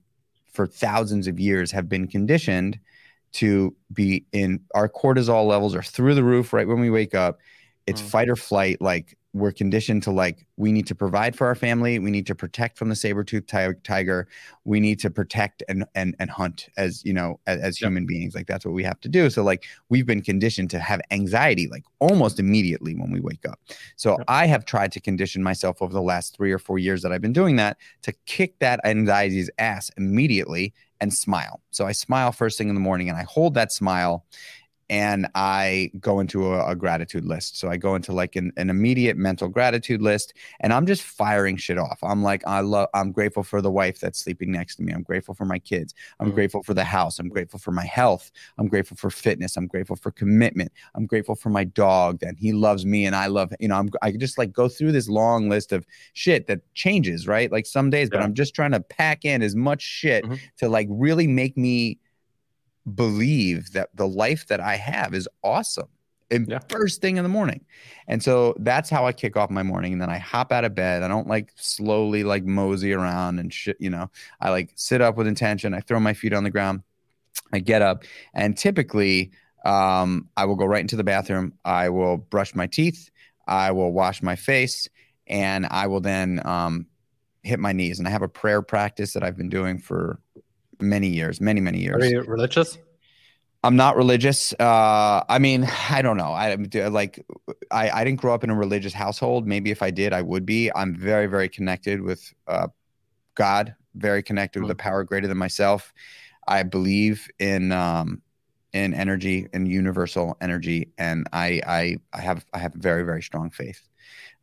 for 0.52 0.66
thousands 0.66 1.26
of 1.26 1.38
years 1.38 1.70
have 1.72 1.88
been 1.88 2.06
conditioned 2.06 2.78
to 3.32 3.74
be 3.92 4.24
in 4.32 4.60
our 4.74 4.88
cortisol 4.88 5.46
levels 5.46 5.74
are 5.74 5.82
through 5.82 6.14
the 6.14 6.24
roof 6.24 6.52
right 6.52 6.66
when 6.66 6.80
we 6.80 6.90
wake 6.90 7.14
up. 7.14 7.38
It's 7.86 8.00
mm. 8.00 8.06
fight 8.06 8.28
or 8.28 8.36
flight, 8.36 8.80
like 8.80 9.16
we're 9.36 9.52
conditioned 9.52 10.02
to 10.02 10.10
like 10.10 10.46
we 10.56 10.72
need 10.72 10.86
to 10.86 10.94
provide 10.94 11.36
for 11.36 11.46
our 11.46 11.54
family 11.54 11.98
we 11.98 12.10
need 12.10 12.26
to 12.26 12.34
protect 12.34 12.78
from 12.78 12.88
the 12.88 12.96
saber-toothed 12.96 13.48
tiger 13.84 14.26
we 14.64 14.80
need 14.80 14.98
to 14.98 15.10
protect 15.10 15.62
and 15.68 15.84
and, 15.94 16.16
and 16.18 16.30
hunt 16.30 16.68
as 16.76 17.04
you 17.04 17.12
know 17.12 17.38
as, 17.46 17.60
as 17.60 17.76
human 17.76 18.04
yep. 18.04 18.08
beings 18.08 18.34
like 18.34 18.46
that's 18.46 18.64
what 18.64 18.72
we 18.72 18.82
have 18.82 18.98
to 19.00 19.08
do 19.08 19.28
so 19.28 19.42
like 19.42 19.64
we've 19.90 20.06
been 20.06 20.22
conditioned 20.22 20.70
to 20.70 20.78
have 20.78 21.00
anxiety 21.10 21.68
like 21.68 21.84
almost 21.98 22.40
immediately 22.40 22.94
when 22.94 23.10
we 23.10 23.20
wake 23.20 23.46
up 23.46 23.60
so 23.96 24.12
yep. 24.12 24.24
i 24.28 24.46
have 24.46 24.64
tried 24.64 24.90
to 24.90 25.00
condition 25.00 25.42
myself 25.42 25.82
over 25.82 25.92
the 25.92 26.02
last 26.02 26.34
three 26.34 26.50
or 26.50 26.58
four 26.58 26.78
years 26.78 27.02
that 27.02 27.12
i've 27.12 27.22
been 27.22 27.32
doing 27.32 27.56
that 27.56 27.76
to 28.02 28.12
kick 28.24 28.58
that 28.58 28.80
anxiety's 28.84 29.50
ass 29.58 29.90
immediately 29.98 30.72
and 31.00 31.12
smile 31.12 31.60
so 31.70 31.86
i 31.86 31.92
smile 31.92 32.32
first 32.32 32.56
thing 32.56 32.70
in 32.70 32.74
the 32.74 32.80
morning 32.80 33.10
and 33.10 33.18
i 33.18 33.22
hold 33.24 33.52
that 33.52 33.70
smile 33.70 34.24
and 34.88 35.26
I 35.34 35.90
go 35.98 36.20
into 36.20 36.52
a, 36.52 36.70
a, 36.70 36.76
gratitude 36.76 37.24
list. 37.24 37.58
So 37.58 37.68
I 37.68 37.76
go 37.76 37.96
into 37.96 38.12
like 38.12 38.36
an, 38.36 38.52
an, 38.56 38.70
immediate 38.70 39.16
mental 39.16 39.48
gratitude 39.48 40.00
list, 40.00 40.34
and 40.60 40.72
I'm 40.72 40.86
just 40.86 41.02
firing 41.02 41.56
shit 41.56 41.78
off. 41.78 41.98
I'm 42.02 42.22
like, 42.22 42.42
I 42.46 42.60
love, 42.60 42.88
I'm 42.94 43.10
grateful 43.10 43.42
for 43.42 43.60
the 43.60 43.70
wife 43.70 43.98
that's 43.98 44.20
sleeping 44.20 44.52
next 44.52 44.76
to 44.76 44.82
me. 44.82 44.92
I'm 44.92 45.02
grateful 45.02 45.34
for 45.34 45.44
my 45.44 45.58
kids. 45.58 45.94
I'm 46.20 46.28
mm-hmm. 46.28 46.34
grateful 46.36 46.62
for 46.62 46.74
the 46.74 46.84
house. 46.84 47.18
I'm 47.18 47.28
grateful 47.28 47.58
for 47.58 47.72
my 47.72 47.84
health. 47.84 48.30
I'm 48.58 48.68
grateful 48.68 48.96
for 48.96 49.10
fitness. 49.10 49.56
I'm 49.56 49.66
grateful 49.66 49.96
for 49.96 50.12
commitment. 50.12 50.70
I'm 50.94 51.06
grateful 51.06 51.34
for 51.34 51.50
my 51.50 51.64
dog 51.64 52.20
that 52.20 52.36
he 52.38 52.52
loves 52.52 52.86
me 52.86 53.06
and 53.06 53.16
I 53.16 53.26
love. 53.26 53.52
You 53.58 53.68
know, 53.68 53.76
I'm 53.76 53.90
I 54.02 54.12
just 54.12 54.38
like 54.38 54.52
go 54.52 54.68
through 54.68 54.92
this 54.92 55.08
long 55.08 55.48
list 55.48 55.72
of 55.72 55.84
shit 56.12 56.46
that 56.46 56.60
changes, 56.74 57.26
right? 57.26 57.50
Like 57.50 57.66
some 57.66 57.90
days, 57.90 58.08
yeah. 58.12 58.18
but 58.18 58.24
I'm 58.24 58.34
just 58.34 58.54
trying 58.54 58.72
to 58.72 58.80
pack 58.80 59.24
in 59.24 59.42
as 59.42 59.56
much 59.56 59.82
shit 59.82 60.24
mm-hmm. 60.24 60.34
to 60.58 60.68
like 60.68 60.86
really 60.90 61.26
make 61.26 61.56
me 61.56 61.98
believe 62.94 63.72
that 63.72 63.90
the 63.94 64.06
life 64.06 64.46
that 64.46 64.60
I 64.60 64.76
have 64.76 65.14
is 65.14 65.28
awesome. 65.42 65.88
And 66.30 66.48
yeah. 66.48 66.58
first 66.68 67.00
thing 67.00 67.18
in 67.18 67.22
the 67.22 67.28
morning. 67.28 67.64
And 68.08 68.22
so 68.22 68.54
that's 68.58 68.90
how 68.90 69.06
I 69.06 69.12
kick 69.12 69.36
off 69.36 69.48
my 69.48 69.62
morning. 69.62 69.92
And 69.92 70.02
then 70.02 70.10
I 70.10 70.18
hop 70.18 70.50
out 70.50 70.64
of 70.64 70.74
bed. 70.74 71.04
I 71.04 71.08
don't 71.08 71.28
like 71.28 71.52
slowly 71.54 72.24
like 72.24 72.44
mosey 72.44 72.92
around 72.92 73.38
and 73.38 73.52
shit, 73.52 73.76
you 73.78 73.90
know. 73.90 74.10
I 74.40 74.50
like 74.50 74.72
sit 74.74 75.00
up 75.00 75.16
with 75.16 75.28
intention. 75.28 75.72
I 75.72 75.80
throw 75.80 76.00
my 76.00 76.14
feet 76.14 76.32
on 76.32 76.42
the 76.42 76.50
ground. 76.50 76.82
I 77.52 77.60
get 77.60 77.80
up 77.80 78.02
and 78.34 78.56
typically 78.56 79.30
um, 79.64 80.28
I 80.36 80.46
will 80.46 80.56
go 80.56 80.64
right 80.64 80.80
into 80.80 80.96
the 80.96 81.04
bathroom. 81.04 81.52
I 81.64 81.90
will 81.90 82.16
brush 82.16 82.54
my 82.54 82.66
teeth. 82.66 83.10
I 83.46 83.70
will 83.70 83.92
wash 83.92 84.20
my 84.22 84.34
face 84.34 84.88
and 85.28 85.66
I 85.70 85.86
will 85.86 86.00
then 86.00 86.44
um, 86.44 86.86
hit 87.42 87.60
my 87.60 87.72
knees. 87.72 87.98
And 87.98 88.08
I 88.08 88.10
have 88.10 88.22
a 88.22 88.28
prayer 88.28 88.62
practice 88.62 89.12
that 89.12 89.22
I've 89.22 89.36
been 89.36 89.48
doing 89.48 89.78
for 89.78 90.20
many 90.80 91.08
years, 91.08 91.40
many 91.40 91.60
many 91.60 91.80
years. 91.80 92.04
Are 92.04 92.08
you 92.08 92.22
religious? 92.22 92.78
I'm 93.64 93.74
not 93.74 93.96
religious. 93.96 94.52
Uh, 94.52 95.24
I 95.28 95.40
mean, 95.40 95.68
I 95.90 96.00
don't 96.00 96.16
know. 96.16 96.32
I 96.32 96.54
like, 96.54 97.26
I, 97.72 97.90
I 97.90 98.04
didn't 98.04 98.20
grow 98.20 98.32
up 98.32 98.44
in 98.44 98.50
a 98.50 98.54
religious 98.54 98.92
household. 98.92 99.46
Maybe 99.46 99.72
if 99.72 99.82
I 99.82 99.90
did, 99.90 100.12
I 100.12 100.22
would 100.22 100.46
be. 100.46 100.70
I'm 100.72 100.94
very, 100.94 101.26
very 101.26 101.48
connected 101.48 102.00
with 102.00 102.32
uh, 102.46 102.68
God. 103.34 103.74
Very 103.96 104.22
connected 104.22 104.60
mm-hmm. 104.60 104.68
with 104.68 104.72
a 104.72 104.76
power 104.76 105.02
greater 105.02 105.26
than 105.26 105.38
myself. 105.38 105.92
I 106.46 106.62
believe 106.62 107.28
in 107.40 107.72
um, 107.72 108.22
in 108.72 108.94
energy 108.94 109.48
and 109.52 109.66
universal 109.66 110.36
energy, 110.40 110.92
and 110.98 111.26
I, 111.32 111.60
I 111.66 111.96
I 112.12 112.20
have 112.20 112.44
I 112.52 112.58
have 112.58 112.74
very, 112.74 113.02
very 113.02 113.22
strong 113.22 113.50
faith. 113.50 113.80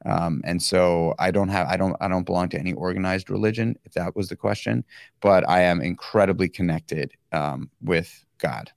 Um, 0.06 0.42
and 0.44 0.62
so 0.62 1.16
I 1.20 1.32
don't 1.32 1.50
have 1.50 1.68
I 1.68 1.78
don't 1.78 1.96
I 2.02 2.08
don't 2.08 2.26
belong 2.26 2.50
to 2.50 2.60
any 2.60 2.74
organized 2.74 3.30
religion, 3.30 3.78
if 3.86 3.94
that 3.94 4.16
was 4.16 4.28
the 4.28 4.36
question. 4.36 4.84
But 5.22 5.48
I 5.50 5.62
am 5.62 5.82
incredibly 5.82 6.50
connected 6.50 7.14
um, 7.32 7.70
with 7.82 8.26
God. 8.38 8.72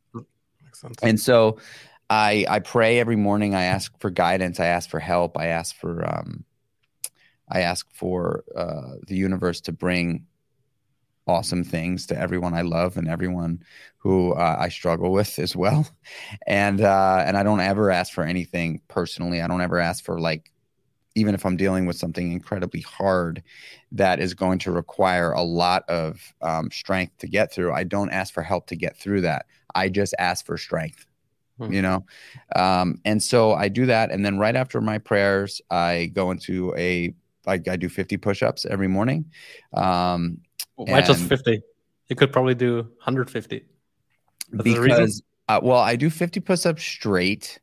And 1.03 1.19
so 1.19 1.59
I 2.11 2.47
I 2.49 2.61
pray 2.61 3.01
every 3.01 3.17
morning. 3.17 3.55
I 3.55 3.65
ask 3.65 3.99
for 3.99 4.11
guidance. 4.11 4.61
I 4.61 4.67
ask 4.67 4.89
for 4.89 5.01
help. 5.01 5.37
I 5.37 5.47
ask 5.47 5.75
for 5.75 6.07
um, 6.09 6.45
I 7.49 7.61
ask 7.61 7.87
for 7.93 8.45
uh, 8.57 8.95
the 9.07 9.17
universe 9.17 9.61
to 9.63 9.73
bring 9.73 10.27
awesome 11.27 11.65
things 11.65 12.07
to 12.07 12.19
everyone 12.19 12.55
I 12.55 12.63
love 12.63 12.97
and 12.97 13.09
everyone 13.09 13.65
who 13.99 14.33
uh, 14.35 14.57
I 14.59 14.69
struggle 14.69 15.11
with 15.11 15.39
as 15.39 15.57
well. 15.57 15.89
And 16.47 16.81
uh, 16.81 17.25
and 17.27 17.37
I 17.37 17.43
don't 17.43 17.61
ever 17.61 17.91
ask 17.91 18.13
for 18.13 18.25
anything 18.25 18.81
personally. 18.89 19.41
I 19.43 19.49
don't 19.49 19.61
ever 19.61 19.79
ask 19.79 20.05
for 20.05 20.21
like 20.21 20.53
even 21.17 21.35
if 21.35 21.47
I'm 21.47 21.57
dealing 21.57 21.87
with 21.87 21.97
something 21.97 22.31
incredibly 22.31 22.83
hard 22.83 23.43
that 23.91 24.21
is 24.21 24.35
going 24.35 24.59
to 24.61 24.71
require 24.71 25.33
a 25.33 25.43
lot 25.43 25.83
of 25.89 26.35
um, 26.43 26.71
strength 26.71 27.17
to 27.19 27.27
get 27.27 27.51
through, 27.51 27.73
I 27.73 27.85
don't 27.85 28.11
ask 28.11 28.33
for 28.33 28.43
help 28.43 28.67
to 28.69 28.77
get 28.77 28.97
through 28.97 29.23
that. 29.23 29.47
I 29.75 29.89
just 29.89 30.15
ask 30.19 30.45
for 30.45 30.59
strength, 30.59 31.07
hmm. 31.59 31.73
you 31.73 31.81
know? 31.81 32.05
Um, 32.55 33.01
and 33.07 33.21
so 33.23 33.55
I 33.55 33.69
do 33.69 33.87
that. 33.87 34.11
And 34.13 34.25
then 34.25 34.39
right 34.39 34.55
after 34.55 34.81
my 34.83 34.99
prayers, 34.99 35.63
I 35.71 36.11
go 36.13 36.31
into 36.31 36.75
a, 36.77 37.15
I, 37.47 37.55
I 37.55 37.77
do 37.77 37.89
50 37.89 38.19
push 38.19 38.43
ups 38.43 38.67
every 38.67 38.89
morning. 38.89 39.25
Um, 39.73 40.39
Why 40.75 41.01
just 41.01 41.25
50? 41.25 41.63
You 42.09 42.17
could 42.17 42.31
probably 42.31 42.55
do 42.55 42.77
150. 42.77 43.65
That's 44.53 44.63
because, 44.63 45.23
uh, 45.49 45.61
well, 45.63 45.81
I 45.81 45.97
do 45.97 46.11
50 46.11 46.41
push 46.41 46.67
ups 46.67 46.85
straight. 46.85 47.59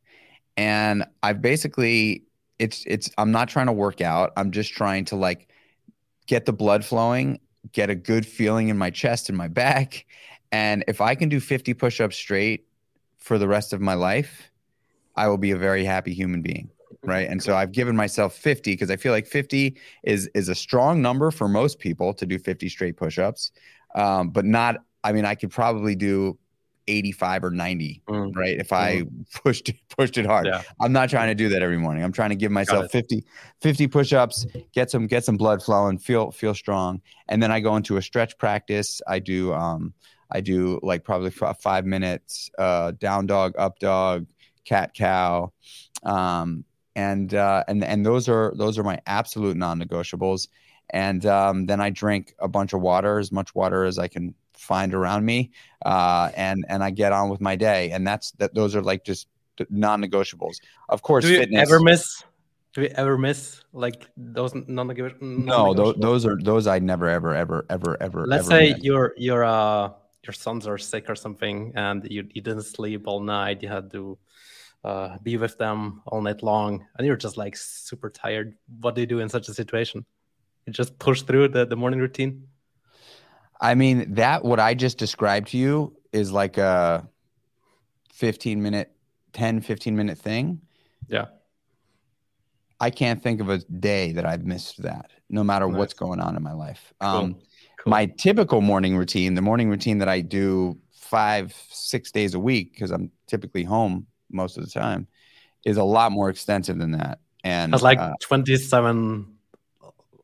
And 0.57 1.05
I've 1.21 1.41
basically 1.41 2.23
it's 2.59 2.83
it's 2.87 3.09
I'm 3.17 3.31
not 3.31 3.49
trying 3.49 3.67
to 3.67 3.73
work 3.73 4.01
out. 4.01 4.31
I'm 4.37 4.51
just 4.51 4.73
trying 4.73 5.05
to 5.05 5.15
like 5.15 5.47
get 6.27 6.45
the 6.45 6.53
blood 6.53 6.85
flowing, 6.85 7.39
get 7.71 7.89
a 7.89 7.95
good 7.95 8.25
feeling 8.25 8.69
in 8.69 8.77
my 8.77 8.89
chest 8.89 9.29
and 9.29 9.37
my 9.37 9.47
back. 9.47 10.05
And 10.51 10.83
if 10.87 11.01
I 11.01 11.15
can 11.15 11.29
do 11.29 11.39
50 11.39 11.73
push-ups 11.73 12.15
straight 12.15 12.67
for 13.17 13.37
the 13.37 13.47
rest 13.47 13.73
of 13.73 13.81
my 13.81 13.95
life, 13.95 14.51
I 15.15 15.27
will 15.27 15.37
be 15.37 15.51
a 15.51 15.57
very 15.57 15.83
happy 15.83 16.13
human 16.13 16.41
being. 16.41 16.69
Right. 17.03 17.27
And 17.27 17.43
so 17.43 17.55
I've 17.55 17.71
given 17.71 17.95
myself 17.95 18.33
50 18.35 18.71
because 18.71 18.89
I 18.89 18.95
feel 18.95 19.11
like 19.11 19.27
50 19.27 19.75
is 20.03 20.29
is 20.33 20.47
a 20.47 20.55
strong 20.55 21.01
number 21.01 21.31
for 21.31 21.49
most 21.49 21.79
people 21.79 22.13
to 22.13 22.25
do 22.25 22.39
50 22.39 22.69
straight 22.69 22.95
push-ups. 22.95 23.51
Um, 23.95 24.29
but 24.29 24.45
not, 24.45 24.77
I 25.03 25.11
mean, 25.11 25.25
I 25.25 25.35
could 25.35 25.51
probably 25.51 25.95
do 25.95 26.37
85 26.88 27.43
or 27.46 27.52
90 27.52 28.02
mm. 28.08 28.36
right 28.36 28.60
if 28.60 28.72
i 28.72 29.02
mm. 29.02 29.10
pushed 29.43 29.72
pushed 29.89 30.17
it 30.17 30.26
hard 30.26 30.46
yeah. 30.46 30.62
i'm 30.82 30.91
not 30.91 31.10
trying 31.10 31.28
to 31.28 31.36
do 31.36 31.50
that 31.50 31.62
every 31.62 31.78
morning 31.78 32.04
i'm 32.04 32.12
trying 32.12 32.30
to 32.30 32.36
give 32.36 32.52
myself 32.52 32.91
50 32.91 33.24
50 33.62 33.88
push-ups 33.88 34.46
get 34.74 34.89
some 34.89 35.08
get 35.08 35.24
some 35.24 35.38
blood 35.38 35.62
flowing 35.63 35.98
feel 35.98 36.32
feel 36.32 36.54
strong 36.54 37.02
and 37.30 37.41
then 37.41 37.52
i 37.52 37.60
go 37.60 37.76
into 37.76 37.98
a 37.98 38.02
stretch 38.02 38.38
practice 38.38 39.02
i 39.08 39.19
do 39.19 39.54
um 39.54 39.93
i 40.32 40.41
do 40.41 40.80
like 40.84 41.04
probably 41.04 41.32
five 41.32 41.86
minutes 41.86 42.50
uh 42.58 42.91
down 42.91 43.26
dog 43.26 43.54
up 43.58 43.80
dog 43.80 44.26
cat 44.65 44.93
cow 44.93 45.52
um 46.04 46.63
and 46.96 47.34
uh 47.34 47.63
and 47.67 47.84
and 47.84 48.06
those 48.06 48.30
are 48.30 48.54
those 48.56 48.78
are 48.78 48.84
my 48.84 49.00
absolute 49.08 49.58
non-negotiables 49.58 50.48
and 50.89 51.26
um, 51.26 51.65
then 51.65 51.82
I 51.82 51.89
drink 51.89 52.36
a 52.39 52.48
bunch 52.48 52.74
of 52.74 52.82
water, 52.82 53.17
as 53.17 53.32
much 53.32 53.56
water 53.56 53.84
as 53.84 53.98
I 53.98 54.08
can 54.08 54.36
find 54.53 54.93
around 54.93 55.25
me, 55.25 55.51
uh, 55.85 56.29
and 56.35 56.65
and 56.69 56.83
I 56.83 56.91
get 56.91 57.11
on 57.11 57.29
with 57.29 57.41
my 57.41 57.55
day. 57.55 57.91
And 57.91 58.05
that's 58.05 58.31
that. 58.33 58.53
Those 58.53 58.75
are 58.75 58.81
like 58.81 59.03
just 59.03 59.27
non-negotiables. 59.69 60.57
Of 60.89 61.01
course, 61.01 61.25
do 61.25 61.31
you 61.31 61.39
fitness, 61.39 61.69
ever 61.69 61.79
miss? 61.79 62.23
Do 62.73 62.81
we 62.81 62.89
ever 62.89 63.17
miss 63.17 63.61
like 63.71 64.09
those 64.17 64.53
non-negotiables? 64.55 65.21
No, 65.21 65.73
those, 65.73 65.95
those 65.97 66.25
are 66.25 66.37
those 66.41 66.67
I 66.67 66.79
never 66.79 67.07
ever 67.07 67.35
ever 67.35 67.65
ever 67.69 67.97
ever. 68.01 68.25
Let's 68.25 68.47
ever 68.47 68.49
say 68.49 68.73
miss. 68.73 68.83
your 68.83 69.13
your 69.17 69.43
uh 69.43 69.89
your 70.25 70.33
sons 70.33 70.67
are 70.67 70.77
sick 70.77 71.09
or 71.09 71.15
something, 71.15 71.73
and 71.75 72.07
you 72.09 72.27
you 72.33 72.41
didn't 72.41 72.63
sleep 72.63 73.07
all 73.07 73.19
night. 73.19 73.61
You 73.61 73.69
had 73.69 73.91
to 73.91 74.17
uh, 74.83 75.17
be 75.21 75.37
with 75.37 75.57
them 75.57 76.01
all 76.07 76.21
night 76.21 76.43
long, 76.43 76.85
and 76.97 77.05
you're 77.05 77.17
just 77.17 77.37
like 77.37 77.55
super 77.55 78.09
tired. 78.09 78.55
What 78.79 78.95
do 78.95 79.01
you 79.01 79.07
do 79.07 79.19
in 79.19 79.29
such 79.29 79.49
a 79.49 79.53
situation? 79.53 80.05
You 80.65 80.73
just 80.73 80.97
push 80.97 81.21
through 81.21 81.49
the 81.49 81.65
the 81.65 81.75
morning 81.75 81.99
routine. 81.99 82.47
I 83.63 83.76
mean, 83.76 84.15
that 84.15 84.43
what 84.43 84.60
I 84.60 84.73
just 84.73 84.97
described 84.97 85.47
to 85.49 85.58
you 85.58 85.95
is 86.12 86.34
like 86.34 86.58
a 86.58 87.08
15 88.12 88.62
minute, 88.62 88.91
10, 89.32 89.62
15 89.62 89.95
minute 89.95 90.17
thing. 90.17 90.60
Yeah. 91.08 91.28
I 92.82 92.89
can't 92.89 93.23
think 93.23 93.39
of 93.39 93.49
a 93.49 93.60
day 93.60 94.12
that 94.12 94.26
I've 94.26 94.45
missed 94.45 94.82
that, 94.84 95.12
no 95.30 95.45
matter 95.45 95.67
nice. 95.67 95.78
what's 95.78 95.93
going 95.93 96.19
on 96.19 96.36
in 96.36 96.43
my 96.43 96.52
life. 96.52 96.93
Cool. 96.99 97.10
Um, 97.10 97.34
cool. 97.78 97.91
My 97.91 98.08
typical 98.08 98.60
morning 98.60 98.97
routine, 98.97 99.34
the 99.34 99.41
morning 99.41 99.69
routine 99.69 99.99
that 99.99 100.10
I 100.10 100.19
do 100.19 100.78
five, 100.91 101.56
six 101.69 102.12
days 102.12 102.34
a 102.34 102.39
week, 102.39 102.73
because 102.73 102.91
I'm 102.91 103.12
typically 103.28 103.63
home 103.63 104.08
most 104.30 104.58
of 104.58 104.65
the 104.65 104.69
time, 104.69 105.08
is 105.63 105.78
a 105.78 105.84
lot 105.84 106.12
more 106.12 106.30
extensive 106.30 106.78
than 106.78 106.91
that. 106.91 107.19
And 107.45 107.71
That's 107.71 107.84
like 107.84 107.99
uh, 107.99 108.12
27 108.19 109.34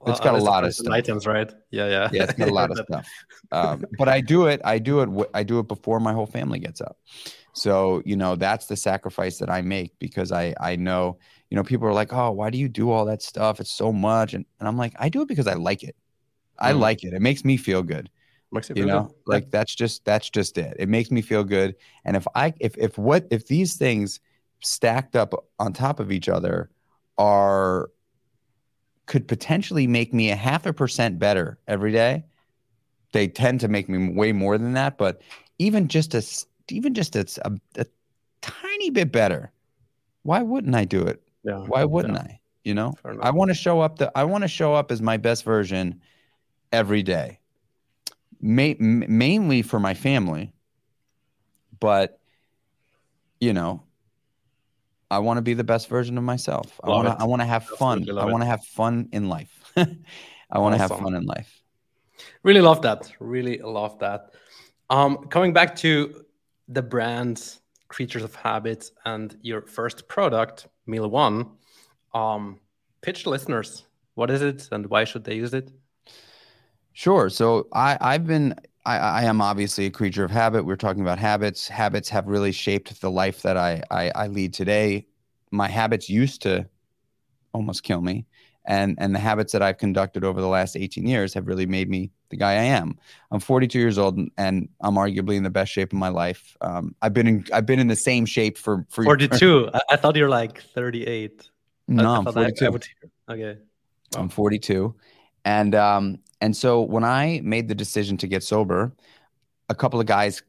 it's 0.08 0.20
got 0.20 0.36
a 0.36 0.44
lot 0.44 0.64
of 0.64 0.74
stuff. 0.74 0.94
items, 0.94 1.28
right? 1.28 1.52
Yeah, 1.72 1.88
yeah. 1.88 2.10
Yeah, 2.12 2.24
it's 2.24 2.34
got 2.34 2.48
a 2.48 2.54
lot 2.54 2.72
of 2.72 2.78
stuff. 2.90 3.08
Um, 3.52 3.86
but 3.98 4.08
I 4.08 4.22
do 4.22 4.48
it. 4.48 4.62
I 4.64 4.80
do 4.80 5.02
it. 5.02 5.30
I 5.34 5.44
do 5.44 5.60
it 5.60 5.68
before 5.68 6.00
my 6.00 6.14
whole 6.14 6.26
family 6.26 6.60
gets 6.60 6.82
up. 6.82 6.98
So 7.54 8.02
you 8.06 8.16
know 8.16 8.36
that's 8.36 8.68
the 8.68 8.78
sacrifice 8.78 9.38
that 9.40 9.50
I 9.50 9.62
make 9.62 9.98
because 10.00 10.32
I 10.32 10.54
I 10.60 10.76
know 10.76 11.18
you 11.50 11.56
know 11.56 11.64
people 11.64 11.88
are 11.88 11.94
like, 11.94 12.14
oh, 12.14 12.32
why 12.32 12.50
do 12.50 12.58
you 12.58 12.70
do 12.70 12.92
all 12.92 13.06
that 13.06 13.22
stuff? 13.22 13.60
It's 13.60 13.72
so 13.72 13.92
much, 13.92 14.34
and 14.34 14.46
and 14.60 14.68
I'm 14.68 14.78
like, 14.78 14.94
I 15.00 15.10
do 15.10 15.22
it 15.22 15.28
because 15.28 15.48
I 15.48 15.56
like 15.56 15.84
it. 15.84 15.96
I 16.58 16.74
mm. 16.74 16.80
like 16.80 17.04
it. 17.04 17.14
It 17.14 17.22
makes 17.22 17.44
me 17.44 17.58
feel 17.58 17.84
good. 17.84 18.10
Makes 18.52 18.72
you 18.72 18.86
know, 18.86 19.04
good. 19.04 19.14
like 19.26 19.52
that's 19.52 19.76
just 19.76 20.06
that's 20.06 20.30
just 20.30 20.58
it. 20.58 20.76
It 20.80 20.90
makes 20.90 21.12
me 21.12 21.22
feel 21.22 21.44
good. 21.44 21.76
And 22.06 22.16
if 22.16 22.26
I 22.36 22.54
if 22.60 22.78
if 22.78 22.98
what 22.98 23.28
if 23.32 23.48
these 23.48 23.76
things 23.76 24.20
stacked 24.62 25.16
up 25.16 25.34
on 25.60 25.74
top 25.74 26.00
of 26.00 26.12
each 26.12 26.30
other 26.30 26.70
are 27.18 27.90
could 29.10 29.28
potentially 29.28 29.88
make 29.88 30.14
me 30.14 30.30
a 30.30 30.36
half 30.36 30.68
a 30.68 30.72
percent 30.72 31.18
better 31.18 31.58
every 31.68 31.92
day. 31.92 32.24
They 33.12 33.28
tend 33.28 33.60
to 33.62 33.68
make 33.68 33.90
me 33.90 34.14
way 34.14 34.32
more 34.32 34.56
than 34.58 34.74
that, 34.74 35.00
but 35.00 35.22
even 35.58 35.88
just 35.88 36.14
a 36.14 36.24
even 36.72 36.94
just 36.94 37.16
a, 37.16 37.26
a, 37.44 37.52
a 37.82 37.86
tiny 38.42 38.92
bit 38.92 39.12
better, 39.12 39.52
why 40.22 40.44
wouldn't 40.44 40.76
I 40.76 40.86
do 40.86 41.02
it? 41.02 41.24
Yeah. 41.44 41.58
Why 41.58 41.86
wouldn't 41.86 42.14
yeah. 42.14 42.22
I? 42.22 42.40
You 42.64 42.76
know, 42.76 42.94
I 43.22 43.32
want 43.32 43.50
to 43.50 43.56
show 43.56 43.82
up. 43.82 43.98
The 43.98 44.12
I 44.16 44.26
want 44.26 44.44
to 44.44 44.48
show 44.48 44.76
up 44.76 44.92
as 44.92 45.02
my 45.02 45.18
best 45.18 45.44
version 45.44 46.00
every 46.72 47.02
day, 47.02 47.40
Ma- 48.40 48.78
mainly 48.78 49.64
for 49.64 49.80
my 49.80 49.96
family, 49.96 50.54
but 51.80 52.20
you 53.40 53.54
know, 53.54 53.82
I 55.12 55.20
want 55.20 55.38
to 55.38 55.42
be 55.42 55.54
the 55.54 55.64
best 55.64 55.90
version 55.90 56.18
of 56.18 56.24
myself. 56.24 56.80
Love 56.84 56.90
I 56.90 56.90
want 56.90 57.08
to 57.20 57.24
I 57.24 57.28
want 57.28 57.42
to 57.42 57.46
have 57.46 57.66
fun. 57.66 58.10
I 58.10 58.26
want 58.26 58.42
to 58.42 58.48
have 58.48 58.64
fun 58.64 59.10
in 59.12 59.28
life. 59.28 59.52
I 59.78 60.60
want 60.60 60.76
to 60.76 60.82
awesome. 60.82 60.98
have 60.98 61.00
fun 61.00 61.16
in 61.16 61.26
life. 61.26 61.62
Really 62.44 62.62
love 62.62 62.82
that. 62.84 63.12
Really 63.20 63.58
love 63.58 64.00
that. 64.00 64.32
Um, 64.90 65.26
coming 65.28 65.54
back 65.54 65.76
to 65.78 66.26
the 66.68 66.82
brands, 66.82 67.62
creatures 67.88 68.24
of 68.24 68.36
habits, 68.36 68.92
and 69.06 69.36
your 69.42 69.62
first 69.62 70.08
product, 70.08 70.68
Meal 70.86 71.10
One. 71.10 71.52
Um, 72.14 72.60
pitch 73.02 73.26
listeners. 73.26 73.86
What 74.16 74.30
is 74.30 74.42
it, 74.42 74.68
and 74.72 74.86
why 74.88 75.06
should 75.06 75.24
they 75.24 75.36
use 75.36 75.54
it? 75.54 75.72
Sure. 76.94 77.30
So 77.30 77.68
I, 77.72 77.98
I've 78.02 78.28
been 78.28 78.56
I, 78.90 78.98
I, 78.98 79.24
am 79.26 79.40
obviously 79.40 79.86
a 79.86 79.92
creature 79.92 80.24
of 80.24 80.32
habit. 80.32 80.66
We're 80.66 80.76
talking 80.76 81.04
about 81.04 81.20
habits. 81.20 81.68
Habits 81.68 82.10
have 82.10 82.26
really 82.26 82.52
shaped 82.52 83.00
the 83.02 83.12
life 83.12 83.44
that 83.44 83.56
I, 83.56 83.84
I, 83.92 84.12
I 84.16 84.28
lead 84.28 84.52
today. 84.52 85.06
My 85.52 85.68
habits 85.68 86.10
used 86.10 86.42
to 86.42 86.68
almost 87.54 87.84
kill 87.84 88.02
me, 88.02 88.26
and 88.66 88.98
and 89.00 89.14
the 89.14 89.20
habits 89.20 89.54
that 89.54 89.62
I've 89.62 89.78
conducted 89.78 90.24
over 90.24 90.42
the 90.42 90.48
last 90.48 90.76
18 90.76 91.06
years 91.06 91.36
have 91.36 91.46
really 91.46 91.68
made 91.68 91.88
me 91.88 92.10
the 92.30 92.38
guy 92.38 92.54
I 92.54 92.64
am. 92.64 92.98
I'm 93.30 93.40
42 93.40 93.78
years 93.78 94.00
old, 94.00 94.20
and 94.38 94.70
I'm 94.82 94.96
arguably 94.96 95.36
in 95.36 95.44
the 95.44 95.52
best 95.52 95.72
shape 95.72 95.94
of 95.94 96.00
my 96.00 96.10
life. 96.10 96.58
Um, 96.62 96.96
I've 97.04 97.14
been 97.14 97.28
in 97.28 97.46
I've 97.54 97.68
been 97.68 97.80
in 97.80 97.88
the 97.88 97.96
same 97.96 98.26
shape 98.26 98.58
for 98.58 98.88
for 98.90 99.04
42. 99.04 99.70
I, 99.72 99.82
I 99.92 99.96
thought 99.98 100.16
you 100.16 100.24
were 100.24 100.30
like 100.30 100.64
38. 100.64 101.48
No, 101.90 102.12
I, 102.12 102.18
I'm 102.18 102.26
42. 102.26 102.80
I 103.28 103.34
okay. 103.34 103.58
I'm 104.18 104.30
42, 104.30 104.96
and 105.46 105.76
um, 105.76 106.20
and 106.42 106.56
so 106.56 106.82
when 106.82 107.04
I 107.04 107.42
made 107.44 107.68
the 107.68 107.76
decision 107.76 108.18
to 108.18 108.28
get 108.28 108.44
sober, 108.44 108.92
a 109.70 109.76
couple 109.76 110.00
of 110.00 110.06
guys 110.06 110.42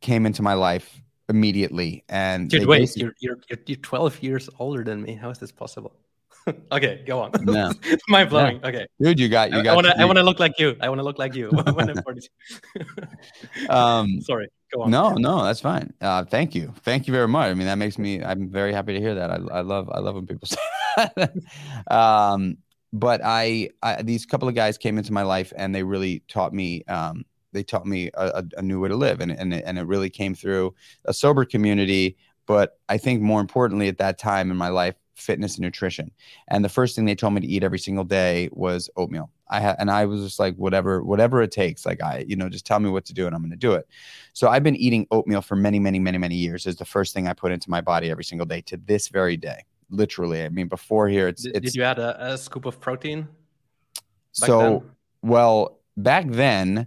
came 0.00 0.26
into 0.26 0.42
my 0.42 0.54
life 0.54 1.02
immediately. 1.28 2.04
And 2.08 2.50
dude, 2.50 2.66
wait, 2.66 2.96
you're, 2.96 3.14
you're 3.20 3.38
you're 3.66 3.76
12 3.76 4.22
years 4.22 4.50
older 4.58 4.84
than 4.84 5.02
me. 5.02 5.14
How 5.14 5.30
is 5.30 5.38
this 5.38 5.52
possible? 5.52 5.94
okay, 6.72 7.02
go 7.06 7.20
on. 7.20 7.30
No. 7.42 7.72
mind 8.08 8.28
blowing. 8.28 8.60
Yeah. 8.62 8.68
Okay, 8.68 8.86
dude, 9.00 9.20
you 9.20 9.28
got 9.28 9.50
you 9.52 9.62
got. 9.62 9.72
I 9.72 9.74
want 9.74 9.86
to 9.86 10.00
I 10.00 10.04
want 10.04 10.18
to 10.18 10.22
look 10.22 10.40
like 10.40 10.58
you. 10.58 10.76
I 10.80 10.88
want 10.88 10.98
to 10.98 11.04
look 11.04 11.18
like 11.18 11.34
you 11.34 11.50
when 11.74 11.90
I'm 11.90 12.02
42. 12.02 12.28
um, 13.70 14.20
Sorry. 14.20 14.48
Go 14.74 14.82
on. 14.82 14.90
No, 14.90 15.12
no, 15.14 15.44
that's 15.44 15.60
fine. 15.60 15.92
Uh, 16.00 16.24
thank 16.24 16.54
you, 16.54 16.72
thank 16.82 17.06
you 17.06 17.12
very 17.12 17.28
much. 17.28 17.50
I 17.50 17.54
mean, 17.54 17.66
that 17.66 17.76
makes 17.78 17.98
me. 17.98 18.22
I'm 18.22 18.48
very 18.48 18.72
happy 18.72 18.94
to 18.94 19.00
hear 19.00 19.14
that. 19.14 19.30
I, 19.30 19.34
I 19.34 19.60
love 19.60 19.88
I 19.92 20.00
love 20.00 20.14
when 20.16 20.26
people 20.26 20.48
say. 20.48 20.56
That. 20.96 21.32
um, 21.90 22.56
but 22.92 23.20
I, 23.24 23.70
I, 23.82 24.02
these 24.02 24.26
couple 24.26 24.48
of 24.48 24.54
guys 24.54 24.78
came 24.78 24.98
into 24.98 25.12
my 25.12 25.22
life 25.22 25.52
and 25.56 25.74
they 25.74 25.82
really 25.82 26.22
taught 26.28 26.52
me 26.52 26.84
um, 26.84 27.24
they 27.52 27.62
taught 27.62 27.86
me 27.86 28.10
a, 28.14 28.44
a, 28.56 28.62
new 28.62 28.80
way 28.80 28.88
to 28.88 28.96
live. 28.96 29.20
And, 29.20 29.30
and, 29.30 29.52
and 29.52 29.78
it 29.78 29.82
really 29.82 30.08
came 30.08 30.34
through 30.34 30.74
a 31.04 31.12
sober 31.12 31.44
community 31.44 32.16
but 32.46 32.78
i 32.88 32.98
think 32.98 33.22
more 33.22 33.40
importantly 33.40 33.88
at 33.88 33.98
that 33.98 34.18
time 34.18 34.50
in 34.50 34.56
my 34.56 34.68
life 34.68 34.96
fitness 35.14 35.56
and 35.56 35.62
nutrition. 35.62 36.10
And 36.48 36.64
the 36.64 36.68
first 36.68 36.96
thing 36.96 37.04
they 37.04 37.14
told 37.14 37.34
me 37.34 37.40
to 37.40 37.46
eat 37.46 37.62
every 37.62 37.78
single 37.78 38.04
day 38.04 38.48
was 38.52 38.90
oatmeal. 38.96 39.30
I 39.48 39.60
had 39.60 39.76
and 39.78 39.90
i 39.90 40.06
was 40.06 40.22
just 40.22 40.38
like 40.38 40.56
whatever 40.56 41.02
whatever 41.02 41.42
it 41.42 41.50
takes 41.50 41.84
like 41.84 42.02
i 42.02 42.24
you 42.26 42.36
know 42.36 42.48
just 42.48 42.64
tell 42.64 42.80
me 42.80 42.88
what 42.88 43.04
to 43.04 43.12
do 43.12 43.26
and 43.26 43.34
i'm 43.34 43.42
going 43.42 43.50
to 43.50 43.56
do 43.56 43.74
it. 43.74 43.86
So 44.32 44.48
i've 44.48 44.62
been 44.62 44.76
eating 44.76 45.06
oatmeal 45.10 45.42
for 45.42 45.56
many 45.56 45.78
many 45.78 45.98
many 45.98 46.16
many 46.16 46.36
years 46.36 46.66
is 46.66 46.76
the 46.76 46.86
first 46.86 47.12
thing 47.12 47.28
i 47.28 47.34
put 47.34 47.52
into 47.52 47.68
my 47.68 47.82
body 47.82 48.10
every 48.10 48.24
single 48.24 48.46
day 48.46 48.62
to 48.62 48.78
this 48.78 49.08
very 49.08 49.36
day 49.36 49.66
literally. 49.92 50.42
I 50.42 50.48
mean, 50.48 50.66
before 50.66 51.08
here, 51.08 51.28
it's. 51.28 51.42
Did, 51.42 51.56
it's, 51.56 51.66
did 51.66 51.74
you 51.76 51.84
add 51.84 51.98
a, 51.98 52.32
a 52.32 52.38
scoop 52.38 52.66
of 52.66 52.80
protein? 52.80 53.28
So, 54.32 54.58
then? 54.58 54.82
well, 55.22 55.78
back 55.96 56.26
then, 56.28 56.86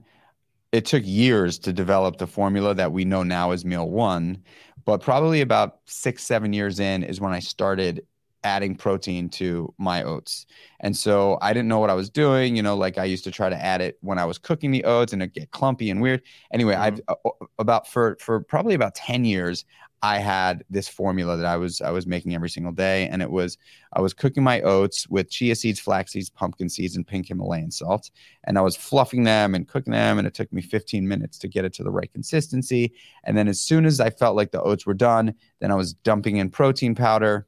it 0.72 0.86
took 0.86 1.04
years 1.06 1.58
to 1.60 1.72
develop 1.72 2.18
the 2.18 2.28
formula 2.28 2.74
that 2.74 2.92
we 2.92 3.06
know 3.06 3.24
now 3.24 3.52
as 3.52 3.64
Meal 3.64 3.90
One, 3.90 4.44
but 4.84 5.02
probably 5.02 5.42
about 5.42 5.80
six, 5.86 6.24
seven 6.24 6.52
years 6.52 6.80
in 6.80 7.04
is 7.04 7.22
when 7.22 7.32
I 7.32 7.40
started 7.40 8.06
adding 8.46 8.76
protein 8.76 9.28
to 9.28 9.74
my 9.80 10.04
oats. 10.04 10.46
And 10.80 10.96
so 10.96 11.40
I 11.42 11.52
didn't 11.52 11.68
know 11.68 11.80
what 11.80 11.90
I 11.90 11.96
was 11.96 12.10
doing. 12.12 12.56
You 12.56 12.62
know, 12.62 12.78
like 12.78 12.98
I 12.98 13.06
used 13.06 13.24
to 13.24 13.32
try 13.32 13.50
to 13.50 13.56
add 13.56 13.82
it 13.82 13.98
when 14.02 14.20
I 14.20 14.26
was 14.26 14.38
cooking 14.38 14.72
the 14.72 14.84
oats 14.84 15.14
and 15.14 15.24
it 15.24 15.34
get 15.34 15.50
clumpy 15.52 15.90
and 15.90 16.00
weird. 16.00 16.22
Anyway, 16.54 16.74
mm-hmm. 16.74 16.84
I've 16.84 17.02
uh, 17.08 17.30
about 17.58 17.88
for 17.88 18.18
for 18.20 18.40
probably 18.42 18.76
about 18.76 18.94
10 18.96 19.26
years, 19.26 19.66
I 20.06 20.20
had 20.20 20.64
this 20.70 20.88
formula 20.88 21.36
that 21.36 21.48
I 21.48 21.58
was 21.58 21.82
I 21.82 21.90
was 21.90 22.06
making 22.06 22.36
every 22.36 22.50
single 22.50 22.72
day, 22.72 23.10
and 23.10 23.24
it 23.24 23.32
was 23.32 23.58
I 23.92 24.02
was 24.02 24.14
cooking 24.14 24.44
my 24.44 24.62
oats 24.62 25.10
with 25.10 25.32
chia 25.32 25.56
seeds, 25.56 25.80
flax 25.80 26.12
seeds, 26.12 26.30
pumpkin 26.30 26.70
seeds, 26.70 26.96
and 26.96 27.08
pink 27.08 27.30
Himalayan 27.30 27.72
salt, 27.72 28.12
and 28.44 28.56
I 28.56 28.62
was 28.62 28.76
fluffing 28.76 29.24
them 29.24 29.56
and 29.56 29.68
cooking 29.68 29.94
them, 29.94 30.20
and 30.20 30.28
it 30.28 30.36
took 30.36 30.54
me 30.54 30.62
15 30.62 31.08
minutes 31.08 31.40
to 31.40 31.48
get 31.48 31.66
it 31.66 31.74
to 31.74 31.84
the 31.84 31.90
right 31.90 32.12
consistency. 32.14 32.94
And 33.24 33.36
then 33.36 33.48
as 33.48 33.60
soon 33.60 33.84
as 33.84 34.00
I 34.00 34.12
felt 34.12 34.36
like 34.36 34.52
the 34.52 34.62
oats 34.62 34.86
were 34.86 34.94
done, 34.94 35.34
then 35.60 35.72
I 35.72 35.76
was 35.76 35.94
dumping 35.94 36.38
in 36.38 36.52
protein 36.52 36.94
powder, 36.94 37.48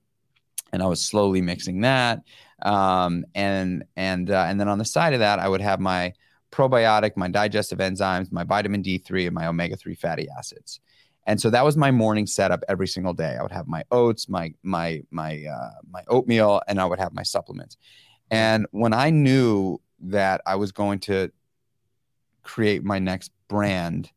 and 0.74 0.82
I 0.82 0.88
was 0.88 1.04
slowly 1.06 1.44
mixing 1.44 1.82
that, 1.82 2.24
um, 2.64 3.24
and 3.36 3.86
and 3.96 4.32
uh, 4.32 4.46
and 4.48 4.60
then 4.60 4.68
on 4.68 4.80
the 4.80 4.86
side 4.86 5.14
of 5.14 5.20
that, 5.20 5.38
I 5.38 5.48
would 5.48 5.62
have 5.62 5.80
my 5.80 6.12
probiotic, 6.52 7.16
my 7.18 7.28
digestive 7.28 7.78
enzymes, 7.78 8.32
my 8.32 8.44
vitamin 8.44 8.82
D3, 8.82 9.28
and 9.28 9.36
my 9.36 9.46
omega 9.46 9.76
3 9.76 9.94
fatty 9.94 10.28
acids. 10.36 10.80
And 11.28 11.40
so 11.42 11.50
that 11.50 11.66
was 11.66 11.76
my 11.76 11.92
morning 11.92 12.26
setup 12.26 12.64
every 12.70 12.88
single 12.88 13.14
day. 13.14 13.36
I 13.38 13.44
would 13.44 13.52
have 13.52 13.68
my 13.68 13.84
oats, 13.92 14.30
my 14.30 14.54
my 14.64 15.04
my 15.12 15.44
uh, 15.46 15.72
my 15.92 16.04
oatmeal, 16.08 16.62
and 16.68 16.80
I 16.80 16.86
would 16.86 17.00
have 17.00 17.14
my 17.14 17.24
supplements. 17.24 17.76
And 18.32 18.66
when 18.72 18.94
I 18.94 19.10
knew 19.10 19.80
that 20.00 20.42
I 20.46 20.56
was 20.56 20.72
going 20.72 21.00
to 21.02 21.30
create 22.44 22.84
my 22.84 23.00
next 23.00 23.32
brand, 23.50 24.10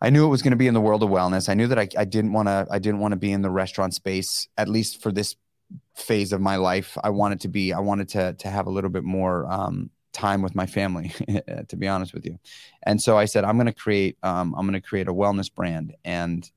I 0.00 0.08
knew 0.08 0.24
it 0.24 0.30
was 0.30 0.40
going 0.40 0.52
to 0.52 0.56
be 0.56 0.66
in 0.66 0.74
the 0.74 0.80
world 0.80 1.02
of 1.02 1.10
wellness. 1.10 1.50
I 1.50 1.54
knew 1.54 1.66
that 1.66 1.78
I, 1.78 1.86
I 1.96 2.06
didn't 2.06 2.32
want 2.32 2.48
to 2.48 2.66
I 2.70 2.78
didn't 2.78 3.00
want 3.00 3.12
to 3.12 3.18
be 3.18 3.30
in 3.30 3.42
the 3.42 3.50
restaurant 3.50 3.94
space 3.94 4.48
at 4.56 4.68
least 4.68 5.02
for 5.02 5.12
this 5.12 5.36
phase 5.94 6.32
of 6.32 6.40
my 6.40 6.56
life. 6.56 6.96
I 7.04 7.10
wanted 7.10 7.40
to 7.42 7.48
be 7.48 7.74
I 7.74 7.80
wanted 7.80 8.08
to 8.10 8.32
to 8.32 8.48
have 8.48 8.66
a 8.66 8.70
little 8.70 8.90
bit 8.90 9.04
more 9.04 9.46
um, 9.52 9.90
time 10.12 10.42
with 10.42 10.54
my 10.54 10.66
family 10.66 11.08
to 11.68 11.76
be 11.76 11.88
honest 11.88 12.12
with 12.12 12.24
you. 12.24 12.38
And 12.82 13.00
so 13.00 13.16
i 13.16 13.24
said 13.24 13.44
i'm 13.44 13.56
going 13.56 13.66
to 13.66 13.72
create 13.72 14.16
um, 14.22 14.54
i'm 14.56 14.66
going 14.66 14.80
to 14.80 14.86
create 14.86 15.08
a 15.08 15.12
wellness 15.12 15.52
brand. 15.52 15.94
And 16.04 16.48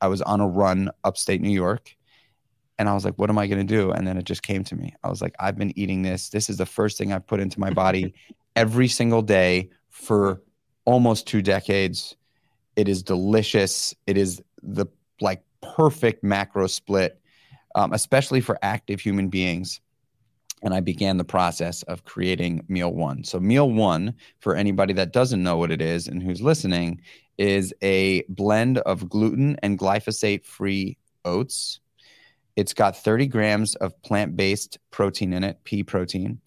i 0.00 0.08
was 0.08 0.22
on 0.22 0.40
a 0.40 0.48
run 0.48 0.90
upstate 1.04 1.40
new 1.40 1.50
york 1.50 1.94
and 2.78 2.88
i 2.88 2.94
was 2.94 3.04
like 3.04 3.14
what 3.16 3.30
am 3.30 3.38
i 3.38 3.46
going 3.46 3.66
to 3.66 3.74
do? 3.74 3.90
And 3.90 4.06
then 4.06 4.16
it 4.16 4.24
just 4.24 4.42
came 4.42 4.64
to 4.64 4.76
me. 4.76 4.94
I 5.02 5.08
was 5.08 5.22
like 5.22 5.34
i've 5.38 5.56
been 5.56 5.76
eating 5.78 6.02
this. 6.02 6.28
This 6.30 6.50
is 6.50 6.56
the 6.56 6.66
first 6.66 6.98
thing 6.98 7.12
i've 7.12 7.26
put 7.26 7.40
into 7.40 7.60
my 7.60 7.70
body 7.70 8.14
every 8.56 8.88
single 8.88 9.22
day 9.22 9.70
for 9.88 10.42
almost 10.84 11.26
two 11.26 11.42
decades. 11.42 12.16
It 12.76 12.88
is 12.88 13.02
delicious. 13.02 13.94
It 14.06 14.16
is 14.16 14.42
the 14.62 14.86
like 15.20 15.42
perfect 15.60 16.24
macro 16.24 16.66
split 16.66 17.20
um, 17.74 17.92
especially 17.92 18.40
for 18.40 18.58
active 18.62 19.00
human 19.00 19.28
beings 19.28 19.80
and 20.62 20.74
I 20.74 20.80
began 20.80 21.16
the 21.16 21.24
process 21.24 21.82
of 21.84 22.04
creating 22.04 22.64
Meal 22.68 22.92
One. 22.92 23.24
So, 23.24 23.40
Meal 23.40 23.70
One, 23.70 24.14
for 24.40 24.54
anybody 24.54 24.92
that 24.94 25.12
doesn't 25.12 25.42
know 25.42 25.56
what 25.56 25.70
it 25.70 25.80
is 25.80 26.08
and 26.08 26.22
who's 26.22 26.42
listening, 26.42 27.00
is 27.38 27.72
a 27.82 28.22
blend 28.28 28.78
of 28.78 29.08
gluten 29.08 29.56
and 29.62 29.78
glyphosate 29.78 30.44
free 30.44 30.98
oats. 31.24 31.80
It's 32.56 32.74
got 32.74 32.96
30 32.96 33.26
grams 33.28 33.74
of 33.76 34.00
plant 34.02 34.36
based 34.36 34.78
protein 34.90 35.32
in 35.32 35.44
it, 35.44 35.62
pea 35.64 35.82
protein. 35.82 36.40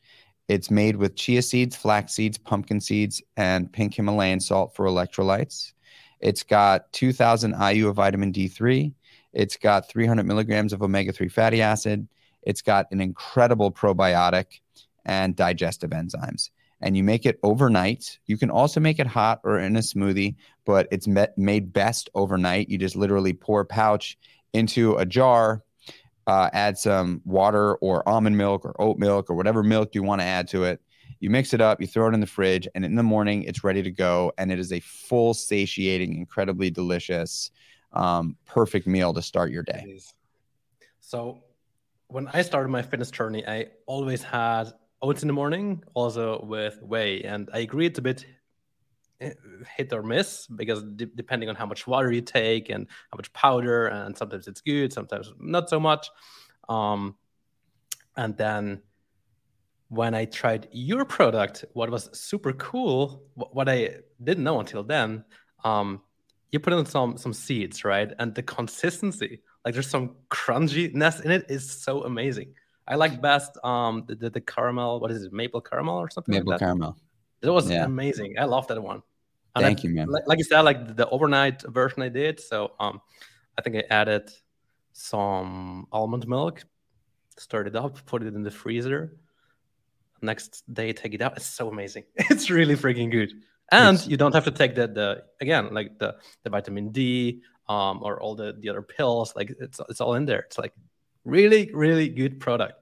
It's 0.49 0.70
made 0.70 0.97
with 0.97 1.16
chia 1.16 1.41
seeds, 1.41 1.76
flax 1.76 2.14
seeds, 2.14 2.38
pumpkin 2.38 2.80
seeds, 2.82 3.22
and 3.38 3.72
pink 3.72 3.95
Himalayan 3.95 4.39
salt 4.39 4.76
for 4.76 4.86
electrolytes. 4.86 5.74
It's 6.20 6.43
got 6.43 6.91
2,000 6.93 7.55
IU 7.59 7.88
of 7.88 7.95
vitamin 7.95 8.32
D3. 8.32 8.93
It's 9.34 9.57
got 9.57 9.89
300 9.89 10.24
milligrams 10.24 10.74
of 10.74 10.84
omega 10.84 11.11
3 11.11 11.28
fatty 11.30 11.61
acid. 11.61 12.07
It's 12.46 12.62
got 12.62 12.88
an 12.91 13.02
incredible 13.02 13.72
probiotic 13.72 14.62
and 15.06 15.36
digestive 15.36 15.91
enzymes. 15.91 16.50
And 16.82 16.98
you 16.98 17.04
make 17.04 17.26
it 17.26 17.39
overnight. 17.44 18.20
You 18.26 18.38
can 18.38 18.50
also 18.50 18.80
make 18.80 19.00
it 19.00 19.08
hot 19.08 19.39
or 19.44 19.58
in 19.58 19.76
a 19.78 19.80
smoothie, 19.80 20.36
but 20.66 20.88
it's 20.91 21.08
met, 21.08 21.38
made 21.38 21.72
best 21.72 22.10
overnight. 22.14 22.70
You 22.70 22.78
just 22.78 22.96
literally 22.96 23.34
pour 23.34 23.64
pouch 23.64 24.18
into 24.52 24.96
a 24.96 25.06
jar, 25.06 25.64
uh, 26.28 26.50
add 26.52 26.78
some 26.78 27.22
water 27.26 27.76
or 27.76 28.08
almond 28.08 28.38
milk 28.38 28.66
or 28.66 28.80
oat 28.82 28.98
milk 28.98 29.30
or 29.30 29.36
whatever 29.36 29.64
milk 29.64 29.96
you 29.96 30.04
want 30.04 30.22
to 30.22 30.26
add 30.26 30.48
to 30.50 30.66
it. 30.66 30.82
You 31.20 31.30
mix 31.30 31.54
it 31.54 31.62
up, 31.62 31.80
you 31.80 31.88
throw 31.88 32.10
it 32.10 32.14
in 32.14 32.20
the 32.20 32.28
fridge, 32.28 32.68
and 32.76 32.84
in 32.84 32.96
the 32.96 33.04
morning 33.04 33.44
it's 33.44 33.64
ready 33.64 33.82
to 33.82 33.91
go. 33.91 34.34
And 34.38 34.52
it 34.52 34.60
is 34.60 34.74
a 34.74 34.82
full, 34.82 35.34
satiating, 35.34 36.18
incredibly 36.18 36.70
delicious, 36.70 37.50
um, 37.94 38.36
perfect 38.46 38.88
meal 38.88 39.14
to 39.14 39.22
start 39.22 39.52
your 39.52 39.64
day. 39.64 40.02
So 41.00 41.44
when 42.14 42.28
I 42.32 42.43
started 42.43 42.70
my 42.70 42.84
fitness 42.84 43.09
journey, 43.09 43.43
I 43.47 43.66
always 43.88 44.22
had 44.22 44.72
oats 45.01 45.24
in 45.24 45.28
the 45.28 45.34
morning, 45.34 45.84
also 45.95 46.45
with 46.45 46.80
whey. 46.84 47.24
And 47.24 47.49
I 47.51 47.59
agree 47.59 47.88
it's 47.88 47.97
a 47.97 48.03
bit 48.03 48.24
eh, 49.20 49.32
hit 49.76 49.91
or 49.91 50.03
miss 50.03 50.45
because 50.45 50.84
de- 50.84 51.07
depending 51.07 51.49
on 51.49 51.55
how 51.55 51.66
much 51.66 51.88
water 51.88 52.11
you 52.11 52.22
take 52.22 52.70
and 52.70 52.86
how 53.11 53.18
much 53.18 53.34
powder, 53.34 53.88
and 53.88 54.16
sometimes 54.16 54.47
it's 54.47 54.61
good, 54.61 54.93
sometimes 54.93 55.34
not 55.39 55.70
so 55.70 55.80
much. 55.80 56.07
Um, 56.70 57.16
and 58.16 58.38
then 58.38 58.84
when 59.89 60.14
I 60.14 60.26
tried 60.26 60.68
your 60.72 61.05
product, 61.05 61.66
what 61.74 61.89
was 61.89 62.09
super 62.14 62.53
cool, 62.53 63.24
what 63.34 63.68
I 63.68 64.01
didn't 64.24 64.43
know 64.43 64.59
until 64.59 64.84
then, 64.84 65.26
um, 65.64 66.01
you 66.51 66.59
put 66.59 66.74
in 66.74 66.86
some 66.86 67.18
some 67.18 67.34
seeds, 67.34 67.84
right? 67.84 68.11
And 68.20 68.36
the 68.36 68.43
consistency, 68.43 69.41
like 69.66 69.74
there's 69.74 69.89
some 69.89 70.16
crunchiness 70.30 71.24
in 71.24 71.32
it. 71.32 71.45
it, 71.49 71.51
is 71.51 71.70
so 71.70 72.03
amazing. 72.03 72.53
I 72.88 72.95
like 72.95 73.22
best 73.22 73.57
um 73.64 74.03
the, 74.07 74.16
the, 74.16 74.30
the 74.30 74.41
caramel. 74.41 74.99
What 74.99 75.11
is 75.11 75.24
it? 75.24 75.34
Maple 75.34 75.61
caramel 75.61 75.97
or 75.97 76.09
something? 76.09 76.34
Maple 76.34 76.51
like 76.51 76.59
caramel. 76.59 76.97
It 77.41 77.49
was 77.49 77.70
yeah. 77.70 77.86
amazing. 77.86 78.36
I 78.39 78.45
love 78.45 78.68
that 78.68 78.82
one. 78.82 79.03
And 79.55 79.64
Thank 79.64 79.80
I, 79.80 79.82
you, 79.84 79.89
man. 79.89 80.07
Like, 80.07 80.24
like, 80.26 80.38
you 80.39 80.43
said, 80.43 80.61
like 80.61 80.95
the 80.95 81.07
overnight 81.09 81.61
version 81.61 82.01
I 82.01 82.09
did. 82.09 82.39
So 82.39 82.72
um, 82.80 83.01
I 83.57 83.61
think 83.61 83.76
I 83.76 83.84
added 83.89 84.32
some 84.93 85.88
almond 85.91 86.28
milk, 86.28 86.64
stirred 87.38 87.68
it 87.68 87.76
up, 87.76 88.03
put 88.05 88.24
it 88.24 88.34
in 88.34 88.43
the 88.43 88.51
freezer. 88.51 89.18
Next 90.22 90.64
day, 90.74 90.93
take 90.93 91.14
it 91.14 91.22
out. 91.22 91.36
It's 91.36 91.45
so 91.45 91.70
amazing. 91.70 92.05
It's 92.32 92.49
really 92.49 92.76
freaking 92.76 93.11
good. 93.11 93.34
And 93.72 93.97
it's... 93.97 94.07
you 94.07 94.18
don't 94.18 94.34
have 94.34 94.45
to 94.45 94.51
take 94.51 94.74
the 94.76 94.88
the 94.88 95.24
again 95.41 95.74
like 95.74 95.99
the 95.99 96.16
the 96.43 96.49
vitamin 96.49 96.91
D 96.91 97.41
um 97.70 98.01
or 98.03 98.20
all 98.22 98.36
the 98.36 98.55
the 98.59 98.70
other 98.70 98.82
pills. 98.82 99.36
Like 99.36 99.55
it's 99.59 99.80
it's 99.89 100.01
all 100.01 100.16
in 100.16 100.26
there. 100.26 100.39
It's 100.39 100.57
like 100.57 100.74
really 101.26 101.72
really 101.74 102.09
good 102.09 102.39
product. 102.39 102.74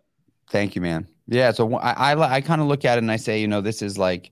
Thank 0.49 0.75
you, 0.75 0.82
man. 0.82 1.07
Yeah. 1.27 1.51
So 1.51 1.75
I 1.75 2.13
I, 2.13 2.34
I 2.36 2.41
kind 2.41 2.61
of 2.61 2.67
look 2.67 2.86
at 2.86 2.97
it 2.97 3.03
and 3.03 3.11
I 3.11 3.17
say, 3.17 3.39
you 3.39 3.47
know, 3.47 3.61
this 3.61 3.82
is 3.82 3.97
like 3.97 4.32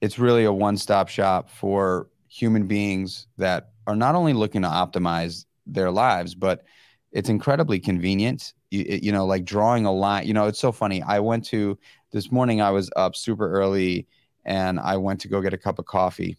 it's 0.00 0.18
really 0.18 0.44
a 0.44 0.52
one-stop 0.52 1.08
shop 1.08 1.50
for 1.50 2.08
human 2.28 2.66
beings 2.66 3.26
that 3.36 3.72
are 3.86 3.96
not 3.96 4.14
only 4.14 4.32
looking 4.32 4.62
to 4.62 4.68
optimize 4.68 5.44
their 5.66 5.90
lives, 5.90 6.34
but 6.34 6.64
it's 7.12 7.28
incredibly 7.28 7.78
convenient. 7.78 8.54
You, 8.70 8.98
you 9.02 9.12
know, 9.12 9.26
like 9.26 9.44
drawing 9.44 9.84
a 9.84 9.92
line. 9.92 10.26
You 10.26 10.34
know, 10.34 10.46
it's 10.46 10.58
so 10.58 10.72
funny. 10.72 11.02
I 11.02 11.20
went 11.20 11.44
to 11.46 11.78
this 12.12 12.30
morning. 12.30 12.60
I 12.60 12.70
was 12.70 12.90
up 12.96 13.16
super 13.16 13.50
early, 13.50 14.06
and 14.44 14.78
I 14.78 14.96
went 14.96 15.20
to 15.22 15.28
go 15.28 15.40
get 15.40 15.52
a 15.52 15.58
cup 15.58 15.78
of 15.78 15.86
coffee. 15.86 16.38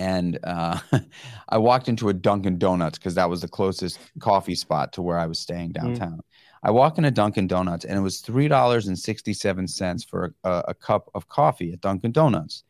And 0.00 0.38
uh, 0.44 0.80
I 1.50 1.58
walked 1.58 1.88
into 1.88 2.08
a 2.08 2.14
Dunkin' 2.14 2.58
Donuts 2.58 2.98
because 2.98 3.14
that 3.16 3.28
was 3.28 3.42
the 3.42 3.48
closest 3.48 4.00
coffee 4.18 4.54
spot 4.54 4.94
to 4.94 5.02
where 5.02 5.18
I 5.18 5.26
was 5.26 5.38
staying 5.38 5.70
mm. 5.70 5.74
downtown. 5.74 6.16
Mm. 6.16 6.20
I 6.62 6.70
walk 6.70 6.96
into 6.98 7.10
Dunkin' 7.10 7.46
Donuts 7.46 7.84
and 7.84 7.98
it 7.98 8.00
was 8.00 8.20
three 8.20 8.48
dollars 8.48 8.88
and 8.88 8.98
sixty-seven 8.98 9.68
cents 9.68 10.02
for 10.02 10.34
a, 10.42 10.64
a, 10.68 10.74
cup 10.74 11.10
of 11.14 11.28
coffee 11.28 11.72
at 11.72 11.80
Dunkin' 11.82 12.12
Donuts, 12.12 12.64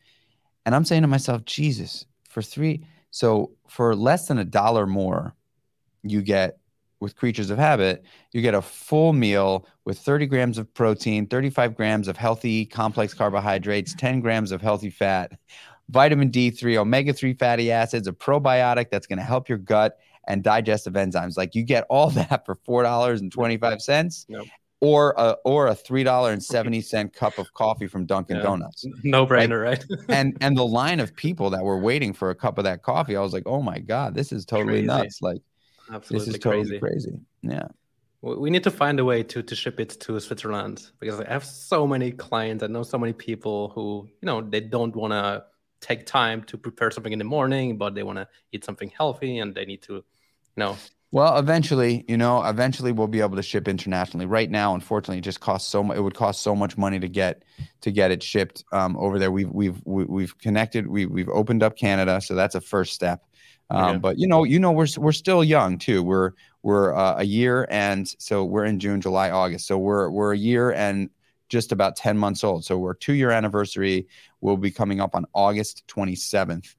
and 0.65 0.75
I'm 0.75 0.85
saying 0.85 1.01
to 1.01 1.07
myself, 1.07 1.45
Jesus, 1.45 2.05
for 2.29 2.41
three, 2.41 2.85
so 3.11 3.51
for 3.67 3.95
less 3.95 4.27
than 4.27 4.37
a 4.37 4.45
dollar 4.45 4.85
more, 4.85 5.35
you 6.03 6.21
get 6.21 6.57
with 7.01 7.15
Creatures 7.15 7.49
of 7.49 7.57
Habit, 7.57 8.03
you 8.31 8.41
get 8.41 8.53
a 8.53 8.61
full 8.61 9.11
meal 9.11 9.67
with 9.85 9.97
30 9.97 10.27
grams 10.27 10.57
of 10.57 10.71
protein, 10.73 11.25
35 11.25 11.75
grams 11.75 12.07
of 12.07 12.15
healthy 12.15 12.63
complex 12.65 13.13
carbohydrates, 13.13 13.95
10 13.95 14.21
grams 14.21 14.51
of 14.51 14.61
healthy 14.61 14.91
fat, 14.91 15.31
vitamin 15.91 16.31
D3, 16.31 16.77
omega 16.77 17.13
3 17.13 17.33
fatty 17.33 17.71
acids, 17.71 18.07
a 18.07 18.13
probiotic 18.13 18.89
that's 18.89 19.05
going 19.05 19.19
to 19.19 19.25
help 19.25 19.47
your 19.47 19.57
gut 19.59 19.97
and 20.27 20.43
digestive 20.43 20.93
enzymes. 20.93 21.37
Like 21.37 21.55
you 21.55 21.63
get 21.63 21.85
all 21.89 22.09
that 22.11 22.45
for 22.45 22.55
four 22.65 22.83
dollars 22.83 23.21
and 23.21 23.31
twenty 23.31 23.57
five 23.57 23.81
cents. 23.81 24.25
Nope. 24.29 24.47
Or 24.79 25.13
a 25.17 25.35
or 25.45 25.67
a 25.67 25.75
three 25.75 26.03
dollar 26.03 26.31
and 26.31 26.43
seventy 26.43 26.81
cent 26.91 27.13
cup 27.13 27.37
of 27.37 27.53
coffee 27.53 27.87
from 27.87 28.05
Dunkin' 28.05 28.37
yeah. 28.37 28.43
Donuts. 28.43 28.85
No 29.03 29.27
brainer, 29.27 29.63
like, 29.65 29.83
right? 29.89 29.99
and 30.09 30.35
and 30.41 30.57
the 30.57 30.65
line 30.65 30.99
of 30.99 31.15
people 31.15 31.49
that 31.51 31.63
were 31.63 31.77
waiting 31.77 32.13
for 32.13 32.31
a 32.31 32.35
cup 32.35 32.57
of 32.57 32.63
that 32.63 32.81
coffee, 32.81 33.15
I 33.15 33.21
was 33.21 33.33
like, 33.33 33.43
oh 33.45 33.61
my 33.61 33.79
god, 33.79 34.15
this 34.15 34.31
is 34.31 34.45
totally 34.45 34.85
crazy. 34.85 34.87
nuts! 34.87 35.21
Like, 35.21 35.41
Absolutely 35.91 36.25
this 36.25 36.35
is 36.35 36.41
totally 36.41 36.79
crazy. 36.79 36.79
crazy. 36.79 37.19
Yeah. 37.43 37.67
We 38.23 38.51
need 38.51 38.63
to 38.65 38.71
find 38.71 38.99
a 38.99 39.05
way 39.05 39.23
to 39.23 39.41
to 39.41 39.55
ship 39.55 39.79
it 39.79 39.99
to 40.01 40.19
Switzerland 40.19 40.91
because 40.99 41.19
I 41.19 41.27
have 41.27 41.43
so 41.43 41.87
many 41.87 42.11
clients. 42.11 42.63
I 42.63 42.67
know 42.67 42.83
so 42.83 42.99
many 42.99 43.13
people 43.13 43.69
who 43.69 44.07
you 44.21 44.27
know 44.27 44.41
they 44.41 44.61
don't 44.61 44.95
want 44.95 45.13
to 45.13 45.43
take 45.81 46.05
time 46.05 46.43
to 46.43 46.57
prepare 46.57 46.91
something 46.91 47.11
in 47.11 47.19
the 47.19 47.25
morning, 47.25 47.77
but 47.77 47.95
they 47.95 48.03
want 48.03 48.17
to 48.17 48.27
eat 48.51 48.63
something 48.63 48.91
healthy 48.95 49.39
and 49.39 49.53
they 49.53 49.65
need 49.65 49.81
to 49.83 49.93
you 49.93 50.03
know. 50.57 50.77
Well, 51.13 51.37
eventually, 51.37 52.05
you 52.07 52.15
know, 52.15 52.41
eventually 52.43 52.93
we'll 52.93 53.07
be 53.07 53.19
able 53.19 53.35
to 53.35 53.43
ship 53.43 53.67
internationally. 53.67 54.25
Right 54.25 54.49
now, 54.49 54.73
unfortunately, 54.73 55.17
it 55.17 55.25
just 55.25 55.41
costs 55.41 55.69
so 55.69 55.83
much. 55.83 55.97
It 55.97 56.01
would 56.01 56.13
cost 56.13 56.41
so 56.41 56.55
much 56.55 56.77
money 56.77 57.01
to 57.01 57.09
get 57.09 57.43
to 57.81 57.91
get 57.91 58.11
it 58.11 58.23
shipped 58.23 58.63
um, 58.71 58.95
over 58.95 59.19
there. 59.19 59.29
We've 59.29 59.49
we've 59.49 59.81
we've 59.85 60.37
connected. 60.37 60.87
We 60.87 61.05
we've 61.07 61.27
opened 61.27 61.63
up 61.63 61.75
Canada, 61.75 62.21
so 62.21 62.33
that's 62.33 62.55
a 62.55 62.61
first 62.61 62.93
step. 62.93 63.25
Um, 63.69 63.99
But 63.99 64.19
you 64.19 64.27
know, 64.27 64.45
you 64.45 64.57
know, 64.57 64.71
we're 64.71 64.87
we're 64.97 65.11
still 65.11 65.43
young 65.43 65.77
too. 65.77 66.01
We're 66.01 66.31
we're 66.63 66.95
uh, 66.95 67.15
a 67.17 67.23
year, 67.25 67.67
and 67.69 68.07
so 68.17 68.45
we're 68.45 68.65
in 68.65 68.79
June, 68.79 69.01
July, 69.01 69.31
August. 69.31 69.67
So 69.67 69.77
we're 69.77 70.09
we're 70.09 70.33
a 70.33 70.37
year 70.37 70.71
and 70.71 71.09
just 71.51 71.71
about 71.71 71.95
ten 71.95 72.17
months 72.17 72.43
old. 72.43 72.65
So 72.65 72.77
we're 72.79 72.95
two 72.95 73.13
year 73.13 73.29
anniversary 73.29 74.07
will 74.39 74.57
be 74.57 74.71
coming 74.71 75.01
up 75.01 75.13
on 75.13 75.25
August 75.33 75.85
twenty 75.87 76.15
seventh 76.15 76.75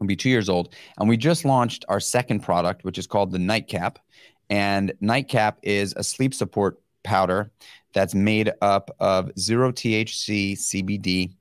will 0.00 0.06
be 0.06 0.16
two 0.16 0.30
years 0.30 0.48
old. 0.48 0.74
And 0.98 1.08
we 1.08 1.16
just 1.16 1.44
launched 1.44 1.84
our 1.88 2.00
second 2.00 2.40
product, 2.40 2.82
which 2.82 2.98
is 2.98 3.06
called 3.06 3.30
the 3.30 3.38
Nightcap. 3.38 3.98
And 4.50 4.92
Nightcap 5.00 5.58
is 5.62 5.94
a 5.96 6.02
sleep 6.02 6.34
support 6.34 6.80
powder 7.04 7.52
that's 7.92 8.14
made 8.14 8.50
up 8.62 8.90
of 8.98 9.30
zero 9.38 9.70
THC 9.70 10.54
CBD. 10.54 11.34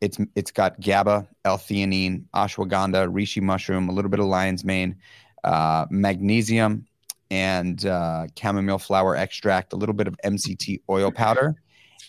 It's 0.00 0.18
it's 0.34 0.50
got 0.50 0.80
GABA, 0.80 1.28
L-theanine, 1.44 2.24
ashwagandha, 2.34 3.10
reishi 3.12 3.42
mushroom, 3.42 3.88
a 3.88 3.92
little 3.92 4.10
bit 4.10 4.20
of 4.20 4.26
lion's 4.26 4.64
mane, 4.64 4.96
uh, 5.44 5.86
magnesium, 5.90 6.86
and 7.30 7.86
uh, 7.86 8.26
chamomile 8.38 8.78
flower 8.78 9.16
extract, 9.16 9.72
a 9.72 9.76
little 9.76 9.94
bit 9.94 10.08
of 10.08 10.16
MCT 10.24 10.82
oil 10.88 11.10
powder, 11.10 11.54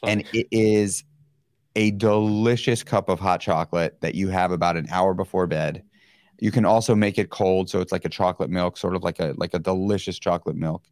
and 0.03 0.23
it 0.33 0.47
is 0.51 1.03
a 1.75 1.91
delicious 1.91 2.83
cup 2.83 3.07
of 3.07 3.19
hot 3.19 3.39
chocolate 3.39 3.99
that 4.01 4.15
you 4.15 4.29
have 4.29 4.51
about 4.51 4.77
an 4.77 4.87
hour 4.91 5.13
before 5.13 5.47
bed. 5.47 5.83
You 6.39 6.51
can 6.51 6.65
also 6.65 6.95
make 6.95 7.17
it 7.17 7.29
cold, 7.29 7.69
so 7.69 7.81
it's 7.81 7.91
like 7.91 8.03
a 8.03 8.09
chocolate 8.09 8.49
milk, 8.49 8.77
sort 8.77 8.95
of 8.95 9.03
like 9.03 9.19
a 9.19 9.33
like 9.37 9.53
a 9.53 9.59
delicious 9.59 10.17
chocolate 10.17 10.55
milk. 10.55 10.83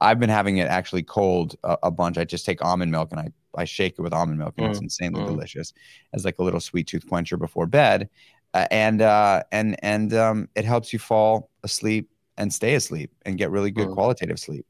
I've 0.00 0.20
been 0.20 0.30
having 0.30 0.58
it 0.58 0.68
actually 0.68 1.02
cold 1.02 1.56
a, 1.64 1.76
a 1.84 1.90
bunch. 1.90 2.18
I 2.18 2.24
just 2.24 2.44
take 2.44 2.64
almond 2.64 2.90
milk 2.90 3.10
and 3.12 3.20
I 3.20 3.28
I 3.56 3.64
shake 3.64 3.94
it 3.98 4.02
with 4.02 4.12
almond 4.12 4.38
milk, 4.38 4.54
and 4.58 4.66
mm, 4.66 4.70
it's 4.70 4.80
insanely 4.80 5.22
mm. 5.22 5.26
delicious 5.26 5.72
as 6.12 6.24
like 6.24 6.38
a 6.40 6.42
little 6.42 6.60
sweet 6.60 6.88
tooth 6.88 7.08
quencher 7.08 7.36
before 7.36 7.66
bed, 7.66 8.08
uh, 8.54 8.66
and 8.72 9.02
uh, 9.02 9.44
and 9.52 9.76
and 9.84 10.12
um, 10.14 10.48
it 10.56 10.64
helps 10.64 10.92
you 10.92 10.98
fall 10.98 11.50
asleep 11.62 12.10
and 12.38 12.54
stay 12.54 12.74
asleep 12.74 13.10
and 13.26 13.36
get 13.36 13.50
really 13.50 13.70
good 13.70 13.88
mm. 13.88 13.94
qualitative 13.94 14.38
sleep. 14.38 14.64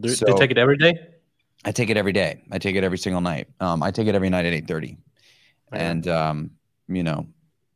Do, 0.00 0.08
so, 0.08 0.24
they 0.24 0.32
take 0.34 0.50
it 0.50 0.58
every 0.58 0.78
day? 0.78 0.98
I 1.64 1.72
take 1.72 1.90
it 1.90 1.96
every 1.96 2.12
day. 2.12 2.42
I 2.50 2.58
take 2.58 2.76
it 2.76 2.84
every 2.84 2.96
single 2.96 3.20
night. 3.20 3.48
Um, 3.60 3.82
I 3.82 3.90
take 3.90 4.06
it 4.06 4.14
every 4.14 4.30
night 4.30 4.46
at 4.46 4.54
eight 4.54 4.68
thirty, 4.68 4.96
and 5.72 6.06
um, 6.06 6.52
you 6.86 7.02
know, 7.02 7.26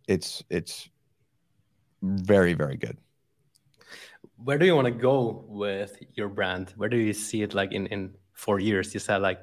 it's 0.09 0.43
it's 0.49 0.89
very 2.01 2.55
very 2.55 2.77
good. 2.77 2.97
Where 4.37 4.57
do 4.57 4.65
you 4.67 4.75
want 4.75 4.87
to 4.87 4.93
go 4.93 5.45
with 5.49 5.99
your 6.15 6.29
brand? 6.29 6.73
Where 6.77 6.89
do 6.89 6.97
you 6.97 7.13
see 7.13 7.43
it 7.43 7.55
like 7.55 7.73
in 7.73 7.87
in 7.89 8.15
four 8.33 8.61
years? 8.61 8.95
You 8.95 9.01
said 9.01 9.21
like 9.21 9.41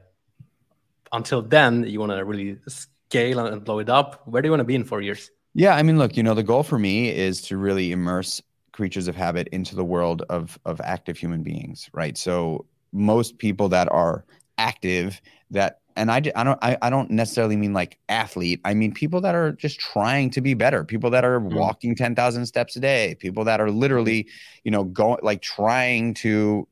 until 1.12 1.42
then 1.42 1.84
you 1.84 2.00
want 2.00 2.14
to 2.14 2.24
really 2.24 2.58
scale 2.68 3.46
and 3.46 3.64
blow 3.64 3.80
it 3.80 3.90
up. 3.90 4.22
Where 4.26 4.42
do 4.42 4.48
you 4.48 4.52
want 4.52 4.62
to 4.62 4.66
be 4.66 4.76
in 4.76 4.86
four 4.86 5.02
years? 5.02 5.30
Yeah, 5.54 5.76
I 5.76 5.84
mean, 5.84 5.98
look, 5.98 6.16
you 6.16 6.24
know, 6.24 6.36
the 6.36 6.44
goal 6.44 6.64
for 6.64 6.78
me 6.78 7.10
is 7.10 7.42
to 7.44 7.58
really 7.58 7.92
immerse 7.92 8.42
creatures 8.80 9.10
of 9.10 9.16
habit 9.16 9.50
into 9.50 9.76
the 9.76 9.84
world 9.84 10.24
of 10.30 10.58
of 10.64 10.80
active 10.80 11.18
human 11.18 11.44
beings, 11.44 11.90
right? 11.92 12.18
So 12.18 12.66
most 12.94 13.38
people 13.38 13.68
that 13.68 13.92
are 13.92 14.24
active 14.58 15.20
that 15.52 15.82
and 15.98 16.10
I, 16.10 16.22
I 16.34 16.44
don't 16.46 16.60
I, 16.62 16.78
I 16.82 16.90
don't 16.90 17.12
necessarily 17.12 17.58
mean 17.58 17.74
like 17.74 17.98
athlete 18.08 18.62
i 18.66 18.74
mean 18.74 18.94
people 18.94 19.22
that 19.22 19.36
are 19.36 19.52
just 19.52 19.80
trying 19.80 20.30
to 20.32 20.42
be 20.42 20.54
better 20.54 20.84
people 20.84 21.10
that 21.12 21.24
are 21.24 21.40
mm. 21.40 21.54
walking 21.54 21.96
10,000 21.96 22.46
steps 22.46 22.76
a 22.76 22.80
day 22.80 23.16
people 23.20 23.44
that 23.46 23.60
are 23.62 23.70
literally 23.70 24.28
you 24.64 24.72
know 24.72 24.84
going 24.84 25.20
like 25.24 25.42
trying 25.42 26.14
to 26.16 26.68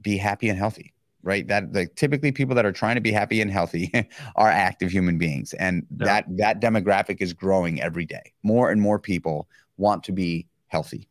be 0.00 0.16
happy 0.16 0.48
and 0.48 0.58
healthy 0.58 0.92
right 1.22 1.46
that 1.48 1.72
like 1.72 1.94
typically 1.94 2.32
people 2.32 2.54
that 2.54 2.66
are 2.66 2.72
trying 2.72 2.94
to 2.94 3.00
be 3.00 3.12
happy 3.12 3.40
and 3.40 3.50
healthy 3.50 3.92
are 4.36 4.48
active 4.48 4.90
human 4.90 5.18
beings 5.18 5.52
and 5.54 5.86
yeah. 5.98 6.06
that 6.06 6.24
that 6.36 6.60
demographic 6.60 7.20
is 7.20 7.32
growing 7.32 7.80
every 7.80 8.06
day 8.06 8.32
more 8.42 8.70
and 8.70 8.80
more 8.80 8.98
people 8.98 9.48
want 9.76 10.02
to 10.04 10.12
be 10.12 10.46
healthy 10.68 11.08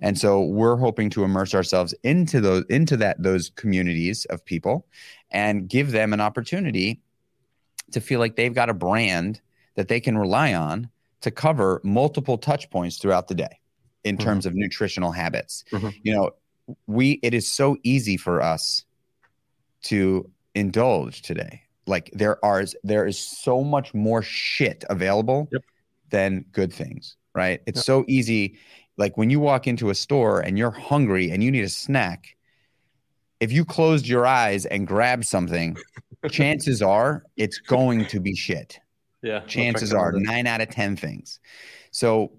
and 0.00 0.18
so 0.18 0.42
we're 0.42 0.76
hoping 0.76 1.10
to 1.10 1.24
immerse 1.24 1.54
ourselves 1.54 1.94
into 2.02 2.40
those 2.40 2.64
into 2.70 2.96
that 2.96 3.22
those 3.22 3.50
communities 3.50 4.24
of 4.26 4.44
people 4.44 4.86
and 5.30 5.68
give 5.68 5.92
them 5.92 6.12
an 6.12 6.20
opportunity 6.20 7.00
to 7.92 8.00
feel 8.00 8.20
like 8.20 8.36
they've 8.36 8.54
got 8.54 8.68
a 8.68 8.74
brand 8.74 9.40
that 9.74 9.88
they 9.88 10.00
can 10.00 10.16
rely 10.18 10.54
on 10.54 10.88
to 11.20 11.30
cover 11.30 11.80
multiple 11.84 12.38
touch 12.38 12.70
points 12.70 12.98
throughout 12.98 13.28
the 13.28 13.34
day 13.34 13.60
in 14.04 14.16
mm-hmm. 14.16 14.24
terms 14.24 14.46
of 14.46 14.54
nutritional 14.54 15.12
habits. 15.12 15.64
Mm-hmm. 15.72 15.88
You 16.02 16.14
know, 16.14 16.30
we 16.86 17.20
it 17.22 17.34
is 17.34 17.50
so 17.50 17.76
easy 17.82 18.16
for 18.16 18.42
us 18.42 18.84
to 19.84 20.30
indulge 20.54 21.22
today. 21.22 21.62
Like 21.86 22.10
there 22.12 22.44
are 22.44 22.64
there 22.84 23.06
is 23.06 23.18
so 23.18 23.64
much 23.64 23.94
more 23.94 24.22
shit 24.22 24.84
available 24.90 25.48
yep. 25.50 25.62
than 26.10 26.44
good 26.52 26.72
things, 26.72 27.16
right? 27.34 27.60
It's 27.66 27.78
yep. 27.78 27.84
so 27.84 28.04
easy 28.08 28.58
like 28.98 29.16
when 29.16 29.30
you 29.30 29.40
walk 29.40 29.66
into 29.66 29.90
a 29.90 29.94
store 29.94 30.40
and 30.40 30.58
you're 30.58 30.72
hungry 30.72 31.30
and 31.30 31.42
you 31.42 31.50
need 31.50 31.64
a 31.64 31.68
snack, 31.68 32.36
if 33.40 33.52
you 33.52 33.64
closed 33.64 34.06
your 34.06 34.26
eyes 34.26 34.66
and 34.66 34.86
grabbed 34.86 35.24
something, 35.24 35.76
chances 36.30 36.82
are 36.82 37.24
it's 37.36 37.58
going 37.58 38.04
to 38.06 38.20
be 38.20 38.34
shit. 38.34 38.78
Yeah. 39.22 39.40
Chances 39.40 39.94
are 39.94 40.12
nine 40.12 40.46
out 40.46 40.60
of 40.60 40.68
10 40.68 40.96
things. 40.96 41.38
So 41.92 42.32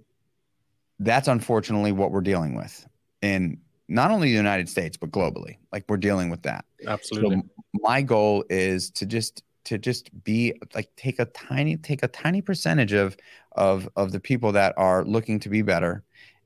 that's 0.99 1.29
unfortunately 1.29 1.93
what 1.93 2.11
we're 2.11 2.21
dealing 2.21 2.55
with 2.55 2.85
in 3.21 3.57
not 3.87 4.11
only 4.11 4.29
the 4.29 4.35
United 4.35 4.67
States 4.67 4.97
but 4.97 5.11
globally. 5.11 5.57
Like 5.71 5.85
we're 5.87 5.97
dealing 5.97 6.29
with 6.29 6.43
that. 6.43 6.65
Absolutely. 6.85 7.37
So 7.37 7.43
my 7.75 8.01
goal 8.01 8.43
is 8.49 8.91
to 8.91 9.05
just 9.05 9.43
to 9.65 9.77
just 9.77 10.09
be 10.23 10.53
like 10.73 10.89
take 10.95 11.19
a 11.19 11.25
tiny 11.25 11.77
take 11.77 12.03
a 12.03 12.07
tiny 12.07 12.41
percentage 12.41 12.93
of 12.93 13.15
of 13.53 13.87
of 13.95 14.11
the 14.11 14.19
people 14.19 14.51
that 14.53 14.73
are 14.77 15.05
looking 15.05 15.39
to 15.41 15.49
be 15.49 15.61
better 15.61 16.03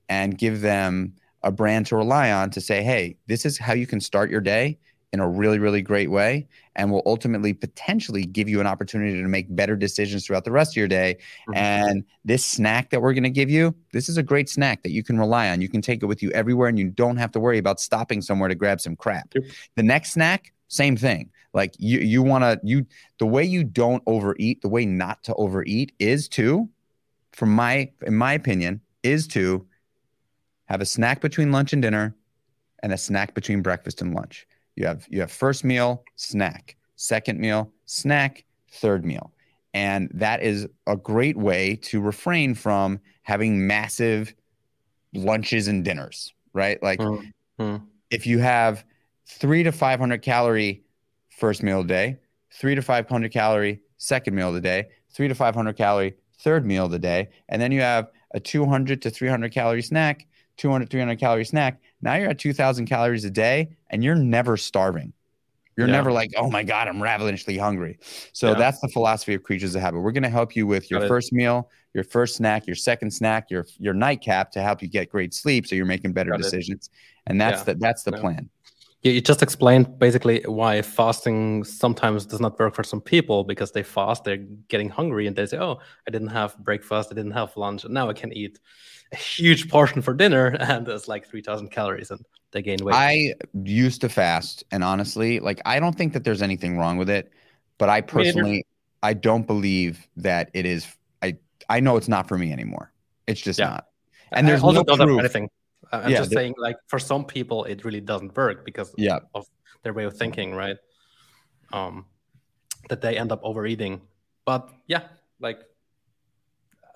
and 0.09 0.37
give 0.37 0.61
them 0.61 1.13
a 1.43 1.51
brand 1.51 1.85
to 1.87 1.95
rely 1.95 2.31
on 2.31 2.49
to 2.51 2.61
say, 2.61 2.83
hey, 2.83 3.17
this 3.27 3.45
is 3.45 3.57
how 3.57 3.73
you 3.73 3.87
can 3.87 3.99
start 3.99 4.29
your 4.29 4.41
day 4.41 4.77
in 5.13 5.19
a 5.19 5.29
really, 5.29 5.59
really 5.59 5.81
great 5.81 6.09
way 6.09 6.47
and 6.75 6.91
will 6.91 7.03
ultimately 7.05 7.53
potentially 7.53 8.25
give 8.25 8.49
you 8.49 8.59
an 8.59 8.65
opportunity 8.65 9.21
to 9.21 9.27
make 9.27 9.45
better 9.55 9.75
decisions 9.75 10.25
throughout 10.25 10.43
the 10.43 10.51
rest 10.51 10.73
of 10.73 10.77
your 10.77 10.87
day. 10.87 11.15
Mm-hmm. 11.47 11.55
And 11.55 12.03
this 12.25 12.43
snack 12.43 12.89
that 12.89 12.99
we're 12.99 13.13
going 13.13 13.23
to 13.23 13.29
give 13.29 13.49
you, 13.49 13.75
this 13.91 14.09
is 14.09 14.17
a 14.17 14.23
great 14.23 14.49
snack 14.49 14.81
that 14.81 14.89
you 14.89 15.03
can 15.03 15.19
rely 15.19 15.49
on. 15.49 15.61
You 15.61 15.69
can 15.69 15.83
take 15.83 16.01
it 16.01 16.07
with 16.07 16.23
you 16.23 16.31
everywhere 16.31 16.67
and 16.67 16.79
you 16.79 16.89
don't 16.89 17.17
have 17.17 17.31
to 17.33 17.39
worry 17.39 17.59
about 17.59 17.79
stopping 17.79 18.23
somewhere 18.23 18.49
to 18.49 18.55
grab 18.55 18.81
some 18.81 18.95
crap. 18.95 19.29
Yep. 19.35 19.43
The 19.75 19.83
next 19.83 20.13
snack, 20.13 20.51
same 20.67 20.97
thing. 20.97 21.29
Like 21.53 21.75
you, 21.77 21.99
you 21.99 22.23
want 22.23 22.43
to, 22.43 22.59
you, 22.63 22.87
the 23.19 23.27
way 23.27 23.43
you 23.43 23.63
don't 23.63 24.01
overeat, 24.07 24.63
the 24.63 24.69
way 24.69 24.87
not 24.87 25.23
to 25.25 25.35
overeat 25.35 25.91
is 25.99 26.27
to, 26.29 26.67
from 27.33 27.53
my, 27.53 27.91
in 28.01 28.15
my 28.15 28.33
opinion, 28.33 28.81
is 29.03 29.27
to 29.27 29.67
have 30.73 30.81
a 30.81 30.85
snack 30.87 31.21
between 31.21 31.51
lunch 31.51 31.71
and 31.71 31.83
dinner 31.83 32.15
and 32.81 32.91
a 32.91 32.97
snack 32.97 33.35
between 33.35 33.61
breakfast 33.61 34.01
and 34.01 34.15
lunch. 34.15 34.47
You 34.75 34.87
have 34.87 35.05
you 35.07 35.19
have 35.19 35.31
first 35.31 35.63
meal, 35.63 36.03
snack, 36.15 36.75
second 36.95 37.39
meal, 37.39 37.71
snack, 37.85 38.43
third 38.71 39.05
meal. 39.05 39.31
And 39.75 40.09
that 40.15 40.41
is 40.41 40.67
a 40.87 40.97
great 40.97 41.37
way 41.37 41.75
to 41.83 42.01
refrain 42.01 42.55
from 42.55 42.99
having 43.21 43.67
massive 43.67 44.33
lunches 45.13 45.67
and 45.67 45.85
dinners, 45.85 46.33
right? 46.53 46.81
Like 46.81 46.99
mm-hmm. 46.99 47.85
if 48.09 48.25
you 48.25 48.39
have 48.39 48.83
3 49.27 49.61
to 49.63 49.71
500 49.71 50.23
calorie 50.23 50.83
first 51.29 51.61
meal 51.61 51.81
a 51.81 51.85
day, 51.85 52.17
3 52.51 52.73
to 52.73 52.81
500 52.81 53.31
calorie 53.31 53.79
second 53.97 54.33
meal 54.33 54.47
of 54.47 54.55
the 54.55 54.61
day, 54.61 54.87
3 55.11 55.27
to 55.27 55.35
500 55.35 55.77
calorie 55.77 56.15
third 56.39 56.65
meal 56.65 56.85
of 56.85 56.91
the 56.91 56.97
day, 56.97 57.29
and 57.47 57.61
then 57.61 57.71
you 57.71 57.81
have 57.81 58.09
a 58.33 58.39
200 58.39 59.03
to 59.03 59.11
300 59.11 59.51
calorie 59.51 59.83
snack, 59.83 60.25
200 60.57 60.89
300 60.89 61.19
calorie 61.19 61.45
snack, 61.45 61.81
now 62.01 62.15
you're 62.15 62.29
at 62.29 62.39
2000 62.39 62.85
calories 62.85 63.25
a 63.25 63.29
day 63.29 63.75
and 63.89 64.03
you're 64.03 64.15
never 64.15 64.57
starving. 64.57 65.13
You're 65.75 65.87
yeah. 65.87 65.93
never 65.93 66.11
like, 66.11 66.31
oh 66.37 66.49
my 66.49 66.63
God, 66.63 66.87
I'm 66.87 67.01
ravenously 67.01 67.57
hungry. 67.57 67.97
So 68.33 68.49
yeah. 68.49 68.55
that's 68.55 68.79
the 68.79 68.89
philosophy 68.89 69.33
of 69.33 69.43
creatures 69.43 69.73
of 69.73 69.81
habit. 69.81 70.01
We're 70.01 70.11
going 70.11 70.23
to 70.23 70.29
help 70.29 70.55
you 70.55 70.67
with 70.67 70.91
your 70.91 70.99
Got 71.01 71.09
first 71.09 71.31
it. 71.31 71.35
meal, 71.35 71.69
your 71.93 72.03
first 72.03 72.35
snack, 72.35 72.67
your 72.67 72.75
second 72.75 73.11
snack, 73.11 73.49
your 73.49 73.65
your 73.77 73.93
nightcap 73.93 74.51
to 74.51 74.61
help 74.61 74.81
you 74.81 74.87
get 74.87 75.09
great 75.09 75.33
sleep, 75.33 75.65
so 75.65 75.75
you're 75.75 75.85
making 75.85 76.13
better 76.13 76.31
Got 76.31 76.41
decisions. 76.41 76.89
It. 76.91 76.99
And 77.27 77.41
that's 77.41 77.59
yeah. 77.59 77.73
the 77.73 77.75
that's 77.75 78.03
the 78.03 78.11
no. 78.11 78.19
plan. 78.19 78.49
You 79.03 79.19
just 79.19 79.43
explained 79.43 79.99
basically 79.99 80.41
why 80.45 80.81
fasting 80.81 81.65
sometimes 81.65 82.25
does 82.25 82.39
not 82.39 82.57
work 82.57 82.73
for 82.73 82.83
some 82.83 83.01
people 83.01 83.43
because 83.43 83.73
they 83.73 83.83
fast, 83.83 84.23
they're 84.23 84.37
getting 84.69 84.89
hungry, 84.89 85.27
and 85.27 85.35
they 85.35 85.45
say, 85.45 85.57
"Oh, 85.57 85.79
I 86.07 86.11
didn't 86.11 86.29
have 86.29 86.57
breakfast, 86.59 87.09
I 87.11 87.15
didn't 87.15 87.33
have 87.33 87.55
lunch, 87.57 87.83
and 87.83 87.93
now 87.93 88.09
I 88.09 88.13
can 88.13 88.31
eat." 88.31 88.59
a 89.13 89.15
huge 89.15 89.69
portion 89.69 90.01
for 90.01 90.13
dinner 90.13 90.47
and 90.59 90.87
it's 90.87 91.07
like 91.07 91.25
3000 91.27 91.69
calories 91.69 92.11
and 92.11 92.25
they 92.51 92.61
gain 92.61 92.77
weight 92.83 92.95
i 92.95 93.33
used 93.63 94.01
to 94.01 94.09
fast 94.09 94.63
and 94.71 94.83
honestly 94.83 95.39
like 95.39 95.61
i 95.65 95.79
don't 95.79 95.95
think 95.95 96.13
that 96.13 96.23
there's 96.23 96.41
anything 96.41 96.77
wrong 96.77 96.97
with 96.97 97.09
it 97.09 97.31
but 97.77 97.89
i 97.89 98.01
personally 98.01 98.65
i 99.03 99.13
don't 99.13 99.47
believe 99.47 100.07
that 100.17 100.49
it 100.53 100.65
is 100.65 100.87
i 101.21 101.35
i 101.69 101.79
know 101.79 101.95
it's 101.95 102.07
not 102.07 102.27
for 102.27 102.37
me 102.37 102.51
anymore 102.51 102.91
it's 103.27 103.41
just 103.41 103.59
yeah. 103.59 103.69
not 103.69 103.87
and 104.31 104.47
there's 104.47 104.63
also 104.63 104.83
no 104.83 105.05
proof. 105.05 105.19
anything 105.19 105.49
i'm 105.93 106.11
yeah, 106.11 106.17
just 106.17 106.31
saying 106.31 106.53
like 106.57 106.77
for 106.87 106.99
some 106.99 107.23
people 107.25 107.63
it 107.65 107.85
really 107.85 108.01
doesn't 108.01 108.35
work 108.35 108.65
because 108.65 108.93
yeah. 108.97 109.19
of 109.33 109.45
their 109.83 109.93
way 109.93 110.03
of 110.03 110.15
thinking 110.15 110.53
right 110.53 110.77
um 111.71 112.05
that 112.89 113.01
they 113.01 113.17
end 113.17 113.31
up 113.31 113.39
overeating 113.43 114.01
but 114.45 114.69
yeah 114.87 115.03
like 115.39 115.63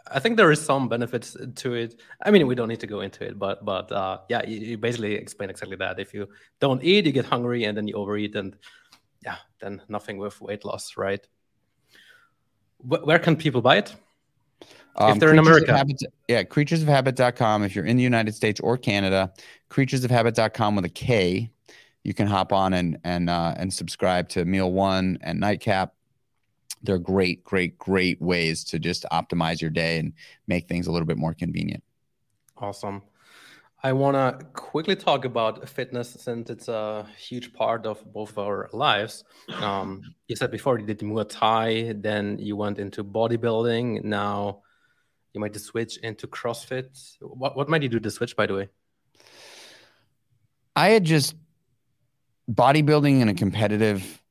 I 0.09 0.19
think 0.19 0.37
there 0.37 0.49
is 0.53 0.61
some 0.61 0.87
benefits 0.87 1.35
to 1.55 1.73
it. 1.73 1.99
I 2.23 2.31
mean, 2.31 2.47
we 2.47 2.55
don't 2.55 2.69
need 2.69 2.79
to 2.79 2.87
go 2.87 3.01
into 3.01 3.25
it, 3.25 3.37
but 3.37 3.65
but 3.65 3.91
uh, 3.91 4.19
yeah, 4.29 4.41
you, 4.47 4.57
you, 4.59 4.77
basically 4.77 5.15
explain 5.15 5.49
exactly 5.49 5.75
that. 5.75 5.99
If 5.99 6.13
you 6.13 6.29
don't 6.61 6.81
eat, 6.81 7.05
you 7.05 7.11
get 7.11 7.25
hungry, 7.25 7.65
and 7.65 7.77
then 7.77 7.89
you 7.89 7.95
overeat, 7.95 8.33
and 8.37 8.55
yeah, 9.25 9.35
then 9.59 9.81
nothing 9.89 10.17
with 10.17 10.39
weight 10.39 10.63
loss, 10.63 10.95
right? 10.95 11.27
where 12.79 13.19
can 13.19 13.35
people 13.35 13.61
buy 13.61 13.77
it? 13.77 13.95
Um, 14.97 15.11
if 15.11 15.19
they're 15.19 15.31
in 15.31 15.39
America. 15.39 15.75
Habit, 15.75 16.01
yeah, 16.27 16.43
creaturesofhabit.com. 16.43 17.63
If 17.63 17.75
you're 17.75 17.85
in 17.85 17.97
the 17.97 18.03
United 18.03 18.33
States 18.33 18.59
or 18.59 18.77
Canada, 18.77 19.31
creaturesofhabit.com 19.69 20.75
with 20.75 20.85
a 20.85 20.89
K. 20.89 21.51
You 22.03 22.13
can 22.13 22.27
hop 22.27 22.53
on 22.53 22.73
and 22.73 22.97
and 23.03 23.29
uh, 23.29 23.53
and 23.57 23.73
subscribe 23.73 24.29
to 24.29 24.45
Meal 24.45 24.71
One 24.71 25.17
and 25.21 25.39
Nightcap 25.39 25.93
they're 26.83 26.97
great, 26.97 27.43
great, 27.43 27.77
great 27.77 28.21
ways 28.21 28.63
to 28.65 28.79
just 28.79 29.05
optimize 29.11 29.61
your 29.61 29.69
day 29.69 29.99
and 29.99 30.13
make 30.47 30.67
things 30.67 30.87
a 30.87 30.91
little 30.91 31.05
bit 31.05 31.17
more 31.17 31.33
convenient. 31.33 31.83
Awesome. 32.57 33.03
I 33.83 33.93
want 33.93 34.15
to 34.15 34.45
quickly 34.53 34.95
talk 34.95 35.23
about 35.23 35.67
fitness 35.69 36.09
since 36.09 36.49
it's 36.49 36.67
a 36.67 37.05
huge 37.17 37.53
part 37.53 37.85
of 37.85 38.03
both 38.11 38.31
of 38.31 38.39
our 38.39 38.69
lives. 38.73 39.23
Um, 39.61 40.01
you 40.27 40.35
said 40.35 40.49
before 40.49 40.79
you 40.79 40.85
did 40.85 40.99
Muay 40.99 41.29
Thai, 41.29 41.93
then 41.95 42.39
you 42.39 42.55
went 42.55 42.79
into 42.79 43.03
bodybuilding. 43.03 44.03
Now 44.03 44.61
you 45.37 45.41
might 45.41 45.55
switch 45.59 45.97
into 45.97 46.25
CrossFit. 46.27 47.17
What, 47.21 47.55
what 47.55 47.69
might 47.69 47.83
you 47.83 47.89
do 47.89 47.99
to 47.99 48.09
switch, 48.09 48.35
by 48.35 48.47
the 48.47 48.55
way? 48.55 48.69
I 50.75 50.89
had 50.89 51.03
just 51.03 51.35
bodybuilding 52.51 53.21
in 53.21 53.29
a 53.29 53.33
competitive 53.33 54.21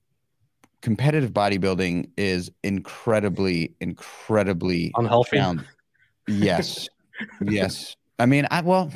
competitive 0.83 1.33
bodybuilding 1.33 2.11
is 2.17 2.51
incredibly, 2.63 3.75
incredibly 3.81 4.93
unhealthy. 4.97 5.41
Yes, 6.29 6.89
yes. 7.41 7.97
I 8.19 8.27
mean, 8.27 8.47
I 8.51 8.63
well, 8.63 8.91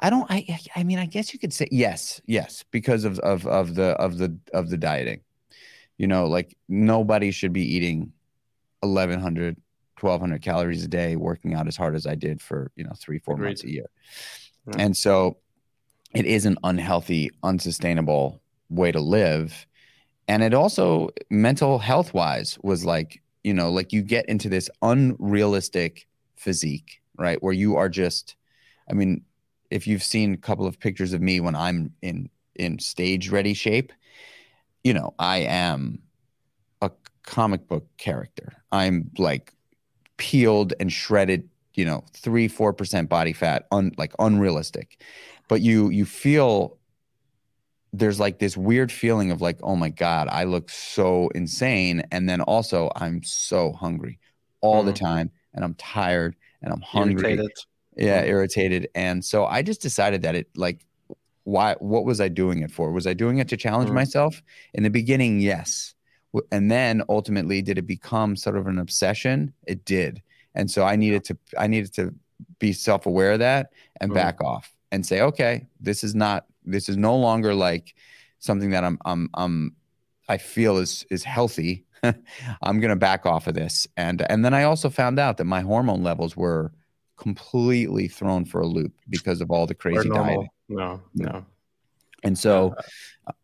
I 0.00 0.10
don't. 0.10 0.26
I 0.30 0.58
I 0.74 0.84
mean, 0.84 0.98
I 0.98 1.06
guess 1.06 1.32
you 1.32 1.38
could 1.38 1.52
say 1.52 1.68
yes, 1.70 2.20
yes, 2.26 2.64
because 2.70 3.04
of 3.04 3.18
of 3.20 3.46
of 3.46 3.74
the 3.76 3.90
of 3.92 4.18
the 4.18 4.36
of 4.52 4.68
the 4.68 4.76
dieting. 4.76 5.20
You 5.96 6.06
know, 6.06 6.26
like 6.26 6.56
nobody 6.68 7.30
should 7.30 7.54
be 7.54 7.64
eating 7.76 8.12
1100 8.80 9.56
1200 10.00 10.42
calories 10.42 10.84
a 10.84 10.88
day 10.88 11.16
working 11.16 11.54
out 11.54 11.66
as 11.66 11.76
hard 11.76 11.94
as 11.94 12.06
i 12.06 12.14
did 12.14 12.40
for 12.40 12.70
you 12.76 12.84
know 12.84 12.92
three 12.96 13.18
four 13.18 13.34
Agreed. 13.34 13.48
months 13.48 13.64
a 13.64 13.70
year 13.70 13.86
yeah. 14.68 14.74
and 14.78 14.96
so 14.96 15.38
it 16.14 16.26
is 16.26 16.46
an 16.46 16.58
unhealthy 16.64 17.30
unsustainable 17.42 18.40
way 18.68 18.92
to 18.92 19.00
live 19.00 19.66
and 20.28 20.42
it 20.42 20.54
also 20.54 21.08
mental 21.30 21.78
health 21.78 22.12
wise 22.14 22.58
was 22.62 22.84
like 22.84 23.22
you 23.44 23.54
know 23.54 23.70
like 23.70 23.92
you 23.92 24.02
get 24.02 24.28
into 24.28 24.48
this 24.48 24.68
unrealistic 24.82 26.06
physique 26.36 27.00
right 27.16 27.42
where 27.42 27.52
you 27.52 27.76
are 27.76 27.88
just 27.88 28.36
i 28.90 28.92
mean 28.92 29.22
if 29.70 29.86
you've 29.86 30.02
seen 30.02 30.34
a 30.34 30.38
couple 30.38 30.66
of 30.66 30.78
pictures 30.78 31.12
of 31.12 31.20
me 31.20 31.40
when 31.40 31.54
i'm 31.54 31.92
in 32.02 32.28
in 32.56 32.78
stage 32.78 33.30
ready 33.30 33.54
shape 33.54 33.92
you 34.84 34.92
know 34.92 35.14
i 35.18 35.38
am 35.38 36.00
a 36.82 36.90
comic 37.22 37.66
book 37.68 37.86
character 37.98 38.52
i'm 38.72 39.10
like 39.18 39.52
peeled 40.16 40.72
and 40.80 40.92
shredded 40.92 41.48
you 41.74 41.84
know 41.84 42.04
3 42.14 42.48
4% 42.48 43.08
body 43.08 43.32
fat 43.32 43.66
un, 43.70 43.92
like 43.96 44.12
unrealistic 44.18 45.02
but 45.48 45.60
you 45.60 45.90
you 45.90 46.04
feel 46.04 46.78
there's 47.98 48.20
like 48.20 48.38
this 48.38 48.56
weird 48.56 48.92
feeling 48.92 49.30
of 49.30 49.40
like, 49.40 49.58
oh 49.62 49.76
my 49.76 49.88
God, 49.88 50.28
I 50.28 50.44
look 50.44 50.70
so 50.70 51.28
insane. 51.34 52.02
And 52.10 52.28
then 52.28 52.40
also 52.42 52.90
I'm 52.96 53.22
so 53.22 53.72
hungry 53.72 54.18
all 54.60 54.82
mm. 54.82 54.86
the 54.86 54.92
time 54.92 55.30
and 55.54 55.64
I'm 55.64 55.74
tired 55.74 56.36
and 56.62 56.72
I'm 56.72 56.80
hungry. 56.80 57.32
Irritated. 57.32 57.52
Yeah, 57.96 58.22
mm. 58.22 58.28
irritated. 58.28 58.88
And 58.94 59.24
so 59.24 59.46
I 59.46 59.62
just 59.62 59.80
decided 59.80 60.22
that 60.22 60.34
it 60.34 60.48
like 60.56 60.84
why 61.44 61.76
what 61.78 62.04
was 62.04 62.20
I 62.20 62.28
doing 62.28 62.62
it 62.62 62.70
for? 62.70 62.90
Was 62.90 63.06
I 63.06 63.14
doing 63.14 63.38
it 63.38 63.48
to 63.48 63.56
challenge 63.56 63.90
mm. 63.90 63.94
myself? 63.94 64.42
In 64.74 64.82
the 64.82 64.90
beginning, 64.90 65.40
yes. 65.40 65.94
And 66.52 66.70
then 66.70 67.02
ultimately 67.08 67.62
did 67.62 67.78
it 67.78 67.86
become 67.86 68.36
sort 68.36 68.56
of 68.56 68.66
an 68.66 68.78
obsession? 68.78 69.52
It 69.66 69.84
did. 69.84 70.22
And 70.54 70.70
so 70.70 70.84
I 70.84 70.96
needed 70.96 71.24
to 71.24 71.38
I 71.58 71.66
needed 71.66 71.94
to 71.94 72.14
be 72.58 72.72
self-aware 72.72 73.32
of 73.32 73.38
that 73.40 73.70
and 74.00 74.12
back 74.12 74.42
off 74.42 74.72
and 74.92 75.04
say, 75.04 75.20
okay, 75.20 75.66
this 75.80 76.04
is 76.04 76.14
not 76.14 76.46
this 76.64 76.88
is 76.88 76.96
no 76.96 77.16
longer 77.16 77.54
like 77.54 77.94
something 78.38 78.70
that 78.70 78.84
I'm 78.84 78.98
I'm 79.04 79.30
I'm 79.34 79.76
I 80.28 80.38
feel 80.38 80.78
is 80.78 81.06
is 81.10 81.24
healthy. 81.24 81.84
I'm 82.02 82.80
going 82.80 82.90
to 82.90 82.96
back 82.96 83.26
off 83.26 83.46
of 83.46 83.54
this. 83.54 83.86
And 83.96 84.22
and 84.30 84.44
then 84.44 84.54
I 84.54 84.64
also 84.64 84.90
found 84.90 85.18
out 85.18 85.36
that 85.38 85.44
my 85.44 85.60
hormone 85.60 86.02
levels 86.02 86.36
were 86.36 86.72
completely 87.16 88.08
thrown 88.08 88.44
for 88.44 88.60
a 88.60 88.66
loop 88.66 88.92
because 89.08 89.40
of 89.40 89.50
all 89.50 89.66
the 89.66 89.74
crazy 89.74 90.08
diet. 90.08 90.40
No, 90.68 91.00
no. 91.14 91.46
And 92.22 92.38
so 92.38 92.74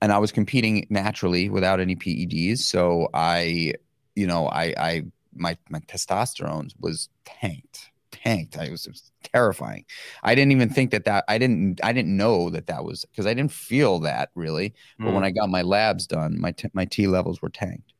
and 0.00 0.12
I 0.12 0.18
was 0.18 0.32
competing 0.32 0.86
naturally 0.90 1.48
without 1.48 1.80
any 1.80 1.96
PEDs, 1.96 2.58
so 2.58 3.08
I 3.14 3.74
you 4.14 4.26
know, 4.26 4.46
I 4.48 4.74
I 4.76 5.02
my 5.34 5.56
my 5.70 5.80
testosterone 5.80 6.70
was 6.80 7.08
tanked 7.24 7.88
tanked. 8.12 8.58
I 8.58 8.68
was, 8.68 8.86
it 8.86 8.90
was 8.90 9.10
terrifying. 9.32 9.86
I 10.22 10.34
didn't 10.34 10.52
even 10.52 10.68
think 10.68 10.90
that 10.90 11.06
that 11.06 11.24
I 11.28 11.38
didn't 11.38 11.80
I 11.82 11.92
didn't 11.94 12.14
know 12.16 12.50
that 12.50 12.66
that 12.66 12.84
was 12.84 13.04
because 13.06 13.26
I 13.26 13.32
didn't 13.34 13.52
feel 13.52 14.00
that 14.00 14.30
really. 14.34 14.74
But 14.98 15.06
Mm. 15.06 15.14
when 15.14 15.24
I 15.24 15.30
got 15.30 15.48
my 15.48 15.62
labs 15.62 16.06
done, 16.06 16.38
my 16.38 16.52
t- 16.52 16.68
my 16.74 16.84
T 16.84 17.06
levels 17.06 17.40
were 17.40 17.48
tanked. 17.48 17.94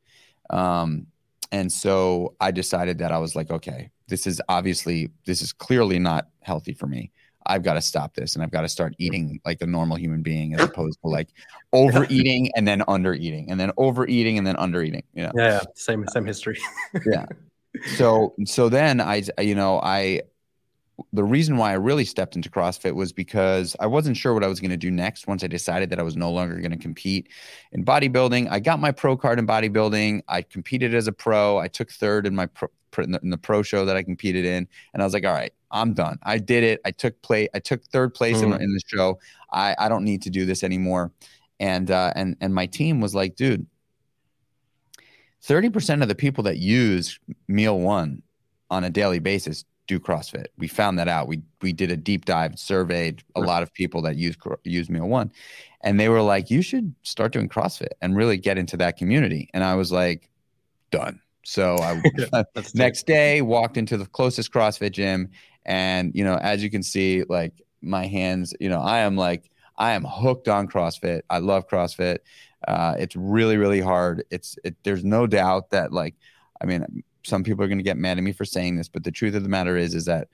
Um, 0.51 1.07
and 1.51 1.71
so 1.71 2.35
I 2.39 2.51
decided 2.51 2.99
that 2.99 3.11
I 3.11 3.17
was 3.17 3.35
like, 3.35 3.49
okay, 3.51 3.89
this 4.07 4.27
is 4.27 4.39
obviously 4.49 5.09
this 5.25 5.41
is 5.41 5.51
clearly 5.51 5.97
not 5.99 6.27
healthy 6.41 6.73
for 6.73 6.85
me. 6.87 7.11
I've 7.45 7.63
got 7.63 7.73
to 7.73 7.81
stop 7.81 8.13
this 8.15 8.35
and 8.35 8.43
I've 8.43 8.51
got 8.51 8.61
to 8.61 8.69
start 8.69 8.95
eating 8.97 9.39
like 9.45 9.61
a 9.61 9.65
normal 9.65 9.97
human 9.97 10.21
being 10.21 10.53
as 10.55 10.61
opposed 10.61 10.99
to 11.01 11.07
like 11.09 11.29
overeating 11.71 12.51
and 12.55 12.67
then 12.67 12.81
undereating 12.81 13.45
and 13.49 13.59
then 13.59 13.71
overeating 13.77 14.37
and 14.37 14.45
then 14.45 14.55
undereating. 14.55 15.03
You 15.13 15.23
know? 15.23 15.31
yeah, 15.35 15.51
yeah, 15.53 15.61
same 15.75 16.07
same 16.07 16.25
history. 16.25 16.59
yeah. 17.05 17.25
So 17.97 18.35
so 18.45 18.69
then 18.69 19.01
i 19.01 19.23
you 19.39 19.55
know 19.55 19.79
i 19.81 20.21
the 21.11 21.23
reason 21.23 21.57
why 21.57 21.71
i 21.71 21.73
really 21.73 22.05
stepped 22.05 22.35
into 22.35 22.49
crossfit 22.49 22.93
was 22.93 23.11
because 23.11 23.75
i 23.79 23.87
wasn't 23.87 24.15
sure 24.15 24.33
what 24.33 24.43
i 24.43 24.47
was 24.47 24.59
going 24.59 24.69
to 24.69 24.77
do 24.77 24.91
next 24.91 25.25
once 25.25 25.43
i 25.43 25.47
decided 25.47 25.89
that 25.89 25.99
i 25.99 26.03
was 26.03 26.15
no 26.15 26.31
longer 26.31 26.55
going 26.57 26.71
to 26.71 26.77
compete 26.77 27.29
in 27.71 27.83
bodybuilding. 27.83 28.47
I 28.51 28.59
got 28.59 28.79
my 28.79 28.91
pro 28.91 29.17
card 29.17 29.39
in 29.39 29.47
bodybuilding. 29.47 30.21
I 30.27 30.43
competed 30.43 30.93
as 30.93 31.07
a 31.07 31.11
pro. 31.11 31.57
I 31.57 31.67
took 31.67 31.89
third 31.89 32.27
in 32.27 32.35
my 32.35 32.45
pro, 32.45 32.69
in 32.99 33.11
the, 33.11 33.19
in 33.23 33.29
the 33.31 33.37
pro 33.37 33.63
show 33.63 33.85
that 33.85 33.95
i 33.95 34.03
competed 34.03 34.45
in 34.45 34.67
and 34.93 35.01
i 35.01 35.05
was 35.05 35.13
like 35.13 35.25
all 35.25 35.33
right 35.33 35.53
i'm 35.73 35.93
done 35.93 36.17
i 36.23 36.37
did 36.37 36.63
it 36.63 36.79
i 36.85 36.91
took 36.91 37.21
play 37.21 37.49
i 37.53 37.59
took 37.59 37.83
third 37.85 38.13
place 38.13 38.41
in, 38.41 38.51
Mm. 38.51 38.61
in 38.61 38.73
the 38.73 38.81
show 38.85 39.19
i 39.51 39.75
i 39.77 39.89
don't 39.89 40.05
need 40.05 40.21
to 40.21 40.29
do 40.29 40.45
this 40.45 40.63
anymore 40.63 41.11
and 41.59 41.91
uh 41.91 42.13
and 42.15 42.37
and 42.39 42.55
my 42.55 42.65
team 42.65 43.01
was 43.01 43.13
like 43.13 43.35
dude 43.35 43.65
30% 45.45 46.01
of 46.01 46.07
the 46.07 46.15
people 46.15 46.43
that 46.45 46.57
use 46.57 47.19
meal 47.49 47.79
one 47.79 48.21
on 48.69 48.85
a 48.85 48.89
daily 48.89 49.19
basis 49.19 49.65
do 49.87 49.99
CrossFit. 49.99 50.45
We 50.57 50.69
found 50.69 50.97
that 50.99 51.09
out. 51.09 51.27
We 51.27 51.41
we 51.61 51.73
did 51.73 51.91
a 51.91 51.97
deep 51.97 52.23
dive, 52.23 52.57
surveyed 52.57 53.21
a 53.35 53.41
lot 53.41 53.61
of 53.63 53.73
people 53.73 54.01
that 54.03 54.15
use 54.15 54.37
use 54.63 54.89
meal 54.89 55.09
one, 55.09 55.33
and 55.81 55.99
they 55.99 56.07
were 56.07 56.21
like, 56.21 56.49
"You 56.49 56.61
should 56.61 56.95
start 57.03 57.33
doing 57.33 57.49
CrossFit 57.49 57.89
and 58.01 58.15
really 58.15 58.37
get 58.37 58.57
into 58.57 58.77
that 58.77 58.95
community." 58.95 59.49
And 59.53 59.61
I 59.61 59.75
was 59.75 59.91
like, 59.91 60.29
"Done." 60.91 61.19
So 61.43 61.75
I 61.79 62.01
next 62.73 63.05
day 63.05 63.41
walked 63.41 63.75
into 63.75 63.97
the 63.97 64.05
closest 64.05 64.53
CrossFit 64.53 64.93
gym, 64.93 65.29
and 65.65 66.13
you 66.15 66.23
know, 66.23 66.35
as 66.35 66.63
you 66.63 66.69
can 66.69 66.83
see, 66.83 67.23
like 67.27 67.53
my 67.81 68.05
hands, 68.05 68.53
you 68.59 68.69
know, 68.69 68.81
I 68.81 68.99
am 68.99 69.15
like 69.15 69.49
I 69.77 69.93
am 69.93 70.03
hooked 70.03 70.47
on 70.47 70.67
CrossFit. 70.67 71.21
I 71.29 71.39
love 71.39 71.67
CrossFit. 71.67 72.19
Uh, 72.67 72.95
it's 72.97 73.15
really, 73.15 73.57
really 73.57 73.81
hard. 73.81 74.23
It's 74.31 74.57
it, 74.63 74.75
there's 74.83 75.03
no 75.03 75.27
doubt 75.27 75.71
that 75.71 75.91
like, 75.91 76.15
I 76.61 76.65
mean, 76.65 77.03
some 77.23 77.43
people 77.43 77.63
are 77.63 77.67
going 77.67 77.79
to 77.79 77.83
get 77.83 77.97
mad 77.97 78.17
at 78.17 78.23
me 78.23 78.31
for 78.33 78.45
saying 78.45 78.75
this, 78.77 78.87
but 78.89 79.03
the 79.03 79.11
truth 79.11 79.35
of 79.35 79.43
the 79.43 79.49
matter 79.49 79.75
is, 79.75 79.95
is 79.95 80.05
that 80.05 80.27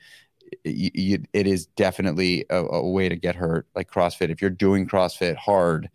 it 0.63 1.47
is 1.47 1.67
definitely 1.67 2.45
a, 2.49 2.57
a 2.57 2.89
way 2.89 3.09
to 3.09 3.15
get 3.15 3.35
hurt. 3.35 3.67
Like 3.75 3.89
CrossFit, 3.89 4.29
if 4.29 4.41
you're 4.41 4.49
doing 4.49 4.87
CrossFit 4.87 5.35
hard, 5.35 5.89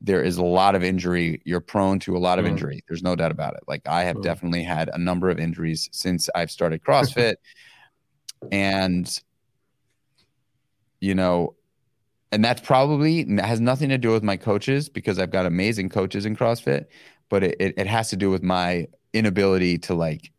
there 0.00 0.22
is 0.22 0.36
a 0.36 0.44
lot 0.44 0.74
of 0.74 0.84
injury. 0.84 1.40
You're 1.44 1.60
prone 1.60 1.98
to 2.00 2.16
a 2.16 2.18
lot 2.18 2.38
of 2.38 2.44
Mm. 2.44 2.50
injury. 2.50 2.84
There's 2.88 3.02
no 3.02 3.16
doubt 3.16 3.30
about 3.30 3.54
it. 3.54 3.60
Like 3.66 3.82
I 3.86 4.04
have 4.04 4.16
Mm. 4.16 4.22
definitely 4.22 4.62
had 4.62 4.90
a 4.92 4.98
number 4.98 5.30
of 5.30 5.38
injuries 5.38 5.88
since 5.92 6.28
I've 6.34 6.50
started 6.50 6.82
CrossFit, 6.82 7.36
and 8.52 9.20
you 11.00 11.14
know, 11.14 11.54
and 12.32 12.44
that's 12.44 12.60
probably 12.60 13.24
has 13.38 13.60
nothing 13.60 13.88
to 13.90 13.98
do 13.98 14.10
with 14.10 14.22
my 14.22 14.36
coaches 14.36 14.88
because 14.88 15.18
I've 15.18 15.30
got 15.30 15.46
amazing 15.46 15.88
coaches 15.88 16.26
in 16.26 16.36
CrossFit, 16.36 16.86
but 17.28 17.42
it, 17.42 17.56
it, 17.60 17.74
it 17.76 17.86
has 17.86 18.10
to 18.10 18.16
do 18.16 18.30
with 18.30 18.42
my 18.42 18.88
inability 19.12 19.78
to 19.78 19.94
like, 19.94 20.32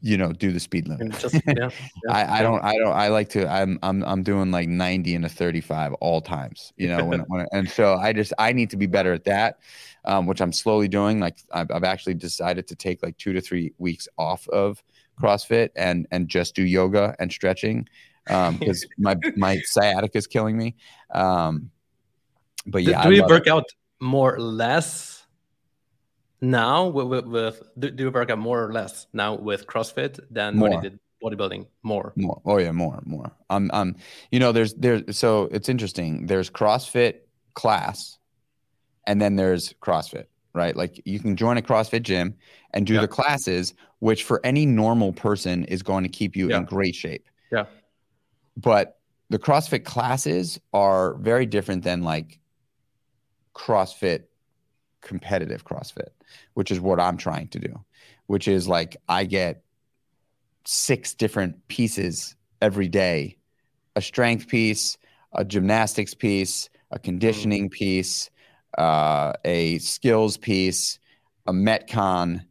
you 0.00 0.16
know, 0.16 0.32
do 0.32 0.52
the 0.52 0.60
speed 0.60 0.86
limit. 0.86 1.18
just 1.18 1.34
yeah, 1.46 1.54
yeah, 1.56 1.70
I, 2.08 2.38
I 2.38 2.42
don't 2.42 2.62
I 2.62 2.76
don't 2.76 2.92
I 2.92 3.08
like 3.08 3.30
to 3.30 3.48
I'm 3.50 3.78
I'm 3.82 4.04
I'm 4.04 4.22
doing 4.22 4.50
like 4.50 4.68
90 4.68 5.14
and 5.14 5.24
a 5.24 5.28
35 5.28 5.94
all 5.94 6.20
times 6.20 6.74
you 6.76 6.88
know 6.88 7.04
when, 7.04 7.20
when 7.20 7.46
and 7.52 7.68
so 7.68 7.94
I 7.94 8.12
just 8.12 8.34
I 8.38 8.52
need 8.52 8.68
to 8.70 8.76
be 8.76 8.86
better 8.86 9.14
at 9.14 9.24
that 9.24 9.60
um, 10.04 10.26
which 10.26 10.42
I'm 10.42 10.52
slowly 10.52 10.88
doing 10.88 11.20
like 11.20 11.38
I've, 11.52 11.70
I've 11.70 11.84
actually 11.84 12.14
decided 12.14 12.68
to 12.68 12.76
take 12.76 13.02
like 13.02 13.16
two 13.16 13.32
to 13.32 13.40
three 13.40 13.72
weeks 13.78 14.06
off 14.18 14.46
of 14.48 14.82
CrossFit 15.20 15.70
and 15.76 16.06
and 16.10 16.28
just 16.28 16.54
do 16.54 16.62
yoga 16.64 17.14
and 17.18 17.30
stretching 17.32 17.88
um, 18.30 18.56
because 18.56 18.86
my 18.98 19.16
my 19.36 19.58
sciatica 19.64 20.18
is 20.18 20.26
killing 20.26 20.56
me 20.56 20.74
um, 21.12 21.70
but 22.66 22.84
Do- 22.84 22.90
yeah 22.90 23.02
do, 23.02 23.08
I 23.08 23.12
you 23.12 23.24
work 23.26 23.46
it. 23.46 23.50
out 23.52 23.64
more 24.00 24.34
or 24.34 24.40
less 24.40 25.26
now 26.40 26.86
with, 26.88 27.06
with, 27.06 27.26
with 27.26 27.62
do, 27.78 27.90
do 27.90 28.04
you 28.04 28.10
work 28.10 28.30
out 28.30 28.38
more 28.38 28.64
or 28.64 28.72
less 28.72 29.06
now 29.12 29.34
with 29.34 29.66
CrossFit 29.66 30.20
than 30.30 30.60
when 30.60 30.72
you 30.72 30.80
did 30.80 30.98
bodybuilding? 31.22 31.66
More. 31.82 32.12
More. 32.16 32.40
Oh 32.44 32.58
yeah, 32.58 32.72
more, 32.72 33.02
more. 33.06 33.32
I'm, 33.48 33.70
I'm. 33.72 33.96
You 34.30 34.40
know, 34.40 34.52
there's, 34.52 34.74
there's. 34.74 35.16
So 35.16 35.48
it's 35.52 35.68
interesting. 35.70 36.26
There's 36.26 36.50
CrossFit 36.50 37.20
class, 37.54 38.18
and 39.06 39.20
then 39.22 39.36
there's 39.36 39.72
CrossFit. 39.80 40.26
Right, 40.52 40.76
like 40.76 41.00
you 41.04 41.18
can 41.18 41.34
join 41.34 41.56
a 41.58 41.62
CrossFit 41.62 42.02
gym 42.02 42.34
and 42.74 42.86
do 42.86 42.94
Yeah. 42.94 43.00
the 43.00 43.08
classes, 43.08 43.74
which 44.04 44.22
for 44.22 44.38
any 44.44 44.66
normal 44.66 45.14
person 45.14 45.64
is 45.64 45.82
going 45.82 46.02
to 46.02 46.10
keep 46.10 46.36
you 46.36 46.50
Yeah. 46.50 46.58
in 46.58 46.66
great 46.66 46.94
shape. 46.94 47.26
Yeah. 47.50 47.64
But 48.54 48.98
the 49.30 49.38
CrossFit 49.38 49.86
classes 49.86 50.60
are 50.74 51.14
very 51.14 51.46
different 51.46 51.84
than 51.84 52.02
like 52.02 52.38
CrossFit 53.54 54.24
competitive 55.00 55.64
CrossFit, 55.64 56.10
which 56.52 56.70
is 56.70 56.80
what 56.80 57.00
I'm 57.00 57.16
trying 57.16 57.48
to 57.48 57.58
do, 57.58 57.82
which 58.26 58.46
is 58.46 58.68
like 58.68 58.98
I 59.08 59.24
get 59.24 59.64
six 60.66 61.14
different 61.14 61.66
pieces 61.68 62.36
every 62.60 62.88
day 62.88 63.38
a 63.96 64.02
strength 64.02 64.48
piece, 64.48 64.98
a 65.32 65.46
gymnastics 65.46 66.12
piece, 66.12 66.68
a 66.90 66.98
conditioning 66.98 67.70
piece, 67.70 68.28
uh, 68.76 69.32
a 69.46 69.78
skills 69.78 70.36
piece, 70.36 70.98
a 71.46 71.52
Metcon, 71.54 72.44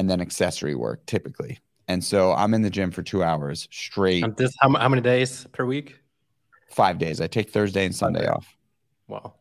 and 0.00 0.10
then 0.10 0.20
accessory 0.20 0.74
work 0.74 1.04
typically. 1.06 1.58
And 1.86 2.02
so 2.02 2.32
I'm 2.32 2.54
in 2.54 2.62
the 2.62 2.70
gym 2.70 2.90
for 2.90 3.02
two 3.02 3.22
hours 3.22 3.68
straight, 3.70 4.36
this 4.36 4.54
how, 4.60 4.72
how 4.74 4.88
many 4.88 5.02
days 5.02 5.46
per 5.52 5.64
week? 5.64 6.00
five 6.70 6.98
days. 6.98 7.20
I 7.20 7.26
take 7.26 7.50
Thursday 7.50 7.84
and 7.84 7.94
Sunday 7.94 8.20
days. 8.20 8.30
off. 8.30 8.56
Wow. 9.08 9.34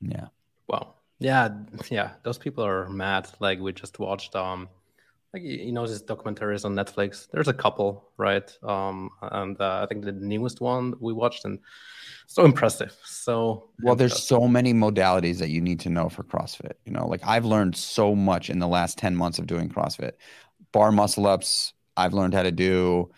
Yeah. 0.00 0.28
Wow. 0.68 0.94
Yeah, 1.18 1.48
yeah. 1.90 2.10
Those 2.22 2.38
people 2.38 2.64
are 2.64 2.88
mad. 2.88 3.28
Like 3.40 3.58
we 3.58 3.72
just 3.72 3.98
watched 3.98 4.36
um 4.36 4.68
like 5.32 5.42
you 5.42 5.72
know 5.72 5.86
these 5.86 6.02
documentaries 6.02 6.64
on 6.64 6.74
Netflix. 6.74 7.28
There's 7.30 7.48
a 7.48 7.52
couple, 7.52 8.08
right? 8.16 8.50
Um 8.62 9.10
and 9.20 9.60
uh, 9.60 9.80
I 9.82 9.86
think 9.86 10.04
the 10.04 10.12
newest 10.12 10.60
one 10.60 10.94
we 11.00 11.12
watched 11.12 11.44
and 11.44 11.58
so 12.26 12.44
impressive. 12.44 12.96
So 13.04 13.70
Well, 13.82 13.94
there's 13.94 14.22
so 14.22 14.46
many 14.48 14.72
modalities 14.72 15.38
that 15.38 15.48
you 15.48 15.60
need 15.60 15.80
to 15.80 15.90
know 15.90 16.08
for 16.08 16.22
CrossFit. 16.22 16.74
You 16.84 16.92
know, 16.92 17.06
like 17.06 17.20
I've 17.24 17.44
learned 17.44 17.76
so 17.76 18.14
much 18.14 18.50
in 18.50 18.58
the 18.58 18.68
last 18.68 18.98
10 18.98 19.16
months 19.16 19.38
of 19.38 19.46
doing 19.46 19.68
CrossFit. 19.68 20.12
Bar 20.72 20.92
muscle 20.92 21.26
ups, 21.26 21.72
I've 21.96 22.12
learned 22.12 22.34
how 22.34 22.42
to 22.42 22.52
do. 22.52 23.10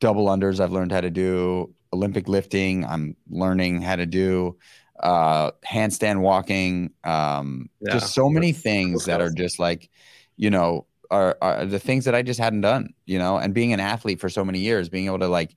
Double 0.00 0.26
unders, 0.26 0.60
I've 0.60 0.72
learned 0.72 0.92
how 0.92 1.00
to 1.00 1.10
do. 1.10 1.74
Olympic 1.92 2.28
lifting, 2.28 2.84
I'm 2.84 3.16
learning 3.28 3.82
how 3.82 3.96
to 3.96 4.06
do. 4.06 4.56
Uh, 5.00 5.50
handstand 5.66 6.20
walking, 6.20 6.90
um, 7.04 7.68
Yeah, 7.80 7.92
just 7.92 8.14
so 8.14 8.28
many 8.28 8.52
things 8.52 9.06
that 9.06 9.20
are 9.20 9.30
just 9.30 9.58
like, 9.58 9.88
you 10.36 10.50
know, 10.50 10.86
are, 11.10 11.36
are 11.42 11.66
the 11.66 11.78
things 11.78 12.04
that 12.04 12.14
I 12.14 12.22
just 12.22 12.38
hadn't 12.40 12.60
done, 12.60 12.94
you 13.06 13.18
know, 13.18 13.36
and 13.38 13.52
being 13.52 13.72
an 13.72 13.80
athlete 13.80 14.20
for 14.20 14.28
so 14.28 14.44
many 14.44 14.60
years, 14.60 14.88
being 14.88 15.06
able 15.06 15.18
to 15.20 15.28
like 15.28 15.54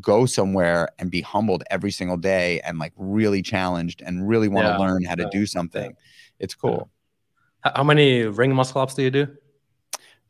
go 0.00 0.26
somewhere 0.26 0.88
and 0.98 1.10
be 1.10 1.20
humbled 1.20 1.62
every 1.70 1.90
single 1.90 2.16
day 2.16 2.60
and 2.60 2.78
like 2.78 2.92
really 2.96 3.40
challenged 3.42 4.02
and 4.02 4.28
really 4.28 4.48
want 4.48 4.66
to 4.66 4.72
Yeah, 4.72 4.78
learn 4.78 5.04
how 5.04 5.14
to 5.14 5.22
yeah, 5.22 5.28
do 5.32 5.46
something. 5.46 5.94
It's 6.38 6.54
cool. 6.54 6.90
How 7.60 7.82
many 7.84 8.22
ring 8.24 8.54
muscle 8.54 8.80
ups 8.80 8.94
do 8.94 9.02
you 9.02 9.10
do? 9.10 9.26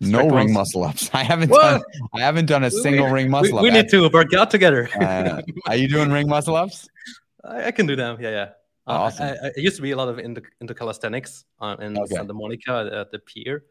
No 0.01 0.19
Strict 0.19 0.35
ring 0.35 0.45
ones? 0.47 0.53
muscle 0.55 0.85
ups. 0.85 1.11
I 1.15 1.25
haven't 1.25 1.51
What? 1.51 1.63
done. 1.63 1.83
I 2.15 2.21
haven't 2.21 2.47
done 2.47 2.63
a 2.63 2.69
We- 2.69 2.83
single 2.83 3.09
ring 3.09 3.31
muscle 3.31 3.53
we 3.55 3.59
up. 3.59 3.63
We 3.63 3.71
need 3.71 3.89
to 3.91 4.09
work 4.11 4.33
out 4.35 4.51
together. 4.51 4.89
Uh, 5.01 5.43
are 5.67 5.77
you 5.77 5.89
doing 5.89 6.11
ring 6.13 6.29
muscle 6.29 6.55
ups? 6.55 6.89
I, 7.45 7.67
I 7.67 7.71
can 7.73 7.87
do 7.87 7.97
them. 7.97 8.17
Yeah, 8.21 8.31
yeah. 8.31 8.43
Uh, 8.87 8.91
I- 8.91 8.97
Awesome. 8.97 9.25
I, 9.43 9.47
I 9.49 9.51
used 9.57 9.77
to 9.77 9.83
be 9.83 9.91
a 9.91 9.97
lot 9.97 10.09
of 10.09 10.19
into, 10.21 10.41
into 10.61 10.73
calisthenics 10.75 11.45
uh, 11.61 11.77
in 11.81 11.99
Okay. 11.99 12.15
Santa 12.15 12.33
Monica 12.33 12.89
at 13.01 13.11
the 13.11 13.19
pier 13.19 13.65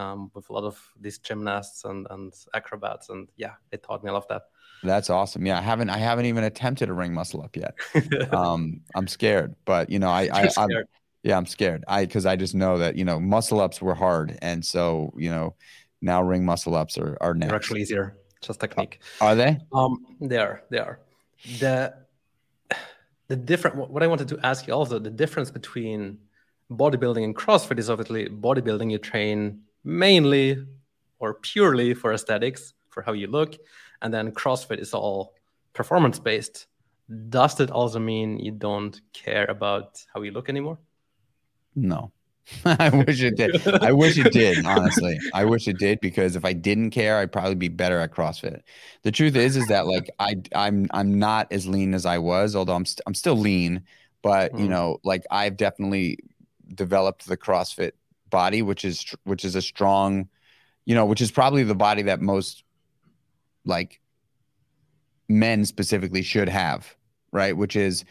um, 0.00 0.30
with 0.34 0.48
a 0.50 0.52
lot 0.52 0.64
of 0.64 0.80
these 1.00 1.18
gymnasts 1.18 1.84
and, 1.84 2.06
and 2.10 2.32
acrobats. 2.54 3.10
And 3.10 3.28
yeah, 3.36 3.54
they 3.70 3.76
taught 3.76 4.02
me 4.02 4.10
a 4.10 4.12
lot 4.12 4.22
of 4.22 4.28
that. 4.28 4.42
That's 4.82 5.10
awesome. 5.10 5.44
Yeah, 5.44 5.58
I 5.58 5.62
haven't. 5.62 5.90
I 5.90 5.98
haven't 5.98 6.24
even 6.24 6.44
attempted 6.44 6.88
a 6.88 6.92
ring 6.94 7.12
muscle 7.12 7.42
up 7.42 7.56
yet. 7.56 7.74
Um, 8.32 8.80
I'm 8.94 9.06
scared, 9.06 9.54
but 9.64 9.90
you 9.90 9.98
know, 9.98 10.08
I, 10.08 10.28
I, 10.32 10.48
I'm, 10.56 10.70
yeah, 11.22 11.36
I'm 11.36 11.46
scared. 11.46 11.84
I 11.86 12.06
because 12.06 12.24
I 12.24 12.36
just 12.36 12.54
know 12.54 12.78
that 12.78 12.96
you 12.96 13.04
know 13.04 13.20
muscle 13.20 13.60
ups 13.60 13.82
were 13.82 13.94
hard, 13.94 14.38
and 14.40 14.64
so 14.64 15.12
you 15.16 15.30
know 15.30 15.54
now 16.00 16.22
ring 16.22 16.44
muscle 16.44 16.74
ups 16.74 16.96
are 16.96 17.18
are 17.20 17.34
next. 17.34 17.48
They're 17.48 17.56
actually 17.56 17.82
easier. 17.82 18.16
Just 18.40 18.60
technique. 18.60 19.00
Are 19.20 19.34
they? 19.34 19.58
Um, 19.72 20.16
they 20.20 20.38
are. 20.38 20.62
They 20.70 20.78
are. 20.78 21.00
The 21.58 21.94
the 23.28 23.36
different. 23.36 23.76
What 23.76 24.02
I 24.02 24.06
wanted 24.06 24.28
to 24.28 24.38
ask 24.42 24.66
you 24.66 24.72
also 24.72 24.98
the 24.98 25.10
difference 25.10 25.50
between 25.50 26.18
bodybuilding 26.70 27.24
and 27.24 27.36
CrossFit 27.36 27.78
is 27.78 27.90
obviously 27.90 28.28
bodybuilding. 28.28 28.90
You 28.90 28.98
train 28.98 29.62
mainly 29.84 30.64
or 31.18 31.34
purely 31.34 31.94
for 31.94 32.12
aesthetics, 32.12 32.74
for 32.88 33.02
how 33.02 33.12
you 33.12 33.26
look, 33.26 33.56
and 34.02 34.12
then 34.12 34.32
CrossFit 34.32 34.78
is 34.78 34.94
all 34.94 35.34
performance 35.72 36.18
based. 36.18 36.66
Does 37.28 37.56
that 37.56 37.70
also 37.70 37.98
mean 37.98 38.38
you 38.38 38.52
don't 38.52 39.00
care 39.12 39.44
about 39.46 40.04
how 40.14 40.22
you 40.22 40.30
look 40.30 40.48
anymore? 40.48 40.78
No. 41.74 42.12
I 42.64 42.88
wish 42.90 43.22
it 43.22 43.36
did. 43.36 43.66
I 43.82 43.92
wish 43.92 44.18
it 44.18 44.32
did, 44.32 44.64
honestly. 44.64 45.18
I 45.34 45.44
wish 45.44 45.68
it 45.68 45.78
did 45.78 46.00
because 46.00 46.36
if 46.36 46.44
I 46.44 46.52
didn't 46.52 46.90
care, 46.90 47.18
I'd 47.18 47.32
probably 47.32 47.54
be 47.54 47.68
better 47.68 48.00
at 48.00 48.12
CrossFit. 48.12 48.62
The 49.02 49.12
truth 49.12 49.36
is 49.36 49.56
is 49.56 49.66
that 49.68 49.86
like 49.86 50.10
I 50.18 50.36
I'm 50.54 50.88
I'm 50.92 51.18
not 51.18 51.52
as 51.52 51.66
lean 51.66 51.94
as 51.94 52.06
I 52.06 52.18
was, 52.18 52.56
although 52.56 52.74
I'm 52.74 52.82
i 52.82 52.84
st- 52.84 53.02
I'm 53.06 53.14
still 53.14 53.36
lean, 53.36 53.82
but 54.22 54.52
mm. 54.52 54.60
you 54.60 54.68
know, 54.68 54.98
like 55.04 55.24
I've 55.30 55.56
definitely 55.56 56.18
developed 56.74 57.26
the 57.26 57.36
CrossFit 57.36 57.92
body, 58.30 58.62
which 58.62 58.84
is 58.84 59.14
which 59.24 59.44
is 59.44 59.54
a 59.54 59.62
strong, 59.62 60.28
you 60.84 60.94
know, 60.94 61.04
which 61.04 61.20
is 61.20 61.30
probably 61.30 61.62
the 61.62 61.74
body 61.74 62.02
that 62.02 62.20
most 62.20 62.64
like 63.64 64.00
men 65.28 65.64
specifically 65.64 66.22
should 66.22 66.48
have, 66.48 66.96
right? 67.32 67.56
Which 67.56 67.76
is 67.76 68.04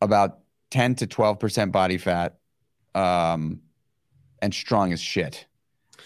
about 0.00 0.38
10 0.70 0.96
to 0.96 1.06
12% 1.06 1.72
body 1.72 1.98
fat 1.98 2.38
um, 2.94 3.60
and 4.40 4.52
strong 4.52 4.92
as 4.92 5.00
shit 5.00 5.46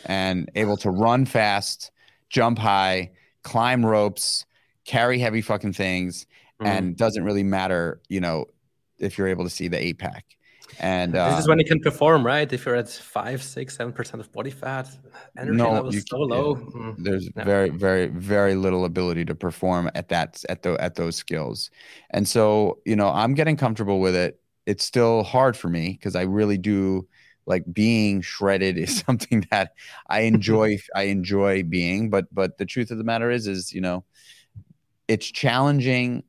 and 0.06 0.50
able 0.54 0.76
to 0.78 0.90
run 0.90 1.26
fast, 1.26 1.90
jump 2.28 2.58
high, 2.58 3.11
climb 3.42 3.84
ropes, 3.84 4.46
carry 4.84 5.18
heavy 5.18 5.40
fucking 5.40 5.72
things, 5.72 6.26
mm-hmm. 6.61 6.66
and 6.66 6.96
doesn't 6.96 7.24
really 7.24 7.42
matter, 7.42 8.00
you 8.08 8.20
know, 8.20 8.46
if 8.98 9.18
you're 9.18 9.28
able 9.28 9.44
to 9.44 9.50
see 9.50 9.68
the 9.68 9.78
eight 9.78 9.98
pack. 9.98 10.24
And 10.78 11.16
uh, 11.16 11.30
this 11.30 11.40
is 11.40 11.48
when 11.48 11.58
you 11.58 11.64
can 11.64 11.80
perform, 11.80 12.24
right? 12.24 12.50
If 12.50 12.64
you're 12.64 12.76
at 12.76 12.88
five, 12.88 13.42
six, 13.42 13.76
seven 13.76 13.92
percent 13.92 14.20
of 14.20 14.32
body 14.32 14.50
fat, 14.50 14.88
energy 15.36 15.56
no, 15.56 15.72
level 15.72 15.94
is 15.94 16.04
so 16.08 16.18
low. 16.18 16.56
Yeah. 16.56 16.62
Mm. 16.62 16.94
There's 16.98 17.28
very, 17.36 17.68
very, 17.70 18.06
very 18.06 18.54
little 18.54 18.84
ability 18.84 19.24
to 19.26 19.34
perform 19.34 19.90
at 19.94 20.08
that 20.08 20.42
at 20.48 20.62
the 20.62 20.80
at 20.80 20.94
those 20.94 21.16
skills. 21.16 21.70
And 22.10 22.26
so, 22.26 22.78
you 22.84 22.96
know, 22.96 23.08
I'm 23.08 23.34
getting 23.34 23.56
comfortable 23.56 24.00
with 24.00 24.14
it. 24.14 24.40
It's 24.66 24.84
still 24.84 25.22
hard 25.22 25.56
for 25.56 25.68
me 25.68 25.92
because 25.92 26.14
I 26.14 26.22
really 26.22 26.58
do 26.58 27.06
like 27.46 27.64
being 27.72 28.20
shredded 28.20 28.78
is 28.78 28.98
something 29.06 29.44
that 29.50 29.72
I 30.08 30.20
enjoy. 30.20 30.78
I 30.94 31.04
enjoy 31.04 31.62
being, 31.62 32.10
but 32.10 32.32
but 32.32 32.58
the 32.58 32.66
truth 32.66 32.90
of 32.90 32.98
the 32.98 33.04
matter 33.04 33.30
is, 33.30 33.46
is 33.46 33.72
you 33.72 33.80
know, 33.80 34.04
it's 35.08 35.26
challenging. 35.26 36.24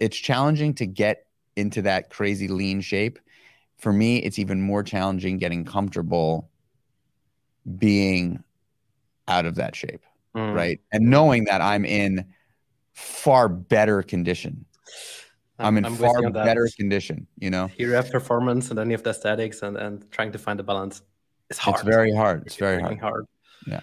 It's 0.00 0.16
challenging 0.16 0.74
to 0.76 0.86
get 0.86 1.26
into 1.60 1.82
that 1.82 2.10
crazy 2.10 2.48
lean 2.48 2.80
shape. 2.80 3.18
For 3.78 3.92
me, 3.92 4.18
it's 4.18 4.38
even 4.38 4.60
more 4.60 4.82
challenging 4.82 5.38
getting 5.38 5.64
comfortable 5.64 6.50
being 7.78 8.42
out 9.28 9.46
of 9.46 9.54
that 9.54 9.76
shape, 9.76 10.04
mm. 10.34 10.54
right? 10.54 10.80
And 10.92 11.08
knowing 11.08 11.44
that 11.44 11.60
I'm 11.60 11.84
in 11.84 12.26
far 12.92 13.48
better 13.48 14.02
condition. 14.02 14.64
I'm, 15.58 15.66
I'm 15.66 15.78
in 15.78 15.84
I'm 15.84 15.96
far 15.96 16.30
better 16.30 16.68
condition, 16.76 17.26
you 17.38 17.50
know. 17.50 17.68
Here 17.68 17.88
you 17.88 17.94
have 17.94 18.10
performance 18.10 18.70
and 18.70 18.78
then 18.78 18.88
you 18.88 18.92
have 18.92 19.02
the 19.02 19.10
aesthetics 19.10 19.62
and, 19.62 19.76
and 19.76 20.10
trying 20.10 20.32
to 20.32 20.38
find 20.38 20.58
the 20.58 20.62
balance. 20.62 21.02
It's 21.50 21.58
hard. 21.58 21.76
It's 21.76 21.84
very 21.84 22.14
hard. 22.14 22.42
It's, 22.42 22.54
it's 22.54 22.56
very 22.56 22.80
hard. 22.80 22.98
hard. 22.98 23.26
Yeah. 23.66 23.80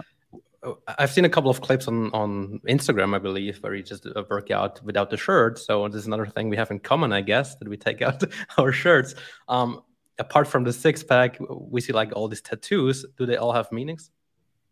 I've 0.88 1.12
seen 1.12 1.26
a 1.26 1.30
couple 1.30 1.50
of 1.50 1.62
clips 1.62 1.88
on 1.88 2.12
on 2.12 2.60
Instagram, 2.68 3.16
I 3.16 3.20
believe, 3.20 3.58
where 3.62 3.76
you 3.76 3.84
just 3.84 4.06
uh, 4.06 4.24
work 4.30 4.52
out 4.52 4.84
without 4.84 5.10
the 5.10 5.18
shirt. 5.18 5.60
So 5.60 5.88
this 5.88 6.02
is 6.02 6.08
another 6.08 6.26
thing 6.26 6.50
we 6.50 6.58
have 6.58 6.72
in 6.72 6.80
common, 6.80 7.12
I 7.14 7.22
guess, 7.22 7.56
that 7.56 7.68
we 7.68 7.78
take 7.78 8.02
out 8.08 8.24
our 8.58 8.72
shirts. 8.72 9.16
Um, 9.48 9.82
apart 10.20 10.48
from 10.48 10.64
the 10.64 10.74
six 10.74 11.04
pack, 11.04 11.38
we 11.50 11.82
see 11.82 11.94
like 11.94 12.16
all 12.16 12.28
these 12.28 12.42
tattoos. 12.42 13.06
Do 13.18 13.26
they 13.26 13.38
all 13.38 13.54
have 13.54 13.72
meanings? 13.72 14.12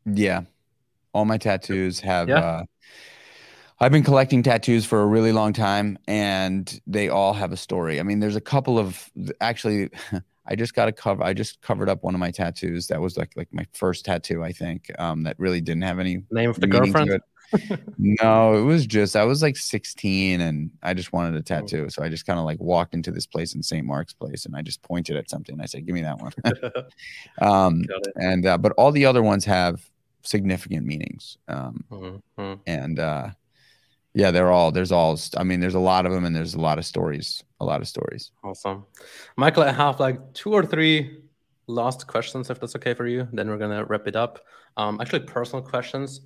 Yeah, 0.06 0.42
all 1.14 1.26
my 1.26 1.38
tattoos 1.38 2.00
have. 2.02 2.30
Yeah. 2.30 2.40
Uh, 2.40 2.64
I've 3.80 3.92
been 3.92 4.04
collecting 4.04 4.42
tattoos 4.42 4.86
for 4.86 5.02
a 5.02 5.06
really 5.06 5.34
long 5.34 5.52
time, 5.52 5.98
and 6.08 6.82
they 6.88 7.10
all 7.10 7.34
have 7.34 7.52
a 7.52 7.58
story. 7.58 8.00
I 8.00 8.04
mean, 8.04 8.20
there's 8.20 8.38
a 8.38 8.42
couple 8.42 8.80
of 8.80 9.10
actually. 9.42 9.90
I 10.48 10.56
just 10.56 10.74
got 10.74 10.88
a 10.88 10.92
cover. 10.92 11.24
I 11.24 11.34
just 11.34 11.62
covered 11.62 11.90
up 11.90 12.04
one 12.04 12.14
of 12.14 12.20
my 12.20 12.32
tattoos. 12.32 12.88
That 12.88 13.02
was 13.02 13.18
like 13.18 13.32
like 13.36 13.48
my 13.52 13.66
first 13.74 14.06
tattoo, 14.06 14.44
I 14.44 14.52
think. 14.52 14.92
Um, 15.00 15.24
that 15.24 15.40
really 15.40 15.62
didn't 15.62 15.84
have 15.84 16.00
any 16.00 16.24
name 16.32 16.50
of 16.50 16.60
the 16.60 16.68
girlfriend. 16.68 17.22
no, 17.98 18.56
it 18.56 18.64
was 18.64 18.86
just 18.86 19.16
I 19.16 19.24
was 19.24 19.42
like 19.42 19.56
16 19.56 20.42
and 20.42 20.72
I 20.82 20.94
just 20.94 21.14
wanted 21.14 21.36
a 21.36 21.42
tattoo. 21.42 21.90
So 21.90 22.04
I 22.04 22.10
just 22.10 22.26
kind 22.26 22.40
of 22.40 22.46
like 22.46 22.60
walked 22.60 22.94
into 22.94 23.12
this 23.12 23.26
place 23.26 23.56
in 23.56 23.64
St. 23.64 23.86
Mark's 23.86 24.14
Place 24.14 24.46
and 24.46 24.56
I 24.56 24.62
just 24.62 24.82
pointed 24.82 25.16
at 25.16 25.30
something. 25.30 25.60
I 25.62 25.66
said, 25.66 25.86
"Give 25.86 25.96
me 25.96 26.02
that 26.02 26.20
one." 26.20 26.32
um, 27.42 27.84
and 28.16 28.46
uh, 28.46 28.58
but 28.58 28.74
all 28.74 28.92
the 28.92 29.06
other 29.06 29.24
ones 29.24 29.46
have 29.46 29.82
significant 30.22 30.86
meanings. 30.86 31.38
Um, 31.48 31.84
mm-hmm. 31.92 32.54
And 32.68 33.00
uh, 33.00 33.30
yeah, 34.14 34.32
they're 34.32 34.52
all 34.52 34.72
there's 34.72 34.92
all 34.92 35.20
I 35.38 35.44
mean, 35.44 35.60
there's 35.60 35.76
a 35.76 35.80
lot 35.80 36.06
of 36.06 36.12
them 36.12 36.26
and 36.26 36.36
there's 36.36 36.56
a 36.56 36.62
lot 36.62 36.78
of 36.78 36.86
stories, 36.86 37.44
a 37.66 37.70
lot 37.72 37.82
of 37.82 37.88
stories. 37.88 38.32
Awesome. 38.44 38.86
Michael, 39.36 39.64
I 39.64 39.72
have 39.72 40.00
like 40.00 40.20
two 40.34 40.54
or 40.54 40.66
three 40.66 41.24
last 41.68 42.08
questions 42.08 42.50
if 42.50 42.60
that's 42.60 42.76
okay 42.76 42.94
for 42.94 43.08
you. 43.08 43.28
Then 43.34 43.50
we're 43.50 43.58
gonna 43.58 43.84
wrap 43.86 44.08
it 44.08 44.16
up. 44.16 44.40
Um, 44.78 45.02
actually 45.02 45.22
personal 45.22 45.64
questions. 45.64 46.22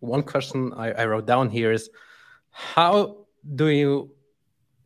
One 0.00 0.22
question 0.22 0.72
I, 0.76 0.92
I 0.92 1.06
wrote 1.06 1.26
down 1.26 1.50
here 1.50 1.72
is 1.72 1.90
how 2.50 3.26
do 3.54 3.66
you 3.68 4.14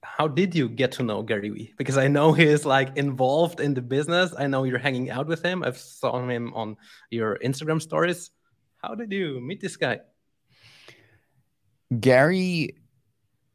how 0.03 0.27
did 0.27 0.55
you 0.55 0.69
get 0.69 0.93
to 0.93 1.03
know 1.03 1.23
Gary 1.23 1.51
Vee? 1.51 1.75
Because 1.79 1.97
I 1.97 2.09
know 2.09 2.33
he 2.33 2.45
is 2.45 2.67
like 2.67 2.97
involved 2.97 3.61
in 3.61 3.75
the 3.75 3.83
business. 3.83 4.35
I 4.37 4.47
know 4.47 4.65
you're 4.65 4.79
hanging 4.79 5.11
out 5.11 5.27
with 5.27 5.43
him. 5.45 5.63
I've 5.63 5.79
saw 5.79 6.27
him 6.29 6.53
on 6.55 6.77
your 7.11 7.39
Instagram 7.39 7.81
stories. 7.81 8.31
How 8.79 8.95
did 8.95 9.13
you 9.13 9.41
meet 9.41 9.61
this 9.61 9.77
guy? 9.77 10.01
Gary 12.01 12.77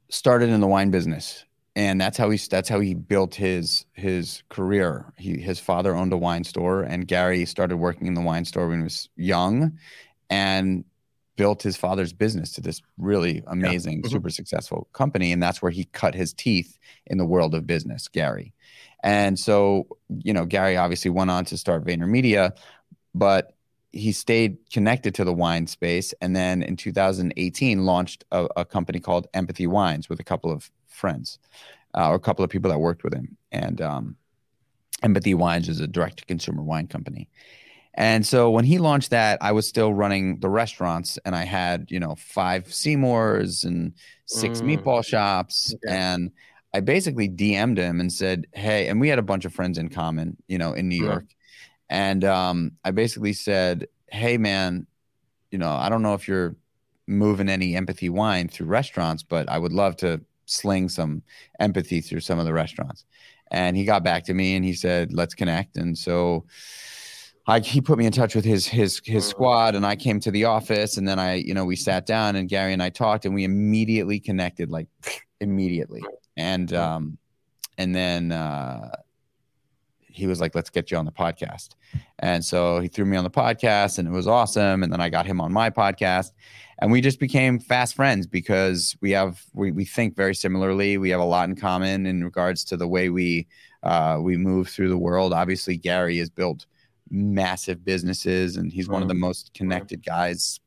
started 0.09 0.49
in 0.49 0.61
the 0.61 0.67
wine 0.67 0.89
business 0.89 1.43
and 1.77 2.01
that's 2.01 2.17
how 2.17 2.31
he 2.31 2.39
that's 2.49 2.67
how 2.67 2.79
he 2.79 2.95
built 2.95 3.35
his 3.35 3.85
his 3.93 4.41
career. 4.49 5.13
He 5.15 5.39
his 5.39 5.59
father 5.59 5.95
owned 5.95 6.11
a 6.11 6.17
wine 6.17 6.43
store 6.43 6.81
and 6.81 7.07
Gary 7.07 7.45
started 7.45 7.77
working 7.77 8.07
in 8.07 8.15
the 8.15 8.21
wine 8.21 8.45
store 8.45 8.67
when 8.67 8.79
he 8.79 8.83
was 8.83 9.09
young 9.15 9.77
and 10.31 10.83
built 11.35 11.61
his 11.61 11.77
father's 11.77 12.13
business 12.13 12.51
to 12.53 12.61
this 12.61 12.81
really 12.97 13.43
amazing, 13.45 13.97
yeah. 13.97 13.99
mm-hmm. 13.99 14.11
super 14.11 14.31
successful 14.31 14.87
company 14.91 15.31
and 15.31 15.41
that's 15.41 15.61
where 15.61 15.71
he 15.71 15.85
cut 15.85 16.15
his 16.15 16.33
teeth 16.33 16.79
in 17.05 17.19
the 17.19 17.25
world 17.25 17.53
of 17.53 17.67
business, 17.67 18.07
Gary. 18.07 18.55
And 19.03 19.37
so, 19.37 19.85
you 20.09 20.33
know, 20.33 20.45
Gary 20.45 20.77
obviously 20.77 21.11
went 21.11 21.29
on 21.29 21.45
to 21.45 21.57
start 21.59 21.85
VaynerMedia, 21.85 22.57
but 23.13 23.55
he 23.97 24.11
stayed 24.11 24.57
connected 24.71 25.15
to 25.15 25.23
the 25.23 25.33
wine 25.33 25.67
space 25.67 26.13
and 26.21 26.35
then 26.35 26.61
in 26.61 26.75
2018 26.75 27.85
launched 27.85 28.23
a, 28.31 28.47
a 28.55 28.65
company 28.65 28.99
called 28.99 29.27
empathy 29.33 29.67
wines 29.67 30.07
with 30.09 30.19
a 30.19 30.23
couple 30.23 30.51
of 30.51 30.69
friends 30.87 31.39
uh, 31.95 32.09
or 32.09 32.15
a 32.15 32.19
couple 32.19 32.45
of 32.45 32.51
people 32.51 32.69
that 32.69 32.79
worked 32.79 33.03
with 33.03 33.13
him 33.13 33.37
and 33.51 33.81
um, 33.81 34.15
empathy 35.03 35.33
wines 35.33 35.67
is 35.67 35.79
a 35.79 35.87
direct 35.87 36.19
to 36.19 36.25
consumer 36.25 36.61
wine 36.61 36.87
company 36.87 37.29
and 37.95 38.25
so 38.25 38.49
when 38.51 38.65
he 38.65 38.77
launched 38.77 39.09
that 39.09 39.37
i 39.41 39.51
was 39.51 39.67
still 39.67 39.93
running 39.93 40.39
the 40.39 40.49
restaurants 40.49 41.17
and 41.25 41.35
i 41.35 41.43
had 41.43 41.89
you 41.89 41.99
know 41.99 42.15
five 42.15 42.65
Seamore's 42.71 43.63
and 43.63 43.93
six 44.25 44.61
mm. 44.61 44.77
meatball 44.77 45.03
shops 45.03 45.73
okay. 45.73 45.95
and 45.95 46.31
i 46.73 46.79
basically 46.79 47.27
dm'd 47.27 47.77
him 47.77 47.99
and 47.99 48.11
said 48.11 48.47
hey 48.53 48.87
and 48.87 48.99
we 48.99 49.09
had 49.09 49.19
a 49.19 49.23
bunch 49.23 49.45
of 49.45 49.53
friends 49.53 49.77
in 49.77 49.89
common 49.89 50.37
you 50.47 50.57
know 50.57 50.73
in 50.73 50.87
new 50.87 51.01
mm. 51.01 51.07
york 51.07 51.25
and 51.89 52.23
um, 52.23 52.71
I 52.83 52.91
basically 52.91 53.33
said, 53.33 53.87
"Hey, 54.07 54.37
man, 54.37 54.87
you 55.51 55.57
know, 55.57 55.71
I 55.71 55.89
don't 55.89 56.01
know 56.01 56.13
if 56.13 56.27
you're 56.27 56.55
moving 57.07 57.49
any 57.49 57.75
empathy 57.75 58.09
wine 58.09 58.49
through 58.49 58.67
restaurants, 58.67 59.23
but 59.23 59.49
I 59.49 59.57
would 59.57 59.71
love 59.71 59.95
to 59.97 60.21
sling 60.45 60.89
some 60.89 61.23
empathy 61.59 62.01
through 62.01 62.21
some 62.21 62.39
of 62.39 62.45
the 62.45 62.53
restaurants." 62.53 63.05
And 63.49 63.77
he 63.77 63.85
got 63.85 64.03
back 64.03 64.25
to 64.25 64.33
me 64.33 64.55
and 64.55 64.65
he 64.65 64.73
said, 64.73 65.13
"Let's 65.13 65.33
connect." 65.33 65.77
And 65.77 65.97
so. 65.97 66.45
I, 67.49 67.61
he 67.61 67.79
put 67.79 67.97
me 67.97 68.05
in 68.05 68.11
touch 68.11 68.35
with 68.35 68.43
his 68.43 68.67
his 68.67 69.01
his 69.05 69.25
squad, 69.25 69.73
and 69.75 69.85
I 69.85 69.95
came 69.95 70.19
to 70.19 70.31
the 70.31 70.43
office, 70.43 70.97
and 70.97 71.07
then 71.07 71.17
I, 71.17 71.35
you 71.35 71.53
know, 71.53 71.63
we 71.63 71.77
sat 71.77 72.05
down, 72.05 72.35
and 72.35 72.49
Gary 72.49 72.73
and 72.73 72.83
I 72.83 72.89
talked, 72.89 73.23
and 73.23 73.33
we 73.33 73.45
immediately 73.45 74.19
connected, 74.19 74.69
like 74.69 74.89
immediately, 75.39 76.03
and 76.35 76.73
um, 76.73 77.17
and 77.77 77.95
then 77.95 78.33
uh, 78.33 78.89
he 80.17 80.27
was 80.27 80.41
like, 80.41 80.55
let's 80.55 80.69
get 80.69 80.89
you 80.89 80.97
on 80.97 81.05
the 81.05 81.11
podcast. 81.11 81.75
And 82.19 82.43
so 82.43 82.79
he 82.79 82.87
threw 82.87 83.05
me 83.05 83.15
on 83.15 83.23
the 83.23 83.29
podcast 83.29 83.99
and 83.99 84.07
it 84.07 84.11
was 84.11 84.27
awesome. 84.27 84.83
And 84.83 84.91
then 84.91 84.99
I 84.99 85.09
got 85.09 85.25
him 85.25 85.39
on 85.39 85.53
my 85.53 85.69
podcast 85.69 86.31
and 86.79 86.91
we 86.91 87.01
just 87.01 87.19
became 87.19 87.59
fast 87.59 87.95
friends 87.95 88.25
because 88.25 88.97
we 88.99 89.11
have, 89.11 89.43
we, 89.53 89.71
we 89.71 89.85
think 89.85 90.15
very 90.15 90.33
similarly. 90.35 90.97
We 90.97 91.09
have 91.11 91.19
a 91.19 91.25
lot 91.25 91.49
in 91.49 91.55
common 91.55 92.05
in 92.05 92.23
regards 92.23 92.63
to 92.65 92.77
the 92.77 92.87
way 92.87 93.09
we, 93.09 93.47
uh, 93.83 94.17
we 94.21 94.37
move 94.37 94.67
through 94.67 94.89
the 94.89 94.97
world. 94.97 95.33
Obviously 95.33 95.77
Gary 95.77 96.17
has 96.17 96.29
built 96.29 96.65
massive 97.09 97.85
businesses 97.85 98.57
and 98.57 98.73
he's 98.73 98.89
one 98.89 99.01
of 99.01 99.07
the 99.07 99.13
most 99.13 99.53
connected 99.53 100.03
guys 100.03 100.59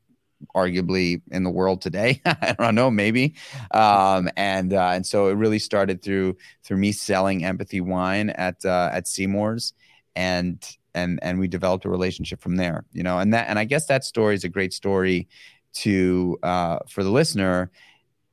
arguably 0.55 1.21
in 1.31 1.43
the 1.43 1.49
world 1.49 1.81
today. 1.81 2.21
I 2.25 2.55
don't 2.57 2.75
know, 2.75 2.91
maybe. 2.91 3.35
Um, 3.71 4.29
and 4.37 4.73
uh, 4.73 4.91
and 4.93 5.05
so 5.05 5.27
it 5.27 5.33
really 5.33 5.59
started 5.59 6.01
through 6.01 6.37
through 6.63 6.77
me 6.77 6.91
selling 6.91 7.43
empathy 7.45 7.81
wine 7.81 8.29
at 8.31 8.63
uh, 8.65 8.89
at 8.91 9.07
Seamore's, 9.07 9.73
and 10.15 10.63
and 10.93 11.19
and 11.21 11.39
we 11.39 11.47
developed 11.47 11.85
a 11.85 11.89
relationship 11.89 12.41
from 12.41 12.55
there 12.55 12.85
you 12.91 13.03
know 13.03 13.19
and 13.19 13.33
that 13.33 13.47
and 13.49 13.57
i 13.57 13.63
guess 13.63 13.85
that 13.85 14.03
story 14.03 14.35
is 14.35 14.43
a 14.43 14.49
great 14.49 14.73
story 14.73 15.27
to 15.73 16.37
uh 16.43 16.79
for 16.89 17.03
the 17.03 17.09
listener 17.09 17.71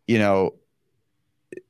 you 0.06 0.18
know 0.18 0.54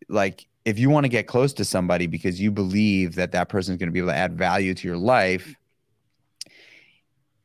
like 0.08 0.46
if 0.64 0.78
you 0.78 0.90
want 0.90 1.04
to 1.04 1.08
get 1.08 1.26
close 1.26 1.52
to 1.52 1.64
somebody 1.64 2.06
because 2.06 2.40
you 2.40 2.50
believe 2.50 3.14
that 3.14 3.32
that 3.32 3.48
person 3.48 3.74
is 3.74 3.78
going 3.78 3.88
to 3.88 3.92
be 3.92 3.98
able 3.98 4.10
to 4.10 4.16
add 4.16 4.36
value 4.36 4.74
to 4.74 4.88
your 4.88 4.96
life 4.96 5.54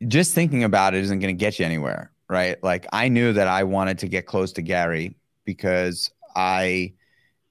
just 0.08 0.34
thinking 0.34 0.64
about 0.64 0.94
it 0.94 1.02
isn't 1.02 1.20
going 1.20 1.34
to 1.34 1.38
get 1.38 1.58
you 1.58 1.64
anywhere 1.64 2.10
right? 2.28 2.62
Like 2.62 2.86
i 2.92 3.08
knew 3.08 3.32
that 3.32 3.48
i 3.48 3.64
wanted 3.64 3.98
to 3.98 4.08
get 4.08 4.26
close 4.26 4.52
to 4.52 4.62
gary 4.62 5.16
because 5.44 6.10
i 6.36 6.92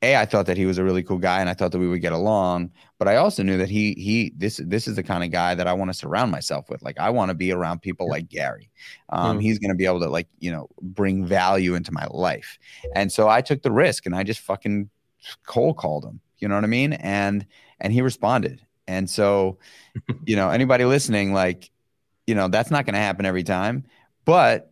a 0.01 0.17
i 0.17 0.25
thought 0.25 0.45
that 0.47 0.57
he 0.57 0.65
was 0.65 0.77
a 0.77 0.83
really 0.83 1.03
cool 1.03 1.17
guy 1.17 1.39
and 1.39 1.49
i 1.49 1.53
thought 1.53 1.71
that 1.71 1.79
we 1.79 1.87
would 1.87 2.01
get 2.01 2.11
along 2.11 2.71
but 2.97 3.07
i 3.07 3.15
also 3.15 3.43
knew 3.43 3.57
that 3.57 3.69
he 3.69 3.93
he 3.93 4.33
this 4.35 4.59
this 4.65 4.87
is 4.87 4.95
the 4.95 5.03
kind 5.03 5.23
of 5.23 5.31
guy 5.31 5.55
that 5.55 5.67
i 5.67 5.73
want 5.73 5.89
to 5.89 5.93
surround 5.93 6.31
myself 6.31 6.69
with. 6.69 6.81
Like 6.81 6.99
i 6.99 7.09
want 7.09 7.29
to 7.29 7.35
be 7.35 7.51
around 7.51 7.81
people 7.81 8.09
like 8.09 8.27
gary. 8.29 8.69
Um, 9.09 9.37
mm. 9.37 9.41
he's 9.41 9.59
going 9.59 9.71
to 9.71 9.75
be 9.75 9.85
able 9.85 10.01
to 10.01 10.09
like 10.09 10.27
you 10.39 10.51
know 10.51 10.67
bring 10.81 11.25
value 11.25 11.75
into 11.75 11.91
my 11.91 12.05
life. 12.09 12.57
And 12.95 13.11
so 13.11 13.29
i 13.29 13.41
took 13.41 13.61
the 13.61 13.71
risk 13.71 14.05
and 14.05 14.15
i 14.15 14.23
just 14.23 14.41
fucking 14.41 14.89
cold 15.45 15.77
called 15.77 16.03
him 16.03 16.19
you 16.43 16.49
know 16.49 16.55
what 16.55 16.65
i 16.65 16.67
mean? 16.67 16.91
And 16.93 17.47
and 17.79 17.93
he 17.93 18.01
responded. 18.01 18.61
And 18.85 19.09
so 19.09 19.59
you 20.25 20.35
know 20.35 20.49
anybody 20.49 20.83
listening 20.83 21.33
like 21.33 21.71
you 22.27 22.35
know 22.35 22.49
that's 22.49 22.69
not 22.69 22.85
going 22.85 22.95
to 22.95 22.99
happen 22.99 23.25
every 23.25 23.43
time 23.43 23.85
but 24.25 24.71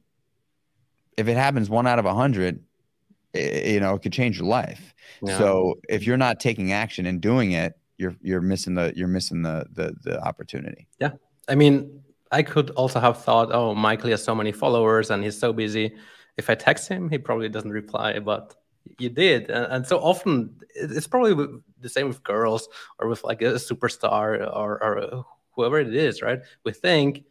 if 1.18 1.28
it 1.28 1.38
happens 1.38 1.70
one 1.70 1.88
out 1.88 1.99
of 1.99 2.06
a 2.06 2.14
hundred 2.14 2.64
you 3.34 3.80
know, 3.80 3.95
it 3.95 4.02
could 4.02 4.14
change 4.14 4.39
your 4.39 4.47
life. 4.47 4.93
Yeah. 5.22 5.38
So 5.38 5.80
if 5.88 6.06
you're 6.06 6.18
not 6.18 6.39
taking 6.39 6.72
action 6.72 7.06
and 7.06 7.22
doing 7.22 7.52
it, 7.52 7.78
you're 7.97 8.16
you're 8.22 8.41
missing 8.41 8.76
the 8.76 8.93
you're 8.95 9.08
missing 9.08 9.41
the 9.43 9.66
the 9.72 9.95
the 10.04 10.22
opportunity. 10.22 10.88
Yeah. 10.99 11.12
I 11.47 11.56
mean, 11.56 12.02
I 12.32 12.43
could 12.43 12.72
also 12.72 12.99
have 12.99 13.24
thought, 13.24 13.49
oh, 13.52 13.76
Michael 13.76 14.10
has 14.10 14.24
so 14.24 14.34
many 14.36 14.52
followers 14.52 15.12
and 15.12 15.24
he's 15.24 15.38
so 15.38 15.54
busy. 15.54 15.95
If 16.38 16.49
I 16.49 16.56
text 16.56 16.88
him, 16.88 17.10
he 17.10 17.18
probably 17.18 17.49
doesn't 17.49 17.72
reply, 17.72 18.20
but 18.20 18.56
you 18.97 19.10
did. 19.10 19.49
And, 19.49 19.66
and 19.72 19.88
so 19.88 19.99
often 19.99 20.56
it's 20.74 21.08
probably 21.08 21.60
the 21.80 21.89
same 21.89 22.08
with 22.08 22.24
girls 22.24 22.68
or 22.99 23.08
with 23.08 23.24
like 23.24 23.41
a 23.41 23.54
superstar 23.56 24.39
or, 24.56 24.84
or 24.84 25.26
whoever 25.56 25.80
it 25.80 25.93
is, 25.93 26.22
right? 26.22 26.39
We 26.64 26.72
think 26.72 27.26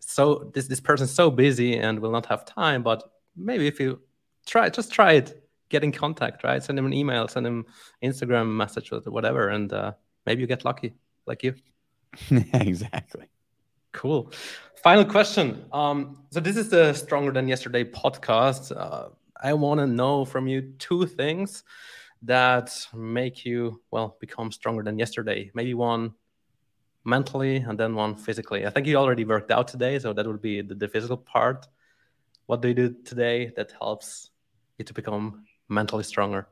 so 0.00 0.50
this 0.54 0.66
this 0.66 0.80
person's 0.80 1.12
so 1.12 1.30
busy 1.30 1.78
and 1.78 2.00
will 2.00 2.10
not 2.10 2.26
have 2.26 2.44
time, 2.44 2.82
but 2.82 3.02
maybe 3.36 3.66
if 3.66 3.78
you 3.80 4.00
try 4.46 4.68
just 4.68 4.92
try 4.92 5.12
it 5.12 5.44
get 5.68 5.84
in 5.84 5.92
contact 5.92 6.42
right? 6.42 6.62
Send 6.62 6.78
him 6.78 6.86
an 6.86 6.92
email 6.92 7.28
send 7.28 7.46
him 7.46 7.64
instagram 8.02 8.48
message 8.48 8.92
or 8.92 9.00
whatever 9.00 9.48
and 9.48 9.72
uh, 9.72 9.92
maybe 10.26 10.40
you 10.40 10.46
get 10.46 10.64
lucky 10.64 10.94
like 11.26 11.42
you. 11.42 11.54
Exactly. 12.54 13.26
Cool. 13.92 14.32
Final 14.82 15.04
question. 15.04 15.64
Um, 15.72 16.24
so 16.30 16.40
this 16.40 16.56
is 16.56 16.70
the 16.70 16.92
stronger 16.94 17.32
than 17.32 17.48
yesterday 17.48 17.84
podcast. 17.84 18.72
Uh, 18.76 19.10
i 19.42 19.54
want 19.54 19.80
to 19.80 19.86
know 19.86 20.24
from 20.24 20.46
you 20.46 20.72
two 20.78 21.06
things 21.06 21.64
that 22.22 22.70
make 22.94 23.44
you 23.46 23.80
well 23.90 24.16
become 24.20 24.52
stronger 24.52 24.82
than 24.82 24.98
yesterday. 24.98 25.50
Maybe 25.54 25.74
one 25.74 26.14
mentally 27.04 27.56
and 27.56 27.78
then 27.78 27.94
one 27.94 28.14
physically 28.14 28.66
i 28.66 28.70
think 28.70 28.86
you 28.86 28.96
already 28.96 29.24
worked 29.24 29.50
out 29.50 29.66
today 29.66 29.98
so 29.98 30.12
that 30.12 30.26
would 30.26 30.42
be 30.42 30.60
the, 30.60 30.74
the 30.74 30.88
physical 30.88 31.16
part 31.16 31.66
what 32.50 32.62
do 32.62 32.68
you 32.68 32.74
do 32.74 32.96
today 33.04 33.52
that 33.54 33.72
helps 33.80 34.30
you 34.76 34.84
to 34.84 34.92
become 34.92 35.44
mentally 35.68 36.02
stronger? 36.02 36.48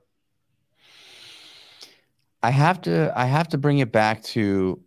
I 2.40 2.50
have 2.50 2.80
to 2.82 3.12
I 3.16 3.24
have 3.24 3.48
to 3.48 3.58
bring 3.58 3.80
it 3.80 3.90
back 3.90 4.22
to 4.34 4.80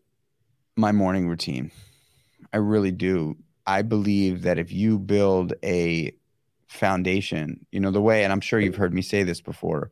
my 0.78 0.94
morning 0.94 1.28
routine. 1.28 1.70
I 2.54 2.58
really 2.58 2.92
do. 2.92 3.36
I 3.68 3.82
believe 3.82 4.44
that 4.44 4.58
if 4.58 4.72
you 4.72 4.98
build 4.98 5.54
a 5.64 6.14
foundation, 6.68 7.66
you 7.74 7.82
know, 7.82 7.92
the 7.92 8.02
way, 8.02 8.24
and 8.24 8.32
I'm 8.32 8.40
sure 8.40 8.62
you've 8.62 8.78
heard 8.78 8.94
me 8.94 9.02
say 9.02 9.24
this 9.24 9.42
before, 9.42 9.92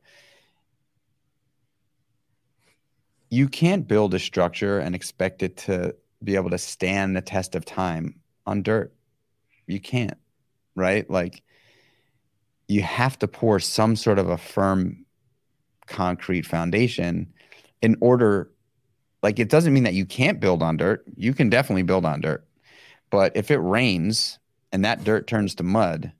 you 3.30 3.47
can't 3.47 3.88
build 3.88 4.13
a 4.13 4.19
structure 4.19 4.80
and 4.80 4.95
expect 4.95 5.43
it 5.43 5.57
to 5.57 5.95
be 6.23 6.36
able 6.36 6.49
to 6.49 6.57
stand 6.57 7.15
the 7.15 7.21
test 7.21 7.55
of 7.55 7.65
time 7.65 8.19
on 8.45 8.63
dirt. 8.63 8.93
You 9.67 9.80
can't 9.80 10.17
right? 10.80 11.09
Like 11.09 11.43
you 12.67 12.82
have 12.82 13.19
to 13.19 13.27
pour 13.27 13.59
some 13.59 13.95
sort 13.95 14.17
of 14.17 14.30
a 14.30 14.38
firm 14.38 15.05
concrete 15.86 16.45
foundation 16.45 17.32
in 17.82 17.97
order 17.99 18.51
like 19.21 19.39
it 19.39 19.49
doesn't 19.49 19.73
mean 19.73 19.84
that 19.84 19.93
you 19.93 20.05
can't 20.05 20.39
build 20.39 20.63
on 20.63 20.77
dirt. 20.77 21.03
You 21.15 21.34
can 21.34 21.49
definitely 21.49 21.84
build 21.84 22.05
on 22.05 22.21
dirt. 22.21 22.45
But 23.09 23.36
if 23.36 23.51
it 23.51 23.57
rains 23.57 24.39
and 24.71 24.86
that 24.86 25.03
dirt 25.03 25.27
turns 25.27 25.55
to 25.55 25.63
mud, 25.63 26.13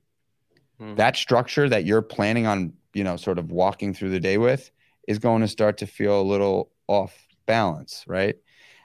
hmm. 0.78 0.96
that 0.96 1.16
structure 1.16 1.70
that 1.70 1.86
you're 1.86 2.02
planning 2.02 2.46
on, 2.46 2.74
you 2.94 3.04
know, 3.04 3.16
sort 3.16 3.40
of 3.40 3.52
walking 3.52 3.94
through 3.94 4.10
the 4.10 4.20
day 4.20 4.38
with 4.38 4.70
is 5.08 5.20
going 5.20 5.42
to 5.42 5.48
start 5.48 5.78
to 5.78 5.88
feel 5.88 6.20
a 6.20 6.24
little 6.24 6.72
off 6.90 7.28
balance, 7.46 8.04
right? 8.08 8.36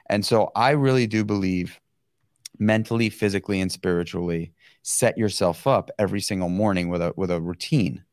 And 0.08 0.24
so 0.24 0.50
I 0.54 0.70
really 0.70 1.06
do 1.06 1.24
believe 1.24 1.80
mentally, 2.58 3.10
physically, 3.10 3.60
and 3.60 3.72
spiritually 3.72 4.52
set 4.82 5.16
yourself 5.16 5.66
up 5.66 5.90
every 5.98 6.20
single 6.20 6.50
morning 6.50 6.90
with 6.90 7.00
a 7.00 7.12
with 7.16 7.30
a 7.30 7.40
routine 7.40 8.04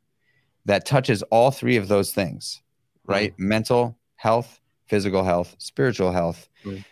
that 0.65 0.85
touches 0.85 1.21
all 1.23 1.51
three 1.51 1.75
of 1.75 1.89
those 1.89 2.11
things 2.13 2.61
right 3.05 3.33
mm. 3.33 3.39
mental 3.39 3.97
health 4.15 4.61
physical 4.87 5.23
health 5.23 5.53
spiritual 5.57 6.13
health 6.13 6.47
mm. 6.63 6.83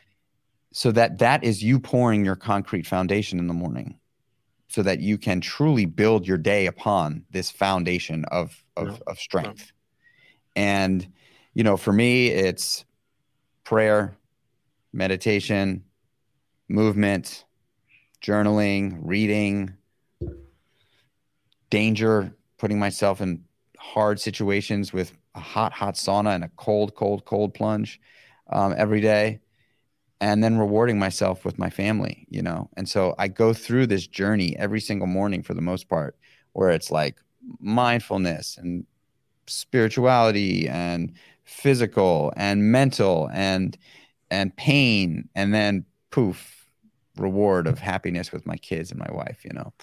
so 0.74 0.92
that 0.92 1.18
that 1.18 1.44
is 1.46 1.64
you 1.64 1.80
pouring 1.80 2.26
your 2.26 2.36
concrete 2.36 2.86
foundation 2.86 3.40
in 3.40 3.48
the 3.48 3.54
morning 3.54 3.98
so 4.68 4.84
that 4.84 5.00
you 5.00 5.18
can 5.18 5.40
truly 5.40 5.86
build 5.86 6.28
your 6.28 6.38
day 6.38 6.66
upon 6.66 7.24
this 7.32 7.50
foundation 7.50 8.26
of 8.26 8.62
of, 8.76 8.90
yeah. 8.90 8.98
of 9.08 9.18
strength 9.18 9.72
yeah. 10.58 10.64
and 10.64 11.08
you 11.54 11.64
know 11.64 11.78
for 11.78 11.94
me 11.94 12.28
it's 12.28 12.84
prayer 13.70 14.18
meditation 14.94 15.84
movement 16.70 17.46
journaling, 18.20 18.98
reading, 19.04 19.72
danger, 21.70 22.34
putting 22.58 22.80
myself 22.80 23.22
in 23.22 23.44
hard 23.78 24.20
situations 24.20 24.92
with 24.92 25.16
a 25.36 25.40
hot, 25.40 25.72
hot 25.72 25.94
sauna 25.94 26.34
and 26.34 26.44
a 26.44 26.50
cold, 26.58 26.96
cold, 26.96 27.26
cold 27.26 27.54
plunge 27.54 28.02
um, 28.52 28.74
every 28.76 29.02
day. 29.02 29.40
And 30.20 30.44
then 30.44 30.58
rewarding 30.58 30.98
myself 30.98 31.46
with 31.46 31.60
my 31.60 31.70
family, 31.70 32.26
you 32.28 32.42
know? 32.42 32.72
And 32.76 32.90
so 32.90 33.14
I 33.20 33.28
go 33.28 33.54
through 33.54 33.86
this 33.86 34.08
journey 34.08 34.58
every 34.58 34.82
single 34.82 35.08
morning 35.08 35.44
for 35.44 35.54
the 35.54 35.62
most 35.62 35.88
part, 35.88 36.18
where 36.54 36.72
it's 36.72 36.90
like 36.90 37.22
mindfulness 37.60 38.58
and 38.58 38.88
spirituality 39.46 40.68
and 40.68 41.14
physical 41.50 42.32
and 42.38 42.72
mental 42.72 43.30
and 43.34 43.78
and 44.30 44.56
pain 44.56 45.28
and 45.36 45.54
then 45.54 45.84
poof 46.12 46.70
reward 47.18 47.68
of 47.68 47.80
happiness 47.80 48.32
with 48.32 48.46
my 48.46 48.56
kids 48.56 48.92
and 48.92 49.00
my 49.00 49.12
wife, 49.12 49.44
you 49.44 49.52
know. 49.54 49.74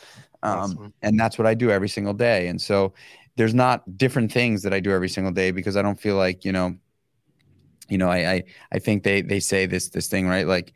Um, 0.43 0.59
awesome. 0.59 0.95
And 1.03 1.19
that's 1.19 1.37
what 1.39 1.47
I 1.47 1.55
do 1.55 1.71
every 1.71 1.89
single 1.89 2.14
day. 2.14 2.47
And 2.47 2.62
so 2.62 2.95
there's 3.37 3.53
not 3.53 3.99
different 3.99 4.33
things 4.33 4.62
that 4.62 4.73
I 4.73 4.81
do 4.81 4.93
every 4.93 5.09
single 5.09 5.33
day 5.33 5.51
because 5.51 5.77
I 5.77 5.83
don't 5.83 6.01
feel 6.01 6.17
like, 6.17 6.45
you 6.45 6.53
know, 6.53 6.77
you 7.89 7.99
know, 7.99 8.09
I, 8.09 8.33
I, 8.33 8.45
I 8.73 8.79
think 8.79 9.03
they, 9.03 9.21
they 9.21 9.41
say 9.41 9.67
this, 9.67 9.89
this 9.89 10.07
thing, 10.07 10.27
right? 10.27 10.47
Like 10.47 10.73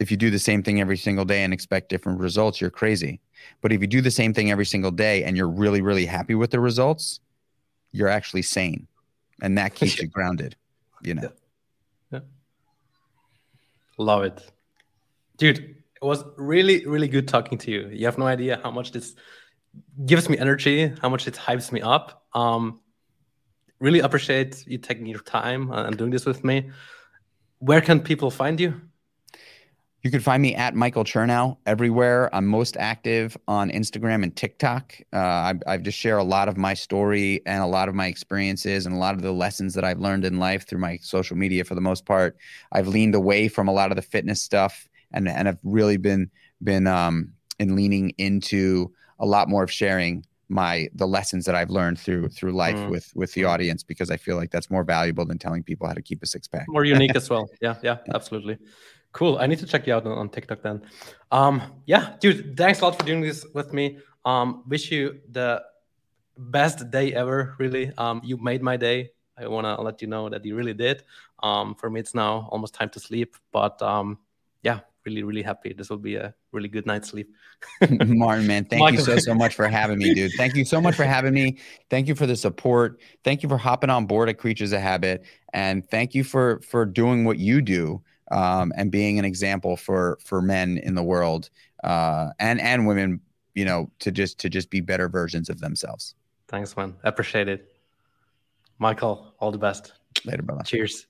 if 0.00 0.10
you 0.10 0.16
do 0.16 0.30
the 0.30 0.38
same 0.38 0.62
thing 0.62 0.80
every 0.80 0.96
single 0.96 1.24
day 1.24 1.44
and 1.44 1.52
expect 1.52 1.88
different 1.88 2.20
results, 2.20 2.60
you're 2.60 2.70
crazy. 2.70 3.20
But 3.60 3.72
if 3.72 3.80
you 3.80 3.86
do 3.86 4.00
the 4.00 4.10
same 4.10 4.34
thing 4.34 4.50
every 4.50 4.66
single 4.66 4.90
day 4.90 5.22
and 5.22 5.36
you're 5.36 5.48
really, 5.48 5.80
really 5.80 6.06
happy 6.06 6.34
with 6.34 6.50
the 6.50 6.60
results, 6.60 7.20
you're 7.92 8.08
actually 8.08 8.42
sane. 8.42 8.88
And 9.42 9.58
that 9.58 9.74
keeps 9.74 9.98
you 10.00 10.08
grounded, 10.08 10.56
you 11.02 11.14
know? 11.14 11.22
Yeah. 11.22 11.28
yeah. 12.12 12.20
Love 13.98 14.24
it. 14.24 14.50
Dude, 15.36 15.58
it 15.58 16.04
was 16.04 16.24
really, 16.36 16.86
really 16.86 17.08
good 17.08 17.26
talking 17.28 17.58
to 17.58 17.70
you. 17.70 17.88
You 17.88 18.06
have 18.06 18.18
no 18.18 18.26
idea 18.26 18.60
how 18.62 18.70
much 18.70 18.92
this 18.92 19.14
gives 20.06 20.28
me 20.28 20.38
energy, 20.38 20.92
how 21.00 21.08
much 21.08 21.26
it 21.26 21.34
hypes 21.34 21.72
me 21.72 21.80
up. 21.80 22.24
Um, 22.34 22.80
really 23.80 24.00
appreciate 24.00 24.64
you 24.66 24.78
taking 24.78 25.06
your 25.06 25.20
time 25.20 25.70
and 25.72 25.96
doing 25.96 26.10
this 26.10 26.26
with 26.26 26.44
me. 26.44 26.70
Where 27.58 27.80
can 27.80 28.00
people 28.00 28.30
find 28.30 28.60
you? 28.60 28.80
You 30.04 30.10
can 30.10 30.20
find 30.20 30.42
me 30.42 30.54
at 30.54 30.74
Michael 30.74 31.02
Chernow 31.02 31.56
everywhere. 31.64 32.28
I'm 32.34 32.46
most 32.46 32.76
active 32.76 33.38
on 33.48 33.70
Instagram 33.70 34.22
and 34.22 34.36
TikTok. 34.36 34.94
Uh, 35.14 35.16
I, 35.16 35.54
I 35.66 35.76
just 35.78 35.96
share 35.96 36.18
a 36.18 36.22
lot 36.22 36.46
of 36.46 36.58
my 36.58 36.74
story 36.74 37.40
and 37.46 37.62
a 37.62 37.66
lot 37.66 37.88
of 37.88 37.94
my 37.94 38.06
experiences 38.08 38.84
and 38.84 38.94
a 38.94 38.98
lot 38.98 39.14
of 39.14 39.22
the 39.22 39.32
lessons 39.32 39.72
that 39.72 39.82
I've 39.82 40.00
learned 40.00 40.26
in 40.26 40.38
life 40.38 40.68
through 40.68 40.80
my 40.80 40.98
social 40.98 41.38
media 41.38 41.64
for 41.64 41.74
the 41.74 41.80
most 41.80 42.04
part. 42.04 42.36
I've 42.70 42.86
leaned 42.86 43.14
away 43.14 43.48
from 43.48 43.66
a 43.66 43.72
lot 43.72 43.92
of 43.92 43.96
the 43.96 44.02
fitness 44.02 44.42
stuff 44.42 44.86
and 45.10 45.26
and 45.26 45.48
have 45.48 45.58
really 45.62 45.96
been 45.96 46.30
been 46.62 46.86
um 46.86 47.32
in 47.58 47.74
leaning 47.74 48.10
into 48.18 48.92
a 49.18 49.24
lot 49.24 49.48
more 49.48 49.62
of 49.62 49.72
sharing 49.72 50.26
my 50.50 50.86
the 50.94 51.06
lessons 51.06 51.46
that 51.46 51.54
I've 51.54 51.70
learned 51.70 51.98
through 51.98 52.28
through 52.28 52.52
life 52.52 52.76
mm. 52.76 52.90
with 52.90 53.10
with 53.14 53.32
the 53.32 53.44
audience 53.44 53.82
because 53.82 54.10
I 54.10 54.18
feel 54.18 54.36
like 54.36 54.50
that's 54.50 54.70
more 54.70 54.84
valuable 54.84 55.24
than 55.24 55.38
telling 55.38 55.62
people 55.62 55.86
how 55.86 55.94
to 55.94 56.02
keep 56.02 56.22
a 56.22 56.26
six 56.26 56.46
pack. 56.46 56.66
More 56.68 56.84
unique 56.84 57.16
as 57.16 57.30
well. 57.30 57.48
Yeah, 57.62 57.76
yeah, 57.82 57.98
absolutely. 58.14 58.58
Cool. 59.14 59.38
I 59.38 59.46
need 59.46 59.60
to 59.60 59.66
check 59.66 59.86
you 59.86 59.94
out 59.94 60.04
on, 60.06 60.12
on 60.12 60.28
TikTok 60.28 60.60
then. 60.62 60.82
Um, 61.30 61.62
yeah, 61.86 62.16
dude, 62.18 62.56
thanks 62.56 62.80
a 62.80 62.84
lot 62.84 62.98
for 62.98 63.06
doing 63.06 63.20
this 63.20 63.46
with 63.54 63.72
me. 63.72 63.98
Um, 64.24 64.64
wish 64.66 64.90
you 64.90 65.20
the 65.30 65.62
best 66.36 66.90
day 66.90 67.14
ever, 67.14 67.54
really. 67.58 67.92
Um, 67.96 68.20
you 68.24 68.36
made 68.36 68.60
my 68.60 68.76
day. 68.76 69.12
I 69.38 69.46
want 69.46 69.66
to 69.66 69.80
let 69.80 70.02
you 70.02 70.08
know 70.08 70.28
that 70.28 70.44
you 70.44 70.56
really 70.56 70.74
did. 70.74 71.04
Um, 71.44 71.76
for 71.76 71.88
me, 71.90 72.00
it's 72.00 72.14
now 72.14 72.48
almost 72.50 72.74
time 72.74 72.88
to 72.90 72.98
sleep, 72.98 73.36
but 73.52 73.80
um, 73.82 74.18
yeah, 74.62 74.80
really, 75.06 75.22
really 75.22 75.42
happy. 75.42 75.72
This 75.72 75.90
will 75.90 75.98
be 75.98 76.16
a 76.16 76.34
really 76.50 76.68
good 76.68 76.84
night's 76.84 77.08
sleep. 77.08 77.32
Martin, 78.00 78.48
man, 78.48 78.64
thank 78.64 78.80
Michael. 78.80 78.98
you 78.98 79.04
so, 79.04 79.18
so 79.18 79.34
much 79.34 79.54
for 79.54 79.68
having 79.68 79.98
me, 79.98 80.12
dude. 80.12 80.32
Thank 80.36 80.56
you 80.56 80.64
so 80.64 80.80
much 80.80 80.96
for 80.96 81.04
having 81.04 81.34
me. 81.34 81.58
Thank 81.88 82.08
you 82.08 82.16
for 82.16 82.26
the 82.26 82.34
support. 82.34 83.00
Thank 83.22 83.44
you 83.44 83.48
for 83.48 83.58
hopping 83.58 83.90
on 83.90 84.06
board 84.06 84.28
at 84.28 84.38
Creatures 84.38 84.72
of 84.72 84.80
Habit. 84.80 85.24
And 85.52 85.88
thank 85.88 86.16
you 86.16 86.24
for, 86.24 86.60
for 86.62 86.84
doing 86.84 87.24
what 87.24 87.38
you 87.38 87.60
do 87.60 88.02
um, 88.30 88.72
and 88.76 88.90
being 88.90 89.18
an 89.18 89.24
example 89.24 89.76
for, 89.76 90.18
for 90.22 90.40
men 90.40 90.78
in 90.78 90.94
the 90.94 91.02
world 91.02 91.50
uh, 91.82 92.30
and, 92.38 92.60
and 92.60 92.86
women, 92.86 93.20
you 93.54 93.64
know, 93.64 93.90
to 94.00 94.10
just, 94.10 94.38
to 94.40 94.48
just 94.48 94.70
be 94.70 94.80
better 94.80 95.08
versions 95.08 95.48
of 95.48 95.60
themselves. 95.60 96.14
Thanks, 96.48 96.76
man. 96.76 96.94
Appreciate 97.04 97.48
it. 97.48 97.74
Michael, 98.78 99.34
all 99.38 99.52
the 99.52 99.58
best. 99.58 99.92
Later, 100.24 100.42
brother. 100.42 100.62
Cheers. 100.64 101.06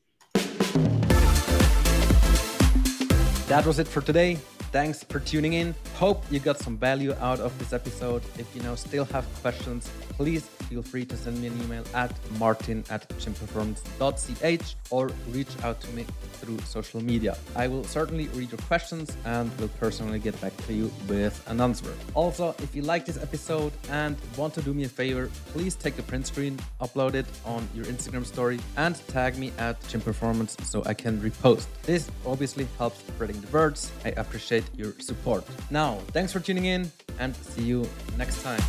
That 3.48 3.64
was 3.66 3.78
it 3.78 3.86
for 3.86 4.00
today. 4.00 4.38
Thanks 4.74 5.04
for 5.04 5.20
tuning 5.20 5.52
in. 5.52 5.72
Hope 5.94 6.24
you 6.32 6.40
got 6.40 6.58
some 6.58 6.76
value 6.76 7.14
out 7.20 7.38
of 7.38 7.56
this 7.60 7.72
episode. 7.72 8.24
If 8.40 8.52
you 8.56 8.62
now 8.62 8.74
still 8.74 9.04
have 9.04 9.24
questions, 9.40 9.88
please 10.08 10.48
feel 10.68 10.82
free 10.82 11.04
to 11.04 11.16
send 11.16 11.40
me 11.40 11.46
an 11.46 11.62
email 11.62 11.84
at 11.94 12.12
martin 12.40 12.82
at 12.90 13.08
gymperformance.ch 13.10 14.76
or 14.90 15.12
reach 15.30 15.54
out 15.62 15.80
to 15.80 15.88
me 15.90 16.04
through 16.32 16.58
social 16.62 17.00
media. 17.00 17.36
I 17.54 17.68
will 17.68 17.84
certainly 17.84 18.26
read 18.28 18.50
your 18.50 18.58
questions 18.66 19.16
and 19.24 19.56
will 19.60 19.68
personally 19.78 20.18
get 20.18 20.38
back 20.40 20.56
to 20.66 20.72
you 20.72 20.90
with 21.08 21.40
an 21.48 21.60
answer. 21.60 21.94
Also, 22.14 22.54
if 22.58 22.74
you 22.74 22.82
like 22.82 23.06
this 23.06 23.22
episode 23.22 23.72
and 23.90 24.16
want 24.36 24.54
to 24.54 24.62
do 24.62 24.74
me 24.74 24.84
a 24.84 24.88
favor, 24.88 25.30
please 25.52 25.76
take 25.76 25.96
a 26.00 26.02
print 26.02 26.26
screen, 26.26 26.58
upload 26.80 27.14
it 27.14 27.26
on 27.44 27.68
your 27.76 27.84
Instagram 27.84 28.26
story, 28.26 28.58
and 28.76 28.96
tag 29.06 29.38
me 29.38 29.52
at 29.58 29.80
gymperformance 29.82 30.60
so 30.64 30.82
I 30.84 30.94
can 30.94 31.20
repost. 31.20 31.66
This 31.84 32.10
obviously 32.26 32.66
helps 32.76 32.98
spreading 32.98 33.40
the 33.40 33.46
words. 33.48 33.92
I 34.04 34.10
appreciate 34.64 34.78
your 34.78 35.00
support. 35.00 35.44
Now, 35.70 35.98
thanks 36.12 36.32
for 36.32 36.40
tuning 36.40 36.66
in 36.66 36.90
and 37.18 37.34
see 37.36 37.62
you 37.62 37.88
next 38.16 38.42
time. 38.42 38.60